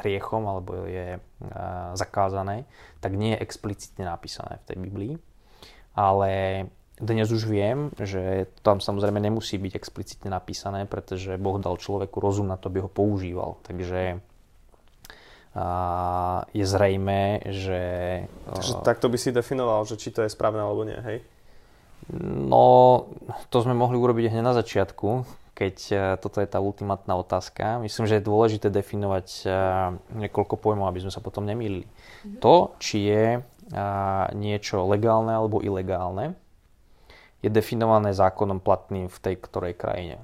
hriechom, 0.00 0.48
alebo 0.48 0.88
je 0.88 1.20
uh, 1.20 1.92
zakázané, 1.92 2.64
tak 3.04 3.12
nie 3.12 3.36
je 3.36 3.44
explicitne 3.44 4.08
napísané 4.08 4.56
v 4.64 4.66
tej 4.72 4.76
Biblii. 4.80 5.14
Ale 5.92 6.64
dnes 6.96 7.28
už 7.28 7.44
viem, 7.44 7.92
že 8.00 8.48
tam 8.64 8.80
samozrejme 8.80 9.20
nemusí 9.20 9.60
byť 9.60 9.72
explicitne 9.76 10.32
napísané, 10.32 10.88
pretože 10.88 11.36
Boh 11.36 11.60
dal 11.60 11.76
človeku 11.76 12.24
rozum 12.24 12.48
na 12.48 12.56
to, 12.56 12.72
aby 12.72 12.80
ho 12.80 12.88
používal. 12.88 13.60
Takže 13.68 14.24
a 15.54 16.46
je 16.54 16.62
zrejme, 16.62 17.42
že... 17.50 17.82
Takže 18.54 18.72
takto 18.86 19.10
by 19.10 19.18
si 19.18 19.34
definoval, 19.34 19.82
že 19.82 19.98
či 19.98 20.14
to 20.14 20.22
je 20.22 20.30
správne 20.30 20.62
alebo 20.62 20.86
nie, 20.86 20.94
hej? 20.94 21.18
No, 22.26 23.06
to 23.50 23.62
sme 23.62 23.74
mohli 23.74 23.98
urobiť 23.98 24.30
hneď 24.30 24.42
na 24.46 24.54
začiatku, 24.54 25.26
keď 25.54 25.76
e, 25.90 25.96
toto 26.22 26.38
je 26.42 26.48
tá 26.50 26.62
ultimátna 26.62 27.18
otázka. 27.18 27.82
Myslím, 27.82 28.06
že 28.06 28.18
je 28.18 28.28
dôležité 28.30 28.70
definovať 28.70 29.28
e, 29.42 29.48
niekoľko 30.26 30.54
pojmov, 30.58 30.86
aby 30.86 31.02
sme 31.06 31.12
sa 31.14 31.22
potom 31.22 31.46
nemýlili. 31.46 31.86
Mm-hmm. 31.86 32.38
To, 32.42 32.74
či 32.78 33.10
je 33.10 33.24
niečo 34.34 34.82
legálne 34.90 35.30
alebo 35.30 35.62
ilegálne, 35.62 36.34
je 37.40 37.48
definované 37.48 38.10
zákonom 38.12 38.58
platným 38.58 39.06
v 39.06 39.18
tej 39.22 39.34
ktorej 39.40 39.78
krajine. 39.78 40.18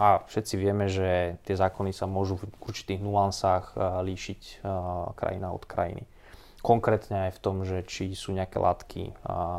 A 0.00 0.24
všetci 0.24 0.56
vieme, 0.56 0.88
že 0.88 1.36
tie 1.44 1.52
zákony 1.52 1.92
sa 1.92 2.08
môžu 2.08 2.40
v 2.40 2.48
určitých 2.64 3.04
nuansách 3.04 3.76
eh, 3.76 4.00
líšiť 4.00 4.40
eh, 4.40 4.58
krajina 5.12 5.52
od 5.52 5.60
krajiny. 5.68 6.08
Konkrétne 6.64 7.28
aj 7.28 7.36
v 7.36 7.42
tom, 7.44 7.56
že 7.68 7.84
či 7.84 8.16
sú 8.16 8.32
nejaké 8.32 8.56
látky 8.56 9.12
eh, 9.12 9.14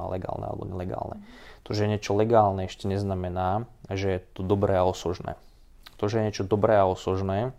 legálne 0.09 0.49
alebo 0.49 0.65
nelegálne. 0.65 1.21
To, 1.69 1.77
že 1.77 1.85
je 1.85 1.93
niečo 1.93 2.17
legálne, 2.17 2.65
ešte 2.65 2.89
neznamená, 2.89 3.69
že 3.93 4.17
je 4.17 4.19
to 4.33 4.41
dobré 4.41 4.81
a 4.81 4.83
osožné. 4.89 5.37
To, 6.01 6.09
že 6.09 6.17
je 6.17 6.25
niečo 6.25 6.49
dobré 6.49 6.81
a 6.81 6.89
osožné, 6.89 7.53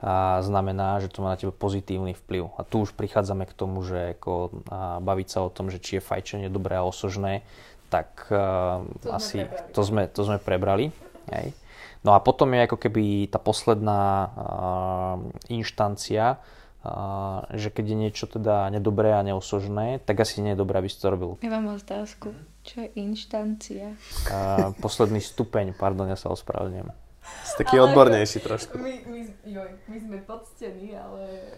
a 0.00 0.40
znamená, 0.40 0.96
že 1.04 1.12
to 1.12 1.20
má 1.20 1.36
na 1.36 1.36
teba 1.36 1.52
pozitívny 1.52 2.16
vplyv. 2.16 2.56
A 2.56 2.64
tu 2.64 2.88
už 2.88 2.96
prichádzame 2.96 3.44
k 3.44 3.52
tomu, 3.52 3.84
že 3.84 4.16
ako, 4.16 4.64
a 4.72 4.96
baviť 4.96 5.28
sa 5.28 5.44
o 5.44 5.52
tom, 5.52 5.68
že 5.68 5.76
či 5.76 6.00
je 6.00 6.02
fajčenie 6.04 6.48
dobré 6.48 6.80
a 6.80 6.88
osožné, 6.88 7.44
tak 7.92 8.24
uh, 8.32 8.80
to 9.04 9.12
asi 9.12 9.44
sme 9.44 9.72
to, 9.76 9.80
sme, 9.84 10.02
to 10.08 10.20
sme 10.24 10.38
prebrali. 10.40 10.88
Hej. 11.30 11.54
No 12.02 12.16
a 12.16 12.18
potom 12.20 12.52
je 12.56 12.64
ako 12.64 12.78
keby 12.80 13.28
tá 13.30 13.38
posledná 13.38 14.30
uh, 14.30 15.14
inštancia, 15.48 16.42
Uh, 16.80 17.44
že 17.52 17.68
keď 17.68 17.92
je 17.92 17.96
niečo 18.08 18.24
teda 18.24 18.72
nedobré 18.72 19.12
a 19.12 19.20
neosožné, 19.20 20.00
tak 20.00 20.24
asi 20.24 20.40
nie 20.40 20.56
je 20.56 20.64
dobré, 20.64 20.80
aby 20.80 20.88
si 20.88 20.96
to 20.96 21.12
robil. 21.12 21.36
Ja 21.44 21.52
mám 21.52 21.76
otázku. 21.76 22.32
Čo 22.64 22.88
je 22.88 22.96
inštancia? 22.96 24.00
Uh, 24.32 24.72
posledný 24.80 25.20
stupeň, 25.20 25.76
pardon, 25.76 26.08
ja 26.08 26.16
sa 26.16 26.32
ospravedlňujem. 26.32 26.88
Si 27.44 27.54
taký 27.60 27.76
ale 27.76 27.92
odbornejší 27.92 28.40
trošku. 28.40 28.80
My, 28.80 28.96
my, 29.12 29.20
joj, 29.44 29.76
my 29.92 29.96
sme 30.00 30.16
poctení, 30.24 30.96
ale 30.96 31.52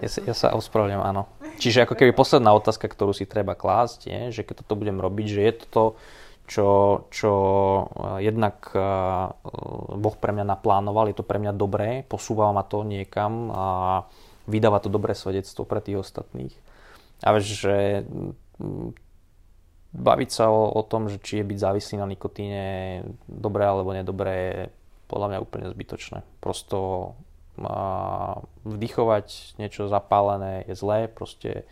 Ja 0.00 0.06
sa, 0.06 0.20
ja 0.22 0.34
sa 0.38 0.48
ospravedlňujem, 0.54 1.02
áno. 1.02 1.26
Čiže 1.58 1.90
ako 1.90 1.98
keby 1.98 2.14
posledná 2.14 2.54
otázka, 2.54 2.86
ktorú 2.86 3.10
si 3.10 3.26
treba 3.26 3.58
klásť, 3.58 4.06
je, 4.06 4.20
že 4.40 4.42
keď 4.46 4.62
toto 4.62 4.78
budem 4.78 5.02
robiť, 5.02 5.26
že 5.28 5.40
je 5.50 5.52
to 5.66 5.82
čo, 6.50 6.68
čo 7.14 7.32
jednak 8.18 8.74
Boh 9.94 10.16
pre 10.18 10.34
mňa 10.34 10.58
naplánoval, 10.58 11.06
je 11.06 11.22
to 11.22 11.22
pre 11.22 11.38
mňa 11.38 11.54
dobré, 11.54 12.02
posúva 12.02 12.50
ma 12.50 12.66
to 12.66 12.82
niekam 12.82 13.54
a 13.54 13.66
vydáva 14.50 14.82
to 14.82 14.90
dobré 14.90 15.14
svedectvo 15.14 15.62
pre 15.62 15.78
tých 15.78 16.02
ostatných. 16.02 16.50
A 17.22 17.38
že 17.38 18.02
mm, 18.58 18.90
baviť 19.94 20.30
sa 20.34 20.50
o, 20.50 20.74
o 20.74 20.82
tom, 20.82 21.06
že 21.06 21.22
či 21.22 21.38
je 21.38 21.46
byť 21.46 21.58
závislý 21.62 21.94
na 22.02 22.10
nikotíne 22.10 22.64
dobré 23.30 23.70
alebo 23.70 23.94
nedobré, 23.94 24.34
je 24.34 24.60
podľa 25.06 25.26
mňa 25.30 25.38
úplne 25.46 25.66
zbytočné. 25.70 26.26
Prosto 26.42 27.12
a, 27.62 28.42
vdychovať 28.66 29.58
niečo 29.62 29.86
zapálené 29.86 30.66
je 30.66 30.74
zlé, 30.74 31.06
proste 31.06 31.62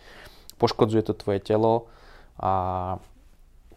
poškodzuje 0.62 1.02
to 1.02 1.18
tvoje 1.18 1.42
telo 1.42 1.90
a 2.38 2.52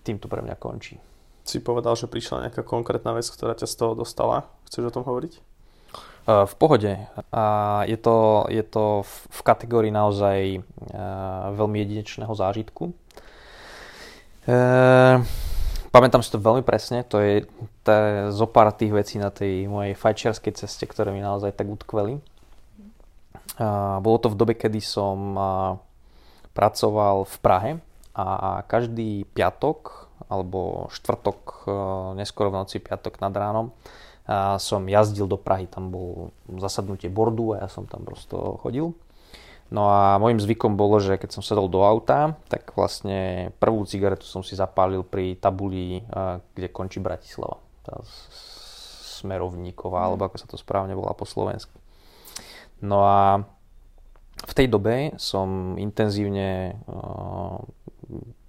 tým 0.02 0.18
to 0.18 0.28
pre 0.28 0.42
mňa 0.42 0.56
končí. 0.58 0.98
Si 1.42 1.58
povedal, 1.58 1.98
že 1.98 2.06
prišla 2.06 2.50
nejaká 2.50 2.62
konkrétna 2.62 3.18
vec, 3.18 3.26
ktorá 3.26 3.58
ťa 3.58 3.66
z 3.66 3.76
toho 3.78 3.94
dostala. 3.98 4.46
Chceš 4.70 4.90
o 4.90 4.94
tom 4.94 5.06
hovoriť? 5.06 5.52
Eh, 6.22 6.46
v 6.46 6.54
pohode. 6.54 6.92
A 7.34 7.46
je 7.90 7.98
to, 7.98 8.46
je 8.46 8.62
to 8.62 9.02
v 9.10 9.40
kategórii 9.42 9.90
naozaj 9.90 10.38
eh, 10.54 10.62
veľmi 11.58 11.82
jedinečného 11.82 12.30
zážitku. 12.30 12.94
Eh, 14.46 15.18
pamätám 15.90 16.22
si 16.22 16.30
to 16.30 16.38
veľmi 16.38 16.62
presne, 16.62 17.02
to 17.10 17.18
je, 17.18 17.50
je 17.90 18.30
zo 18.30 18.46
pár 18.46 18.70
tých 18.70 18.94
vecí 18.94 19.18
na 19.18 19.34
tej 19.34 19.66
mojej 19.66 19.98
fajčiarskej 19.98 20.54
ceste, 20.62 20.86
ktoré 20.86 21.10
mi 21.10 21.26
naozaj 21.26 21.58
tak 21.58 21.66
utkveli. 21.66 22.22
Bolo 24.02 24.18
to 24.18 24.32
v 24.32 24.40
dobe, 24.42 24.54
kedy 24.58 24.82
som 24.82 25.38
pracoval 26.58 27.30
v 27.30 27.36
Prahe 27.46 27.72
a 28.16 28.68
každý 28.68 29.24
piatok 29.32 30.12
alebo 30.28 30.88
štvrtok, 30.92 31.68
neskoro 32.16 32.52
v 32.52 32.58
noci, 32.64 32.78
piatok 32.80 33.20
nad 33.20 33.34
ránom, 33.36 33.72
a 34.30 34.62
som 34.62 34.86
jazdil 34.86 35.28
do 35.28 35.36
Prahy, 35.36 35.68
tam 35.68 35.92
bol 35.92 36.32
zasadnutie 36.62 37.10
bordu 37.10 37.58
a 37.58 37.66
ja 37.66 37.68
som 37.68 37.90
tam 37.90 38.06
prosto 38.06 38.62
chodil. 38.62 38.94
No 39.72 39.88
a 39.88 40.20
môjim 40.20 40.40
zvykom 40.40 40.76
bolo, 40.76 41.00
že 41.00 41.16
keď 41.16 41.40
som 41.40 41.44
sedol 41.44 41.72
do 41.72 41.80
auta, 41.88 42.36
tak 42.52 42.76
vlastne 42.76 43.50
prvú 43.56 43.88
cigaretu 43.88 44.28
som 44.28 44.44
si 44.44 44.56
zapálil 44.60 45.02
pri 45.08 45.40
tabuli, 45.40 46.04
kde 46.56 46.68
končí 46.68 47.00
Bratislava. 47.00 47.56
Tá 47.82 48.04
smerovníková, 49.20 50.04
mm. 50.04 50.08
alebo 50.12 50.22
ako 50.28 50.38
sa 50.38 50.48
to 50.52 50.60
správne 50.60 50.92
volá 50.92 51.16
po 51.16 51.24
slovensku. 51.24 51.72
No 52.84 53.08
a 53.08 53.48
v 54.44 54.54
tej 54.58 54.68
dobe 54.68 55.16
som 55.16 55.80
intenzívne 55.80 56.76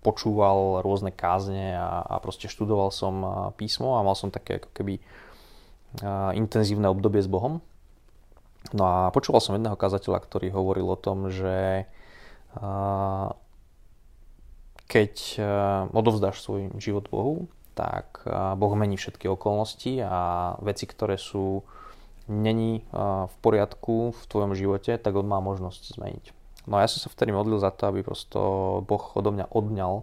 počúval 0.02 0.82
rôzne 0.82 1.14
kázne 1.14 1.78
a, 1.78 2.02
a 2.02 2.16
proste 2.18 2.50
študoval 2.50 2.90
som 2.90 3.14
písmo 3.54 3.96
a 3.98 4.04
mal 4.06 4.18
som 4.18 4.34
také 4.34 4.58
ako 4.58 4.70
keby 4.74 4.98
intenzívne 6.32 6.88
obdobie 6.88 7.20
s 7.20 7.28
Bohom. 7.28 7.60
No 8.72 8.82
a 8.86 9.12
počúval 9.12 9.44
som 9.44 9.58
jedného 9.58 9.76
kazateľa, 9.76 10.24
ktorý 10.24 10.54
hovoril 10.54 10.88
o 10.88 10.96
tom, 10.96 11.28
že 11.28 11.84
keď 14.88 15.12
odovzdáš 15.92 16.40
svoj 16.40 16.72
život 16.80 17.08
Bohu, 17.12 17.48
tak 17.72 18.24
Boh 18.56 18.72
mení 18.76 19.00
všetky 19.00 19.28
okolnosti 19.28 20.00
a 20.04 20.20
veci, 20.60 20.84
ktoré 20.84 21.16
sú 21.16 21.64
není 22.28 22.84
v 22.92 23.34
poriadku 23.40 24.12
v 24.12 24.22
tvojom 24.28 24.52
živote, 24.56 24.96
tak 24.96 25.12
on 25.16 25.26
má 25.28 25.40
možnosť 25.40 25.96
zmeniť. 25.96 26.24
No 26.62 26.78
a 26.78 26.86
ja 26.86 26.88
som 26.90 27.02
sa 27.02 27.10
vtedy 27.10 27.34
modlil 27.34 27.58
za 27.58 27.74
to, 27.74 27.90
aby 27.90 28.06
prosto 28.06 28.38
Boh 28.86 29.04
odo 29.18 29.34
mňa 29.34 29.50
odňal 29.50 29.94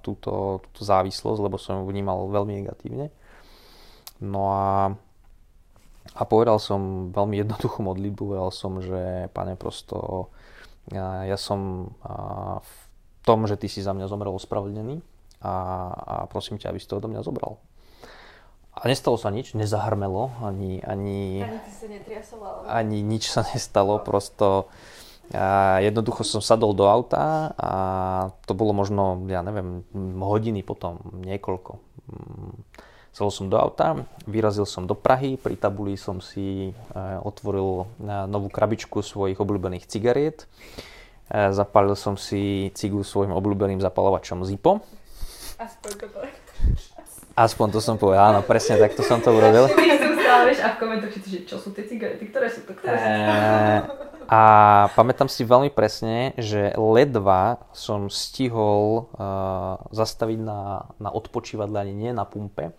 túto, 0.00 0.64
túto 0.64 0.82
závislosť, 0.82 1.40
lebo 1.40 1.60
som 1.60 1.84
ju 1.84 1.84
vnímal 1.92 2.32
veľmi 2.32 2.64
negatívne. 2.64 3.12
No 4.24 4.52
a 4.52 4.96
a 6.12 6.22
povedal 6.26 6.58
som 6.58 7.14
veľmi 7.14 7.40
jednoduchú 7.46 7.80
modlitbu, 7.80 8.34
povedal 8.34 8.50
som, 8.50 8.82
že 8.82 9.30
pane 9.30 9.54
prosto, 9.54 10.28
ja, 10.90 11.24
ja 11.24 11.38
som 11.38 11.92
v 12.58 12.72
tom, 13.22 13.46
že 13.46 13.56
ty 13.56 13.70
si 13.70 13.80
za 13.80 13.94
mňa 13.94 14.10
zomrel 14.10 14.34
ospravedlnený 14.34 14.98
a, 15.40 15.54
a 15.94 16.14
prosím 16.26 16.58
ťa, 16.58 16.74
aby 16.74 16.78
si 16.82 16.90
to 16.90 16.98
odo 16.98 17.06
mňa 17.06 17.22
zobral. 17.22 17.62
A 18.72 18.88
nestalo 18.88 19.20
sa 19.20 19.28
nič, 19.30 19.54
nezahrmelo, 19.54 20.32
ani, 20.42 20.80
ani, 20.82 21.44
ani, 21.44 21.54
ani 22.66 22.98
nič 23.04 23.30
sa 23.30 23.46
nestalo, 23.46 24.00
prosto 24.02 24.72
a 25.30 25.78
jednoducho 25.80 26.26
som 26.26 26.42
sadol 26.42 26.74
do 26.74 26.84
auta 26.90 27.54
a 27.56 27.72
to 28.44 28.52
bolo 28.52 28.74
možno, 28.76 29.22
ja 29.30 29.40
neviem, 29.40 29.86
hodiny 30.20 30.60
potom, 30.66 31.00
niekoľko. 31.22 31.80
Sadol 33.12 33.32
som 33.32 33.46
do 33.48 33.56
auta, 33.60 34.08
vyrazil 34.24 34.64
som 34.64 34.88
do 34.88 34.96
Prahy, 34.96 35.36
pri 35.36 35.56
tabuli 35.56 36.00
som 36.00 36.24
si 36.24 36.72
e, 36.72 37.00
otvoril 37.20 37.84
e, 37.84 38.08
novú 38.24 38.48
krabičku 38.48 39.04
svojich 39.04 39.36
obľúbených 39.36 39.84
cigariet. 39.84 40.48
E, 41.28 41.52
zapálil 41.52 41.92
som 41.92 42.16
si 42.16 42.72
cigu 42.72 43.04
svojim 43.04 43.36
obľúbeným 43.36 43.84
zapalovačom 43.84 44.48
Zippo. 44.48 44.80
Aspoň 45.60 45.90
to 46.00 46.06
Aspoň 47.36 47.66
to 47.76 47.80
som 47.84 48.00
povedal, 48.00 48.32
áno, 48.32 48.40
presne 48.44 48.80
tak 48.80 48.96
to 48.96 49.04
som 49.04 49.20
to 49.20 49.28
urobil. 49.28 49.68
a 50.62 50.68
v 50.72 50.76
komentoch 50.80 51.12
že 51.12 51.44
čo 51.44 51.60
sú 51.60 51.76
tie 51.76 51.84
cigarety, 51.84 52.32
ktoré 52.32 52.48
sú 52.48 52.64
to, 52.64 52.72
ktoré 52.72 52.96
sú 52.96 53.08
to. 53.92 54.11
A 54.28 54.42
pamätám 54.92 55.26
si 55.26 55.42
veľmi 55.46 55.72
presne, 55.72 56.36
že 56.38 56.74
ledva 56.76 57.62
som 57.74 58.06
stihol 58.12 59.10
uh, 59.14 59.80
zastaviť 59.90 60.38
na, 60.42 60.86
na 61.00 61.10
odpočívadle, 61.10 61.78
ani 61.82 61.94
nie 61.94 62.12
na 62.12 62.28
pumpe 62.28 62.76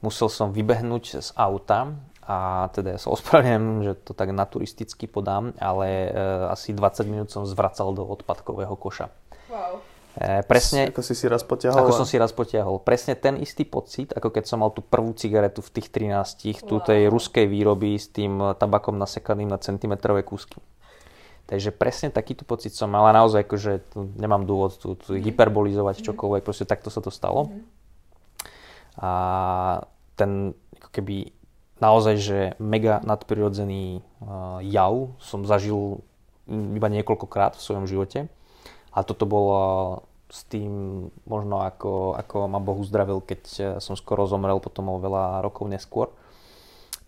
musel 0.00 0.30
som 0.30 0.54
vybehnúť 0.54 1.04
z 1.18 1.28
auta 1.34 1.98
a 2.28 2.68
teda 2.76 2.94
ja 2.96 2.98
sa 3.00 3.08
ospravedlňujem, 3.10 3.66
že 3.88 3.92
to 4.04 4.12
tak 4.12 4.30
naturisticky 4.30 5.08
podám, 5.08 5.56
ale 5.58 5.88
e, 5.88 6.20
asi 6.52 6.76
20 6.76 7.08
minút 7.08 7.28
som 7.32 7.48
zvracal 7.48 7.96
do 7.96 8.04
odpadkového 8.04 8.76
koša. 8.76 9.08
Wow. 9.48 9.80
E, 10.18 10.42
presne, 10.42 10.90
ako 10.90 10.98
si 10.98 11.14
si 11.14 11.30
raz 11.30 11.46
potiahol? 11.46 11.78
Ako 11.78 11.94
som 11.94 12.02
si 12.02 12.18
raz 12.18 12.34
potiahol. 12.34 12.82
Presne 12.82 13.14
ten 13.14 13.38
istý 13.38 13.62
pocit, 13.62 14.10
ako 14.10 14.34
keď 14.34 14.50
som 14.50 14.58
mal 14.58 14.74
tú 14.74 14.82
prvú 14.82 15.14
cigaretu 15.14 15.62
v 15.62 15.78
tých 15.78 15.94
13, 15.94 16.10
wow. 16.10 16.66
tú 16.66 16.74
tej 16.82 17.06
ruskej 17.06 17.46
výroby 17.46 17.94
s 17.94 18.10
tým 18.10 18.58
tabakom 18.58 18.98
nasekaným 18.98 19.46
na 19.46 19.62
centimetrové 19.62 20.26
kúsky. 20.26 20.58
Takže 21.46 21.70
presne 21.70 22.10
takýto 22.10 22.42
pocit 22.42 22.74
som 22.74 22.90
mal 22.90 23.06
a 23.08 23.14
naozaj 23.14 23.46
akože 23.46 23.94
nemám 24.18 24.42
dôvod 24.42 24.74
tu, 24.76 24.98
tu 24.98 25.14
hyperbolizovať 25.16 26.02
mm-hmm. 26.02 26.08
čokoľvek, 26.12 26.42
proste 26.42 26.66
takto 26.66 26.90
sa 26.90 26.98
to 26.98 27.14
stalo. 27.14 27.48
Mm-hmm. 27.48 27.62
A 28.98 29.10
ten 30.18 30.52
ako 30.82 30.90
keby 30.90 31.30
naozaj, 31.78 32.14
že 32.18 32.38
mega 32.58 32.98
nadprirodzený 33.06 34.02
uh, 34.02 34.58
jav 34.66 35.14
som 35.22 35.46
zažil 35.46 36.02
iba 36.50 36.88
niekoľkokrát 36.90 37.54
v 37.54 37.64
svojom 37.64 37.86
živote. 37.86 38.26
A 38.92 39.06
toto 39.06 39.24
bolo 39.24 39.60
s 40.28 40.44
tým 40.44 41.04
možno 41.24 41.64
ako, 41.64 42.14
ako 42.20 42.36
ma 42.46 42.60
Boh 42.60 42.76
uzdravil, 42.78 43.24
keď 43.24 43.40
uh, 43.58 43.64
som 43.80 43.96
skoro 43.96 44.28
zomrel 44.28 44.60
potom 44.60 44.92
o 44.92 45.00
veľa 45.00 45.40
rokov 45.40 45.66
neskôr. 45.68 46.12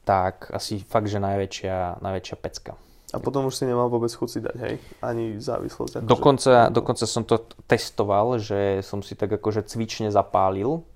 Tak 0.08 0.50
asi 0.56 0.80
fakt, 0.80 1.12
že 1.12 1.20
najväčšia, 1.20 2.00
najväčšia 2.00 2.36
pecka. 2.40 2.72
A 3.10 3.18
potom 3.18 3.50
už 3.50 3.58
si 3.58 3.66
nemal 3.66 3.90
vôbec 3.90 4.08
chuť 4.08 4.28
si 4.30 4.38
dať, 4.38 4.56
hej? 4.62 4.74
Ani 5.02 5.34
závislosť. 5.34 5.98
Akože... 5.98 6.06
Dokonca, 6.06 6.70
dokonca 6.70 7.04
som 7.10 7.26
to 7.26 7.42
testoval, 7.66 8.38
že 8.38 8.86
som 8.86 9.02
si 9.02 9.18
tak 9.18 9.34
akože 9.34 9.66
cvične 9.66 10.14
zapálil 10.14 10.86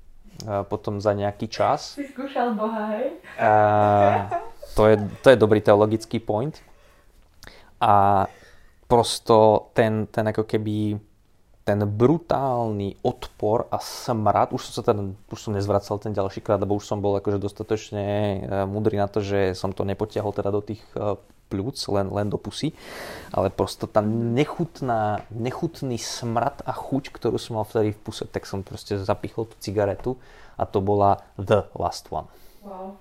potom 0.70 1.02
za 1.02 1.14
nejaký 1.14 1.50
čas. 1.50 1.98
Si 1.98 2.06
skúšal 2.10 2.54
Boha, 2.54 2.94
hej? 2.94 3.18
A, 3.38 3.50
to, 4.78 4.86
je, 4.90 4.98
to 5.22 5.30
je 5.30 5.36
dobrý 5.38 5.58
teologický 5.58 6.22
point. 6.22 6.54
A 7.82 8.26
prosto 8.86 9.70
ten, 9.74 10.06
ten 10.06 10.26
ako 10.30 10.46
keby 10.46 10.98
ten 11.64 11.80
brutálny 11.80 13.00
odpor 13.00 13.64
a 13.72 13.80
smrad, 13.80 14.52
už 14.52 14.68
som 14.68 14.72
sa 14.80 14.82
ten, 14.92 15.16
už 15.32 15.40
som 15.40 15.56
nezvracal 15.56 15.96
ten 15.96 16.12
ďalší 16.12 16.44
krát, 16.44 16.60
lebo 16.60 16.76
už 16.76 16.84
som 16.84 17.00
bol 17.00 17.16
akože 17.16 17.40
dostatočne 17.40 18.04
uh, 18.04 18.68
múdry 18.68 19.00
na 19.00 19.08
to, 19.08 19.24
že 19.24 19.56
som 19.56 19.72
to 19.72 19.88
nepotiahol 19.88 20.36
teda 20.36 20.52
do 20.52 20.60
tých 20.60 20.84
uh, 20.92 21.16
pľúc, 21.48 21.80
len, 21.88 22.12
len 22.12 22.28
do 22.28 22.36
pusy, 22.36 22.76
ale 23.32 23.48
prosto 23.48 23.88
tá 23.88 24.04
nechutná, 24.04 25.24
nechutný 25.32 25.96
smrad 25.96 26.60
a 26.68 26.76
chuť, 26.76 27.08
ktorú 27.08 27.40
som 27.40 27.56
mal 27.56 27.64
vtedy 27.64 27.96
v 27.96 28.00
puse, 28.00 28.28
tak 28.28 28.44
som 28.44 28.60
proste 28.60 29.00
zapichol 29.00 29.48
tú 29.48 29.56
cigaretu 29.56 30.20
a 30.60 30.68
to 30.68 30.84
bola 30.84 31.24
The 31.40 31.64
Last 31.80 32.12
One. 32.12 32.28
Wow. 32.60 33.00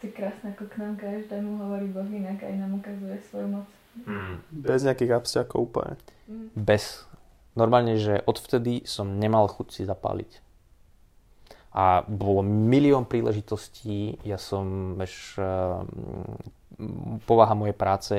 To 0.00 0.10
je 0.10 0.12
krásne, 0.16 0.50
ako 0.50 0.66
k 0.66 0.74
nám 0.82 0.94
každému 0.98 1.62
hovorí 1.62 1.86
Boh 1.92 2.08
inak 2.08 2.42
aj 2.42 2.54
nám 2.58 2.74
ukazuje 2.74 3.22
svoju 3.30 3.48
moc. 3.60 3.68
Mm. 4.02 4.42
Bez 4.50 4.80
nejakých 4.82 5.14
abstiakov 5.14 5.70
úplne. 5.70 5.94
Mm. 6.26 6.48
Bez. 6.58 7.06
Normálne, 7.52 8.00
že 8.00 8.24
odvtedy 8.24 8.88
som 8.88 9.20
nemal 9.20 9.48
chuť 9.48 9.68
si 9.68 9.82
zapáliť. 9.84 10.40
A 11.72 12.04
bolo 12.04 12.44
milión 12.44 13.08
príležitostí, 13.08 14.20
ja 14.28 14.36
som, 14.36 14.92
veš, 14.96 15.40
povaha 17.24 17.54
mojej 17.56 17.76
práce 17.76 18.14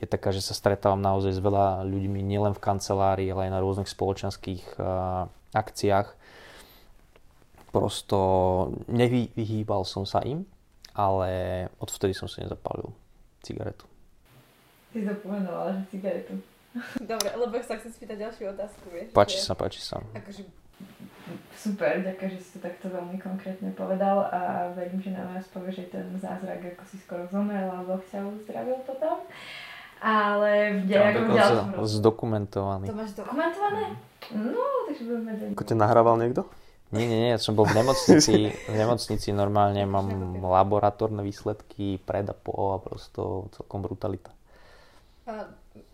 je 0.00 0.06
taká, 0.08 0.32
že 0.32 0.40
sa 0.40 0.56
stretávam 0.56 1.00
naozaj 1.00 1.36
s 1.36 1.40
veľa 1.40 1.84
ľuďmi, 1.84 2.20
nielen 2.24 2.56
v 2.56 2.64
kancelárii, 2.64 3.28
ale 3.28 3.48
aj 3.48 3.52
na 3.52 3.60
rôznych 3.60 3.90
spoločenských 3.90 4.80
uh, 4.80 5.28
akciách. 5.52 6.08
Prosto 7.72 8.18
nevyhýbal 8.88 9.82
som 9.84 10.06
sa 10.06 10.22
im, 10.22 10.46
ale 10.94 11.66
odvtedy 11.82 12.14
som 12.14 12.30
si 12.30 12.40
nezapálil 12.40 12.88
cigaretu. 13.42 13.84
Ty 14.94 15.10
to 15.10 15.14
pomenovala, 15.26 15.74
že 15.74 15.98
cigaretu. 15.98 16.38
Dobre, 16.98 17.28
lebo 17.38 17.54
sa 17.62 17.78
chcem 17.78 17.92
spýtať 17.94 18.16
ďalšiu 18.18 18.44
otázku, 18.50 18.86
vieš? 18.90 19.14
Páči 19.14 19.38
sa, 19.38 19.54
páči 19.54 19.78
sa. 19.78 20.02
Akože 20.14 20.42
Super, 21.56 22.04
ďakujem, 22.04 22.30
že 22.36 22.40
si 22.44 22.50
to 22.58 22.60
takto 22.60 22.92
veľmi 22.92 23.16
konkrétne 23.16 23.72
povedal 23.72 24.28
a 24.28 24.68
verím, 24.76 25.00
že 25.00 25.16
nám 25.16 25.32
nás 25.32 25.48
povie, 25.48 25.72
že 25.72 25.88
ten 25.88 26.04
zázrak, 26.20 26.60
ako 26.60 26.82
si 26.92 27.00
skoro 27.00 27.24
zomrel 27.32 27.72
a 27.72 27.80
Boh 27.80 28.02
ťa 28.12 28.20
uzdravil 28.28 28.84
potom. 28.84 29.24
Ale 30.04 30.84
v 30.84 30.92
nejakom 30.92 31.32
ďalšom 31.32 31.66
zdokumentovaný. 31.80 32.92
To 32.92 32.96
máš 32.98 33.16
dokumentované? 33.16 33.96
No, 34.36 34.60
takže 34.84 35.02
budeme 35.08 35.32
vedieť. 35.40 35.56
Ako 35.56 35.64
ťa 35.64 35.76
nahrával 35.80 36.20
niekto? 36.20 36.44
Nie, 36.92 37.08
nie, 37.08 37.18
nie, 37.24 37.30
ja 37.32 37.40
som 37.40 37.56
bol 37.56 37.64
v 37.64 37.80
nemocnici, 37.80 38.52
v 38.52 38.74
nemocnici 38.76 39.32
normálne 39.32 39.80
mám 39.88 40.12
laboratórne 40.44 41.24
výsledky 41.24 41.96
pred 42.04 42.28
a 42.28 42.36
po 42.36 42.76
a 42.76 42.78
prosto 42.78 43.48
celkom 43.56 43.80
brutalita. 43.80 44.30
A 45.24 45.48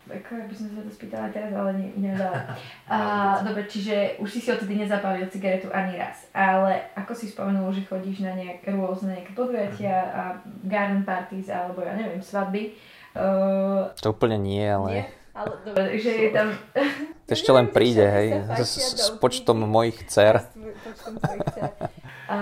ako 0.09 0.49
by 0.49 0.55
som 0.55 0.67
sa 0.73 0.81
to 0.81 0.91
spýtala 0.91 1.27
teraz, 1.29 1.53
ale 1.53 1.71
ne, 1.77 1.87
nedala. 1.99 2.57
A, 2.91 2.97
dobre, 3.45 3.69
čiže 3.69 4.17
už 4.17 4.29
si 4.31 4.39
si 4.41 4.49
odtedy 4.49 4.75
nezapálil 4.75 5.29
cigaretu 5.29 5.69
ani 5.69 5.99
raz. 6.01 6.25
Ale 6.33 6.89
ako 6.97 7.13
si 7.13 7.29
spomenul, 7.29 7.69
že 7.69 7.85
chodíš 7.85 8.25
na 8.25 8.33
nejak, 8.33 8.65
rôzne 8.73 9.15
nejaké 9.15 9.31
podujatia 9.37 9.95
a 10.11 10.21
garden 10.65 11.05
parties 11.05 11.47
alebo 11.47 11.85
ja 11.85 11.93
neviem, 11.93 12.19
svadby. 12.19 12.73
Uh, 13.13 13.91
to 13.99 14.15
úplne 14.15 14.41
nie, 14.41 14.63
ale... 14.63 14.89
Nie? 14.89 15.05
Ale 15.31 15.53
dobre, 15.67 15.95
že 16.01 16.11
je 16.11 16.29
tam... 16.33 16.51
Ešte 17.29 17.49
len 17.53 17.71
príde, 17.75 18.03
hej, 18.03 18.27
s, 18.59 18.73
s 18.97 19.07
počtom 19.21 19.63
mojich 19.63 20.03
dcer. 20.09 20.49
Počtom 20.51 21.13
tvojich 21.21 21.47
dcer 21.55 22.00
a 22.31 22.37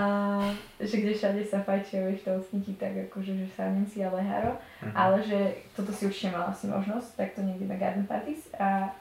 že 0.78 1.02
kde 1.02 1.18
všade 1.18 1.42
sa 1.50 1.66
fajčia, 1.66 2.06
vieš, 2.06 2.22
telesníky, 2.22 2.78
tak 2.78 2.94
akože, 3.10 3.42
že 3.42 3.46
sa 3.58 3.66
Nemci 3.74 3.98
a 4.06 4.14
Leharo, 4.14 4.54
uh-huh. 4.54 4.94
ale 4.94 5.18
že 5.26 5.66
toto 5.74 5.90
si 5.90 6.06
určite 6.06 6.30
mala 6.30 6.54
si 6.54 6.70
možnosť, 6.70 7.18
takto 7.18 7.42
niekde 7.42 7.66
na 7.66 7.74
garden 7.74 8.06
parties 8.06 8.46
a 8.54 8.94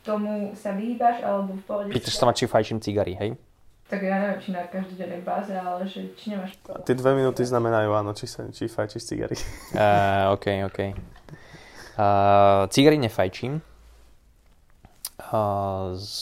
tomu 0.00 0.56
sa 0.56 0.72
vyhýbaš, 0.72 1.20
alebo 1.20 1.52
v 1.52 1.62
pohode... 1.68 1.92
Pýtaš 1.92 2.16
sa 2.16 2.24
ma, 2.24 2.32
či 2.32 2.48
fajčím 2.48 2.80
cigary, 2.80 3.12
hej? 3.18 3.36
Tak 3.86 4.02
ja 4.02 4.18
neviem, 4.18 4.40
či 4.42 4.50
na 4.50 4.66
dennej 4.66 5.22
báze, 5.22 5.54
ale 5.54 5.84
že 5.86 6.10
či 6.16 6.32
nemáš... 6.32 6.58
Tie 6.82 6.96
dve 6.96 7.12
minúty 7.14 7.44
znamenajú 7.44 7.92
áno, 7.92 8.16
či, 8.16 8.26
sa, 8.26 8.48
či 8.48 8.66
fajčíš 8.66 9.04
cigary. 9.04 9.36
Uh, 9.76 10.34
OK, 10.34 10.46
OK. 10.66 10.78
Uh, 11.94 12.66
cigary 12.72 12.98
nefajčím. 12.98 13.62
Z 15.96 16.18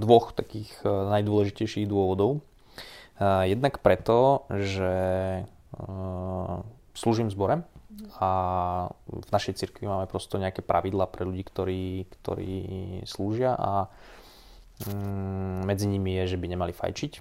dvoch 0.00 0.32
takých 0.32 0.72
najdôležitejších 0.84 1.86
dôvodov. 1.88 2.40
Jednak 3.20 3.84
preto, 3.84 4.48
že 4.48 4.94
slúžim 6.96 7.28
v 7.28 7.34
zbore 7.36 7.56
a 8.20 8.30
v 9.08 9.28
našej 9.28 9.60
cirkvi 9.60 9.84
máme 9.84 10.08
prosto 10.08 10.40
nejaké 10.40 10.64
pravidla 10.64 11.08
pre 11.10 11.28
ľudí, 11.28 11.44
ktorí, 11.44 12.08
ktorí 12.08 12.56
slúžia 13.04 13.56
a 13.56 13.88
mm, 14.88 15.68
medzi 15.68 15.86
nimi 15.88 16.16
je, 16.22 16.36
že 16.36 16.40
by 16.40 16.46
nemali 16.48 16.72
fajčiť. 16.72 17.12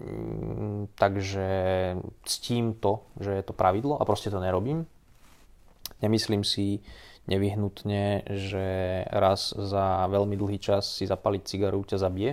Mm, 0.00 0.90
takže 0.96 1.48
ctím 2.26 2.74
to, 2.78 3.06
že 3.20 3.30
je 3.30 3.44
to 3.46 3.54
pravidlo 3.54 4.00
a 4.00 4.08
proste 4.08 4.32
to 4.32 4.42
nerobím. 4.42 4.86
Nemyslím 6.02 6.44
si, 6.44 6.82
nevyhnutne, 7.26 8.26
že 8.30 8.66
raz 9.10 9.50
za 9.54 10.06
veľmi 10.10 10.38
dlhý 10.38 10.58
čas 10.62 10.86
si 10.86 11.04
zapaliť 11.06 11.42
cigaru 11.42 11.82
ťa 11.82 11.98
zabije. 11.98 12.32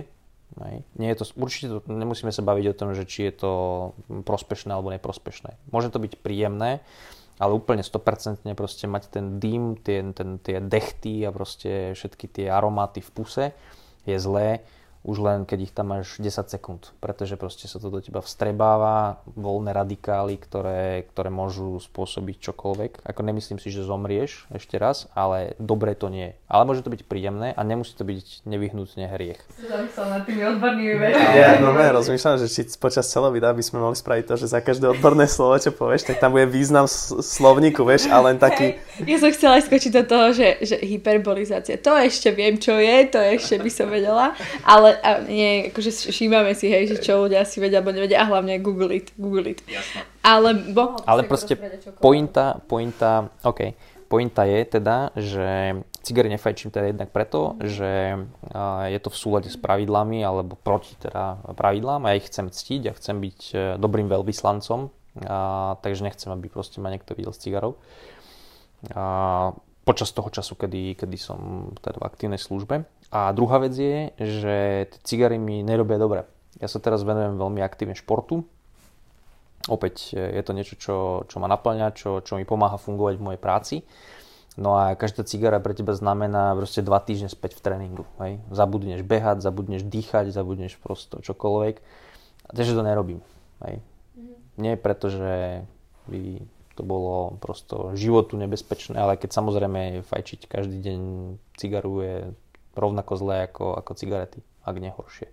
Hej. 0.54 0.86
Nie 0.94 1.08
je 1.14 1.18
to, 1.18 1.24
určite 1.34 1.66
to, 1.66 1.78
nemusíme 1.90 2.30
sa 2.30 2.46
baviť 2.46 2.66
o 2.70 2.78
tom, 2.78 2.94
že 2.94 3.02
či 3.02 3.26
je 3.26 3.34
to 3.42 3.52
prospešné 4.22 4.70
alebo 4.70 4.94
neprospešné. 4.94 5.58
Môže 5.74 5.90
to 5.90 5.98
byť 5.98 6.22
príjemné, 6.22 6.78
ale 7.42 7.58
úplne 7.58 7.82
100% 7.82 8.46
proste 8.54 8.86
mať 8.86 9.10
ten 9.10 9.42
dým, 9.42 9.74
tie, 9.82 10.06
ten, 10.14 10.38
tie 10.38 10.62
dechty 10.62 11.26
a 11.26 11.34
proste 11.34 11.98
všetky 11.98 12.30
tie 12.30 12.46
aromáty 12.46 13.02
v 13.02 13.10
puse 13.10 13.44
je 14.06 14.14
zlé 14.14 14.62
už 15.04 15.20
len 15.20 15.38
keď 15.44 15.58
ich 15.68 15.72
tam 15.76 15.92
máš 15.92 16.16
10 16.16 16.48
sekúnd, 16.48 16.96
pretože 16.98 17.36
proste 17.36 17.68
sa 17.68 17.76
to 17.76 17.92
do 17.92 18.00
teba 18.00 18.24
vstrebáva, 18.24 19.20
voľné 19.36 19.76
radikály, 19.76 20.40
ktoré, 20.40 21.04
ktoré 21.12 21.28
môžu 21.28 21.76
spôsobiť 21.76 22.40
čokoľvek. 22.40 23.04
Ako 23.04 23.20
nemyslím 23.20 23.60
si, 23.60 23.68
že 23.68 23.84
zomrieš 23.84 24.48
ešte 24.48 24.80
raz, 24.80 25.06
ale 25.12 25.52
dobre 25.60 25.92
to 25.92 26.08
nie. 26.08 26.32
Ale 26.48 26.64
môže 26.64 26.80
to 26.80 26.88
byť 26.88 27.04
príjemné 27.04 27.52
a 27.52 27.60
nemusí 27.60 27.92
to 27.92 28.08
byť 28.08 28.48
nevyhnutne 28.48 29.04
hriech. 29.12 29.44
Zamyslel 29.60 30.06
nad 30.08 30.22
tými 30.24 30.42
odbornými 30.56 30.96
Ja, 31.36 31.60
no 31.60 31.76
ne, 31.76 31.92
rozmýšľam, 31.92 32.40
že 32.40 32.48
či 32.48 32.64
počas 32.80 33.04
celého 33.04 33.36
videa 33.36 33.52
by 33.52 33.60
sme 33.60 33.84
mohli 33.84 34.00
spraviť 34.00 34.24
to, 34.24 34.34
že 34.40 34.56
za 34.56 34.64
každé 34.64 34.88
odborné 34.88 35.28
slovo, 35.28 35.60
čo 35.60 35.68
povieš, 35.68 36.08
tak 36.08 36.16
tam 36.16 36.32
bude 36.32 36.48
význam 36.48 36.88
slovníku, 36.88 37.84
vieš, 37.84 38.08
ale 38.08 38.32
len 38.32 38.38
taký... 38.40 38.80
Ja 39.04 39.20
som 39.20 39.28
chcela 39.28 39.60
skočiť 39.60 39.92
do 40.00 40.04
toho, 40.08 40.32
že, 40.32 40.64
že 40.64 40.76
hyperbolizácia, 40.80 41.76
to 41.76 41.92
ešte 41.92 42.32
viem, 42.32 42.56
čo 42.56 42.80
je, 42.80 42.96
to 43.12 43.20
ešte 43.20 43.60
by 43.60 43.70
som 43.70 43.92
vedela, 43.92 44.32
ale 44.64 44.93
a 45.00 45.10
nie, 45.24 45.72
akože 45.72 46.10
všímame 46.10 46.52
si, 46.52 46.70
hej, 46.70 46.90
že 46.90 46.96
čo 47.02 47.26
ľudia 47.26 47.42
si 47.42 47.58
vedia 47.58 47.80
alebo 47.80 47.94
nevedia 47.94 48.22
a 48.22 48.28
hlavne 48.28 48.60
Google 48.62 48.94
it, 48.94 49.10
Google 49.18 49.50
it. 49.50 49.64
Jasne. 49.66 50.06
Ale, 50.22 50.54
bo, 50.72 50.98
Ale 51.04 51.24
proste 51.24 51.58
pointa, 51.98 52.60
pointa, 52.64 53.28
OK, 53.42 53.74
pointa 54.08 54.46
je 54.46 54.60
teda, 54.64 55.10
že 55.16 55.48
cigary 56.04 56.28
nefajčím 56.28 56.70
teda 56.70 56.92
jednak 56.92 57.10
preto, 57.10 57.56
že 57.64 58.20
je 58.92 58.98
to 59.00 59.08
v 59.08 59.16
súlade 59.16 59.48
s 59.48 59.56
pravidlami 59.56 60.20
alebo 60.20 60.54
proti 60.54 60.94
teda 61.00 61.40
pravidlám 61.56 62.04
a 62.04 62.12
ja 62.12 62.20
ich 62.20 62.28
chcem 62.28 62.52
ctiť 62.52 62.82
a 62.92 62.96
chcem 62.96 63.16
byť 63.18 63.40
e, 63.50 63.56
dobrým 63.80 64.06
veľvyslancom, 64.12 64.92
a, 65.24 65.74
takže 65.80 66.04
nechcem, 66.04 66.28
aby 66.30 66.46
proste 66.52 66.78
ma 66.78 66.92
niekto 66.92 67.16
videl 67.16 67.32
s 67.32 67.40
cigarou. 67.40 67.80
A, 68.92 69.56
počas 69.84 70.10
toho 70.16 70.32
času, 70.32 70.56
kedy, 70.56 70.96
kedy 70.96 71.16
som 71.20 71.70
teda 71.84 72.00
v 72.00 72.08
aktívnej 72.08 72.40
službe. 72.40 72.88
A 73.12 73.30
druhá 73.36 73.60
vec 73.60 73.76
je, 73.76 74.10
že 74.16 74.56
cigary 75.04 75.36
mi 75.36 75.60
nerobia 75.60 76.00
dobre. 76.00 76.24
Ja 76.58 76.66
sa 76.66 76.80
teraz 76.80 77.04
venujem 77.04 77.36
veľmi 77.36 77.60
aktívne 77.60 77.92
športu. 77.92 78.48
Opäť 79.68 80.12
je 80.12 80.42
to 80.44 80.52
niečo, 80.52 80.74
čo, 80.76 80.96
čo 81.28 81.36
ma 81.40 81.48
naplňa, 81.48 81.96
čo, 81.96 82.20
čo 82.20 82.36
mi 82.36 82.44
pomáha 82.44 82.76
fungovať 82.76 83.14
v 83.16 83.24
mojej 83.24 83.40
práci. 83.40 83.76
No 84.54 84.78
a 84.78 84.94
každá 84.94 85.26
cigara 85.26 85.58
pre 85.58 85.74
teba 85.74 85.96
znamená 85.98 86.54
proste 86.54 86.78
dva 86.78 87.02
týždne 87.02 87.26
späť 87.26 87.58
v 87.58 87.64
tréningu. 87.64 88.04
Hej. 88.22 88.38
Zabudneš 88.54 89.02
behať, 89.02 89.42
zabudneš 89.42 89.82
dýchať, 89.82 90.30
zabudneš 90.30 90.78
prosto 90.78 91.18
čokoľvek. 91.18 91.74
A 92.44 92.50
takže 92.54 92.76
to 92.76 92.86
nerobím. 92.86 93.20
Hej. 93.66 93.82
Mm-hmm. 93.82 94.36
Nie 94.62 94.78
preto, 94.78 95.10
že 95.10 95.64
by 96.06 96.44
to 96.74 96.82
bolo 96.82 97.38
prosto 97.38 97.94
životu 97.94 98.34
nebezpečné, 98.34 98.98
ale 98.98 99.14
keď 99.14 99.30
samozrejme 99.30 100.02
fajčiť 100.02 100.50
každý 100.50 100.82
deň 100.82 101.00
cigaru 101.54 101.94
je 102.02 102.16
rovnako 102.74 103.12
zlé 103.14 103.46
ako, 103.46 103.78
ako 103.78 103.92
cigarety, 103.94 104.42
ak 104.66 104.76
nehoršie. 104.82 105.30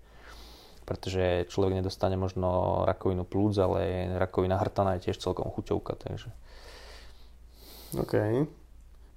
Pretože 0.86 1.50
človek 1.50 1.82
nedostane 1.82 2.18
možno 2.18 2.82
rakovinu 2.86 3.26
plúc, 3.26 3.58
ale 3.58 4.12
rakovina 4.18 4.62
hrtana 4.62 4.98
je 4.98 5.10
tiež 5.10 5.18
celkom 5.18 5.50
chuťovka, 5.50 5.98
takže... 5.98 6.30
OK. 7.98 8.14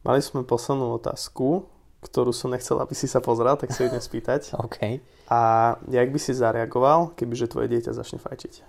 Mali 0.04 0.20
sme 0.20 0.44
poslednú 0.44 0.98
otázku, 0.98 1.64
ktorú 2.04 2.36
som 2.36 2.52
nechcel, 2.52 2.76
aby 2.80 2.92
si 2.92 3.08
sa 3.08 3.24
pozrel, 3.24 3.56
tak 3.56 3.72
sa 3.72 3.88
idem 3.88 4.00
spýtať. 4.00 4.52
OK. 4.66 5.00
A 5.32 5.40
jak 5.88 6.08
by 6.12 6.18
si 6.20 6.36
zareagoval, 6.36 7.16
kebyže 7.16 7.48
tvoje 7.48 7.72
dieťa 7.72 7.96
začne 7.96 8.20
fajčiť? 8.20 8.60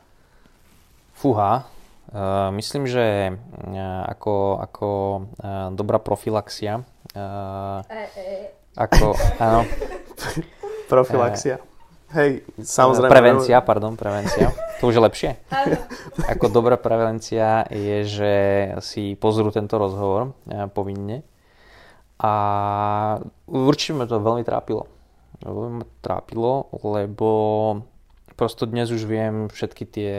Fúha, 1.15 1.67
myslím, 2.53 2.83
že 2.85 3.33
uh, 3.33 4.03
ako, 4.05 4.61
ako 4.61 4.89
uh, 5.41 5.73
dobrá 5.73 5.97
profilaxia 5.97 6.85
e, 7.11 7.23
e. 7.89 8.55
Ako, 8.75 9.15
áno. 9.39 9.63
Profilaxia. 10.91 11.63
Hej, 12.11 12.43
samozrejme. 12.59 13.11
Prevencia, 13.11 13.57
pardon, 13.63 13.97
prevencia. 13.97 14.51
To 14.79 14.91
už 14.91 14.99
je 14.99 15.03
lepšie. 15.03 15.29
Ako 16.31 16.51
dobrá 16.51 16.75
prevencia 16.79 17.65
je, 17.71 17.97
že 18.05 18.33
si 18.83 19.15
pozrú 19.15 19.49
tento 19.49 19.79
rozhovor 19.79 20.35
povinne. 20.71 21.23
A 22.19 22.33
určite 23.47 23.97
ma 23.97 24.05
to 24.07 24.23
veľmi 24.23 24.43
trápilo. 24.47 24.87
Veľmi 25.43 25.83
trápilo, 25.99 26.71
lebo 26.83 27.29
prosto 28.39 28.63
dnes 28.67 28.91
už 28.91 29.03
viem 29.07 29.51
všetky 29.51 29.83
tie 29.87 30.15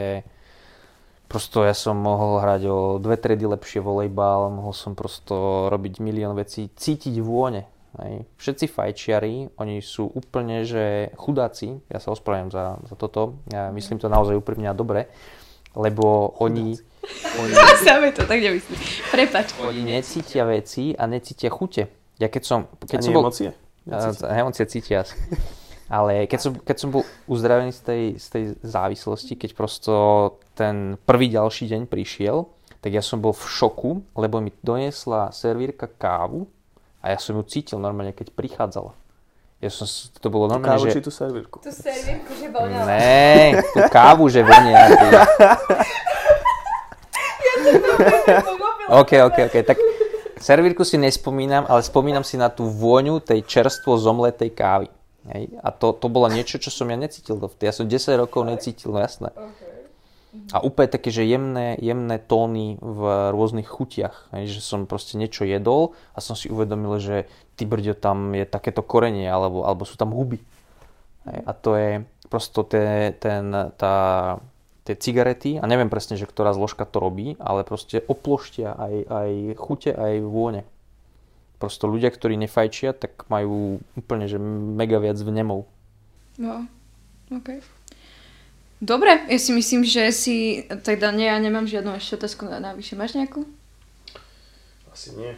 Prosto 1.27 1.67
ja 1.67 1.75
som 1.75 1.99
mohol 1.99 2.39
hrať 2.39 2.61
o 2.71 2.77
dve 3.03 3.19
tredy 3.19 3.43
lepšie 3.43 3.83
volejbal, 3.83 4.47
mohol 4.47 4.71
som 4.71 4.95
prosto 4.95 5.67
robiť 5.67 5.99
milión 5.99 6.31
vecí, 6.39 6.71
cítiť 6.71 7.19
vône. 7.19 7.67
Hej. 7.99 8.23
Všetci 8.39 8.65
fajčiari, 8.71 9.35
oni 9.59 9.83
sú 9.83 10.07
úplne, 10.07 10.63
že 10.63 11.11
chudáci, 11.19 11.83
ja 11.91 11.99
sa 11.99 12.15
ospravedlňujem 12.15 12.51
za, 12.53 12.65
za 12.79 12.95
toto, 12.95 13.43
ja 13.51 13.73
myslím 13.75 13.99
to 13.99 14.07
naozaj 14.07 14.39
úprimne 14.39 14.71
a 14.71 14.77
dobre, 14.77 15.11
lebo 15.75 16.31
oni... 16.39 16.79
oni 17.43 17.51
Same 17.83 18.15
to 18.15 18.23
tak 18.23 18.39
nemyslím. 18.39 18.79
Prepač. 19.11 19.51
Oni 19.59 19.83
necítia 19.83 20.47
veci 20.47 20.95
a 20.95 21.03
necítia 21.11 21.51
chute. 21.51 21.91
Ja 22.21 22.31
keď 22.31 22.43
som... 22.47 22.59
Keď 22.87 22.97
Ani 22.97 23.05
som 23.05 23.13
bol, 23.13 23.23
emócie? 23.27 23.49
Emócie 24.23 24.65
cítia. 24.69 25.03
Ale 25.87 26.27
keď 26.27 26.39
som, 26.39 26.51
keď 26.51 26.77
som 26.77 26.89
bol 26.91 27.03
uzdravený 27.31 27.71
z 27.71 27.81
tej, 27.81 28.03
z 28.19 28.27
tej 28.27 28.43
závislosti, 28.59 29.39
keď 29.39 29.55
prosto 29.55 29.93
ten 30.51 30.99
prvý 31.07 31.31
ďalší 31.31 31.71
deň 31.71 31.87
prišiel, 31.87 32.43
tak 32.83 32.91
ja 32.91 32.99
som 32.99 33.23
bol 33.23 33.31
v 33.31 33.45
šoku, 33.47 34.03
lebo 34.19 34.43
mi 34.43 34.51
doniesla 34.59 35.31
servírka 35.31 35.87
kávu 35.87 36.47
a 36.99 37.15
ja 37.15 37.17
som 37.17 37.39
ju 37.39 37.43
cítil 37.47 37.79
normálne, 37.79 38.11
keď 38.11 38.35
prichádzala. 38.35 38.91
Ja 39.57 39.73
som, 39.73 39.89
to 40.21 40.29
bolo 40.29 40.45
normálne, 40.51 40.77
kávu 40.77 40.85
že... 40.91 40.99
či 40.99 41.01
tú 41.01 41.09
servírku? 41.09 41.57
Tú 41.63 41.73
servírku, 41.73 42.29
že 42.35 42.47
voňala. 42.51 42.87
Ne, 42.93 43.63
tú 43.73 43.81
kávu, 43.89 44.29
že 44.29 44.45
vonia. 44.45 44.85
Ty... 44.93 45.07
OK, 48.91 49.11
OK, 49.27 49.37
OK, 49.49 49.55
tak 49.65 49.77
servírku 50.37 50.85
si 50.85 50.99
nespomínam, 51.01 51.65
ale 51.65 51.81
spomínam 51.81 52.21
si 52.21 52.37
na 52.37 52.51
tú 52.51 52.69
vôňu 52.69 53.19
tej 53.19 53.41
čerstvo 53.43 53.97
zomletej 53.97 54.53
kávy. 54.53 54.87
Hej? 55.33 55.59
A 55.59 55.69
to, 55.75 55.91
to 55.91 56.07
bolo 56.07 56.31
niečo, 56.31 56.59
čo 56.59 56.71
som 56.71 56.87
ja 56.87 56.97
necítil. 56.99 57.39
Ja 57.59 57.73
som 57.75 57.87
10 57.87 58.23
rokov 58.23 58.47
necítil, 58.47 58.95
no 58.95 58.99
jasné. 59.03 59.31
A 60.53 60.61
úplne 60.61 60.91
také, 60.91 61.09
že 61.09 61.25
jemné, 61.25 61.79
jemné 61.81 62.21
tóny 62.21 62.77
v 62.79 63.01
rôznych 63.33 63.65
chutiach. 63.65 64.31
Hej? 64.35 64.59
Že 64.59 64.61
som 64.61 64.79
proste 64.85 65.17
niečo 65.17 65.43
jedol 65.43 65.97
a 66.13 66.21
som 66.21 66.37
si 66.37 66.51
uvedomil, 66.51 66.99
že 67.01 67.25
ty 67.57 67.65
brďo, 67.65 67.97
tam 67.97 68.35
je 68.37 68.45
takéto 68.45 68.85
korenie, 68.85 69.27
alebo, 69.27 69.65
alebo 69.65 69.83
sú 69.83 69.97
tam 69.97 70.13
huby. 70.13 70.39
Hej? 71.25 71.39
A 71.43 71.51
to 71.57 71.69
je 71.75 71.91
prosto 72.27 72.63
te, 72.67 73.15
ten, 73.17 73.49
tá, 73.79 73.95
tie 74.83 74.95
cigarety, 74.95 75.57
a 75.59 75.65
neviem 75.65 75.91
presne, 75.91 76.19
že 76.19 76.27
ktorá 76.27 76.51
zložka 76.51 76.83
to 76.83 76.99
robí, 76.99 77.39
ale 77.39 77.63
proste 77.63 78.03
oploštia 78.03 78.75
aj, 78.75 78.95
aj 79.07 79.29
chute, 79.59 79.91
aj 79.95 80.13
vône 80.23 80.67
prosto 81.57 81.89
ľudia, 81.89 82.13
ktorí 82.13 82.37
nefajčia, 82.37 82.93
tak 82.93 83.25
majú 83.27 83.81
úplne, 83.97 84.29
že 84.29 84.37
mega 84.41 85.01
viac 85.01 85.17
vnemov. 85.17 85.65
No, 86.37 86.69
OK. 87.33 87.61
Dobre, 88.77 89.25
ja 89.25 89.39
si 89.41 89.49
myslím, 89.57 89.81
že 89.81 90.13
si, 90.13 90.61
teda 90.69 91.09
nie, 91.09 91.25
ja 91.25 91.41
nemám 91.41 91.65
žiadnu 91.65 91.97
ešte 91.97 92.21
otázku 92.21 92.45
na 92.45 92.61
navyše. 92.61 92.93
Máš 92.93 93.17
nejakú? 93.17 93.41
Asi 94.93 95.17
nie. 95.17 95.33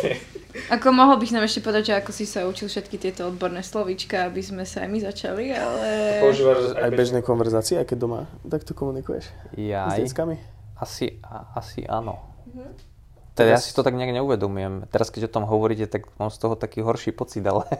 Ako 0.76 0.92
mohol 0.92 1.16
bych 1.16 1.32
nám 1.32 1.44
ešte 1.44 1.60
povedať, 1.60 1.92
že 1.92 2.00
ako 2.00 2.16
si 2.16 2.24
sa 2.24 2.48
učil 2.48 2.72
všetky 2.72 2.96
tieto 2.96 3.28
odborné 3.28 3.60
slovíčka, 3.60 4.24
aby 4.24 4.40
sme 4.40 4.64
sa 4.64 4.84
aj 4.84 4.88
my 4.88 4.98
začali, 5.04 5.52
ale... 5.52 5.88
Používaš 6.24 6.72
aj 6.80 6.90
bežné 6.96 7.20
konverzácie, 7.20 7.76
aj 7.76 7.92
keď 7.92 7.98
doma 8.00 8.20
takto 8.48 8.72
komunikuješ? 8.72 9.28
Jaj. 9.52 10.00
S 10.00 10.16
deckami? 10.16 10.40
Asi, 10.80 11.20
asi 11.52 11.84
áno. 11.84 12.24
Mhm. 12.48 12.95
Teda 13.36 13.52
ja 13.52 13.60
si 13.60 13.76
to 13.76 13.84
tak 13.84 13.92
nejak 13.92 14.16
neuvedomujem. 14.16 14.88
Teraz 14.88 15.12
keď 15.12 15.28
o 15.28 15.34
tom 15.36 15.44
hovoríte, 15.44 15.84
tak 15.84 16.08
mám 16.16 16.32
z 16.32 16.40
toho 16.40 16.56
taký 16.56 16.80
horší 16.80 17.12
pocit, 17.12 17.44
ale... 17.44 17.68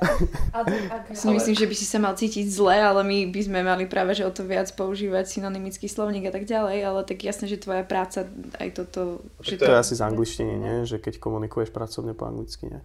Si 1.17 1.33
myslím, 1.33 1.57
že 1.57 1.65
by 1.65 1.75
si 1.75 1.87
sa 1.89 1.97
mal 1.97 2.13
cítiť 2.13 2.45
zle, 2.53 2.77
ale 2.77 3.01
my 3.01 3.33
by 3.33 3.41
sme 3.41 3.65
mali 3.65 3.89
práve 3.89 4.13
že 4.13 4.29
o 4.29 4.33
to 4.33 4.45
viac 4.45 4.69
používať 4.77 5.25
synonymický 5.25 5.89
slovník 5.89 6.29
a 6.29 6.33
tak 6.35 6.45
ďalej, 6.45 6.79
ale 6.85 7.01
tak 7.09 7.25
jasné, 7.25 7.49
že 7.49 7.57
tvoja 7.57 7.89
práca 7.89 8.29
aj 8.61 8.69
toto... 8.77 9.25
Že 9.41 9.65
to 9.65 9.73
je 9.73 9.81
asi 9.81 9.95
z 9.97 10.03
angličtiny, 10.05 10.55
nie? 10.61 10.75
Že 10.85 11.01
keď 11.01 11.15
komunikuješ 11.17 11.73
pracovne 11.73 12.13
po 12.13 12.29
anglicky, 12.29 12.69
nie? 12.69 12.81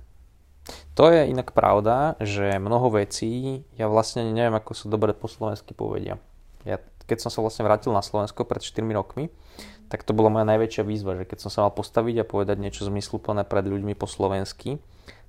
To 0.95 1.11
je 1.11 1.27
inak 1.27 1.51
pravda, 1.51 2.15
že 2.23 2.55
mnoho 2.55 2.93
vecí, 2.93 3.63
ja 3.75 3.91
vlastne 3.91 4.31
neviem, 4.31 4.55
ako 4.55 4.71
sa 4.71 4.85
dobre 4.87 5.11
po 5.11 5.27
slovensky 5.27 5.75
povedia. 5.75 6.21
Ja, 6.63 6.79
keď 7.09 7.27
som 7.27 7.29
sa 7.33 7.43
vlastne 7.43 7.65
vrátil 7.67 7.91
na 7.91 8.05
Slovensko 8.05 8.47
pred 8.47 8.63
4 8.63 8.85
rokmi, 8.95 9.27
tak 9.91 10.07
to 10.07 10.15
bola 10.15 10.31
moja 10.31 10.47
najväčšia 10.47 10.87
výzva, 10.87 11.19
že 11.19 11.27
keď 11.27 11.43
som 11.43 11.51
sa 11.51 11.59
mal 11.67 11.75
postaviť 11.75 12.23
a 12.23 12.29
povedať 12.31 12.63
niečo 12.63 12.87
zmysluplné 12.87 13.43
pred 13.43 13.67
ľuďmi 13.67 13.91
po 13.99 14.07
slovensky, 14.07 14.79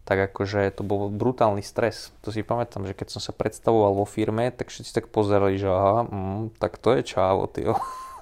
tak 0.07 0.31
akože 0.31 0.71
to 0.79 0.87
bol 0.87 1.11
brutálny 1.11 1.67
stres. 1.67 2.15
To 2.23 2.31
si 2.31 2.47
pamätám, 2.47 2.87
že 2.87 2.95
keď 2.95 3.19
som 3.19 3.19
sa 3.19 3.35
predstavoval 3.35 3.99
vo 3.99 4.07
firme, 4.07 4.55
tak 4.55 4.71
všetci 4.71 4.95
tak 4.95 5.11
pozerali, 5.11 5.59
že 5.59 5.67
aha, 5.67 6.07
mm, 6.07 6.63
tak 6.63 6.79
to 6.79 6.95
je 6.95 7.03
čávo, 7.03 7.51
tyjo. 7.51 7.75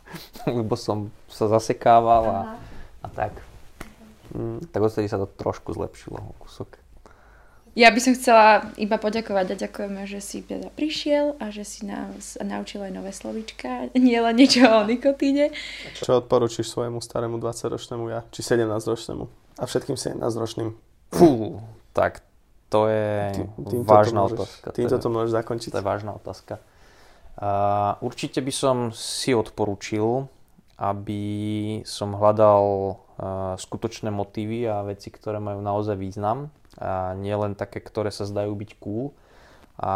Lebo 0.49 0.81
som 0.81 1.13
sa 1.29 1.45
zasekával 1.53 2.25
a, 2.25 2.41
a 3.05 3.09
tak. 3.13 3.37
Mm, 4.33 4.65
tak 4.73 4.81
odtedy 4.81 5.13
sa 5.13 5.21
to 5.21 5.29
trošku 5.29 5.77
zlepšilo 5.77 6.25
kúsok. 6.41 6.80
Ja 7.79 7.95
by 7.95 8.01
som 8.03 8.19
chcela 8.19 8.67
iba 8.75 8.99
poďakovať 8.99 9.55
a 9.55 9.61
ďakujeme, 9.63 10.03
že 10.03 10.19
si 10.19 10.43
teda 10.43 10.75
prišiel 10.75 11.39
a 11.39 11.55
že 11.55 11.63
si 11.63 11.87
nás 11.87 12.35
naučil 12.43 12.83
aj 12.83 12.91
nové 12.91 13.15
slovička, 13.15 13.89
nie 13.95 14.19
len 14.19 14.35
niečo 14.35 14.67
o 14.67 14.83
nikotíne. 14.83 15.55
Čo 15.95 16.27
odporučíš 16.27 16.67
svojemu 16.67 16.99
starému 16.99 17.39
20-ročnému 17.39 18.11
ja, 18.11 18.27
či 18.35 18.43
17-ročnému 18.43 19.25
a 19.63 19.65
všetkým 19.71 19.95
17-ročným? 19.95 20.75
Fú, 21.15 21.63
tak 21.95 22.27
to 22.71 22.91
je 22.91 23.35
Tým, 23.67 23.83
vážna 23.83 24.27
to 24.27 24.35
môžeš, 24.35 24.39
otázka. 24.39 24.67
Týmto 24.75 24.97
to 24.99 25.09
môžeš 25.11 25.31
zakončiť. 25.35 25.71
To 25.75 25.79
je 25.83 25.87
vážna 25.87 26.13
otázka. 26.15 26.55
Uh, 27.41 27.99
určite 28.03 28.39
by 28.43 28.53
som 28.55 28.77
si 28.95 29.35
odporučil, 29.35 30.27
aby 30.79 31.23
som 31.83 32.15
hľadal 32.15 32.65
uh, 32.95 33.55
skutočné 33.59 34.15
motívy 34.15 34.71
a 34.71 34.87
veci, 34.87 35.11
ktoré 35.11 35.43
majú 35.43 35.63
naozaj 35.63 35.99
význam 35.99 36.51
a 36.79 37.17
nie 37.19 37.35
len 37.35 37.59
také, 37.59 37.83
ktoré 37.83 38.15
sa 38.15 38.29
zdajú 38.29 38.55
byť 38.55 38.71
cool 38.79 39.11
a 39.81 39.95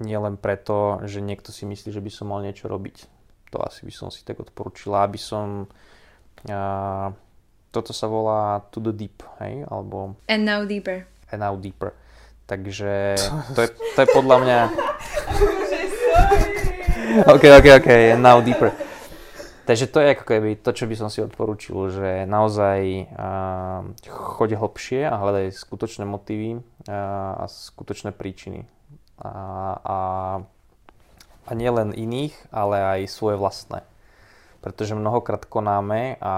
nie 0.00 0.16
len 0.16 0.40
preto, 0.40 0.98
že 1.04 1.20
niekto 1.20 1.52
si 1.52 1.68
myslí, 1.68 1.92
že 1.92 2.02
by 2.02 2.10
som 2.10 2.32
mal 2.32 2.40
niečo 2.40 2.66
robiť. 2.66 3.06
To 3.54 3.60
asi 3.62 3.84
by 3.84 3.92
som 3.92 4.08
si 4.08 4.24
tak 4.24 4.40
odporúčila, 4.40 5.04
aby 5.04 5.20
som 5.20 5.68
a, 6.48 7.12
toto 7.70 7.92
sa 7.94 8.06
volá 8.10 8.64
To 8.74 8.80
the 8.82 8.90
Deep, 8.90 9.22
hej, 9.38 9.62
alebo 9.68 10.16
And 10.26 10.42
now 10.42 10.64
deeper. 10.66 11.06
And 11.30 11.44
now 11.44 11.54
deeper. 11.54 11.94
Takže 12.48 13.14
to 13.54 13.60
je, 13.62 13.68
to 13.94 13.98
je 14.02 14.08
podľa 14.10 14.36
mňa... 14.42 14.58
OK, 17.34 17.44
OK, 17.58 17.66
OK, 17.78 17.90
and 18.16 18.22
now 18.22 18.42
deeper. 18.42 18.89
Takže 19.70 19.86
to 19.86 20.02
je 20.02 20.18
ako 20.18 20.24
keby 20.26 20.58
to, 20.58 20.74
čo 20.74 20.90
by 20.90 20.98
som 20.98 21.06
si 21.06 21.22
odporúčil, 21.22 21.94
že 21.94 22.26
naozaj 22.26 23.06
uh, 23.06 23.86
choď 24.10 24.58
hlbšie 24.58 25.06
a 25.06 25.14
hľadaj 25.14 25.54
skutočné 25.54 26.02
motívy 26.10 26.58
a 26.90 27.46
skutočné 27.46 28.10
príčiny. 28.10 28.66
A, 29.22 29.30
a, 29.78 29.98
a 31.46 31.50
nie 31.54 31.70
len 31.70 31.94
iných, 31.94 32.34
ale 32.50 32.82
aj 32.82 33.14
svoje 33.14 33.38
vlastné. 33.38 33.86
Pretože 34.58 34.98
mnohokrát 34.98 35.46
konáme 35.46 36.18
a 36.18 36.34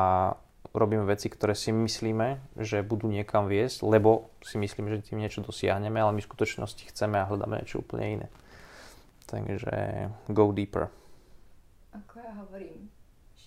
robíme 0.76 1.08
veci, 1.08 1.32
ktoré 1.32 1.56
si 1.56 1.72
myslíme, 1.72 2.60
že 2.60 2.84
budú 2.84 3.08
niekam 3.08 3.48
viesť, 3.48 3.80
lebo 3.80 4.28
si 4.44 4.60
myslíme, 4.60 4.92
že 4.92 5.08
tým 5.08 5.24
niečo 5.24 5.40
dosiahneme, 5.40 5.96
ale 5.96 6.12
my 6.12 6.20
v 6.20 6.28
skutočnosti 6.28 6.84
chceme 6.92 7.16
a 7.16 7.24
hľadáme 7.24 7.64
niečo 7.64 7.80
úplne 7.80 8.20
iné. 8.20 8.28
Takže 9.24 9.72
go 10.28 10.52
deeper. 10.52 10.92
Ako 11.96 12.20
ja 12.20 12.36
hovorím, 12.36 12.91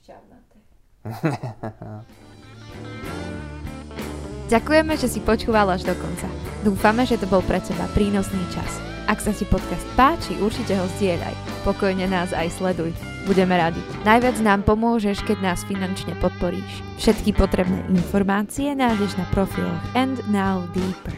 šťavnaté. 0.05 0.57
Ďakujeme, 4.53 4.93
že 4.93 5.09
si 5.09 5.17
počúval 5.25 5.73
až 5.73 5.89
do 5.89 5.97
konca. 5.97 6.29
Dúfame, 6.61 7.09
že 7.09 7.17
to 7.17 7.25
bol 7.25 7.41
pre 7.41 7.57
teba 7.57 7.89
prínosný 7.97 8.45
čas. 8.53 8.69
Ak 9.09 9.17
sa 9.17 9.33
ti 9.33 9.49
podcast 9.49 9.81
páči, 9.97 10.37
určite 10.37 10.77
ho 10.77 10.85
zdieľaj. 10.97 11.33
Pokojne 11.65 12.05
nás 12.05 12.29
aj 12.37 12.53
sleduj. 12.53 12.93
Budeme 13.25 13.57
radi. 13.57 13.81
Najviac 14.05 14.37
nám 14.45 14.61
pomôžeš, 14.61 15.25
keď 15.25 15.41
nás 15.41 15.65
finančne 15.65 16.13
podporíš. 16.21 16.85
Všetky 17.01 17.33
potrebné 17.33 17.81
informácie 17.89 18.77
nájdeš 18.77 19.17
na 19.17 19.25
profiloch 19.33 19.81
And 19.97 20.21
Now 20.29 20.69
Deeper. 20.77 21.17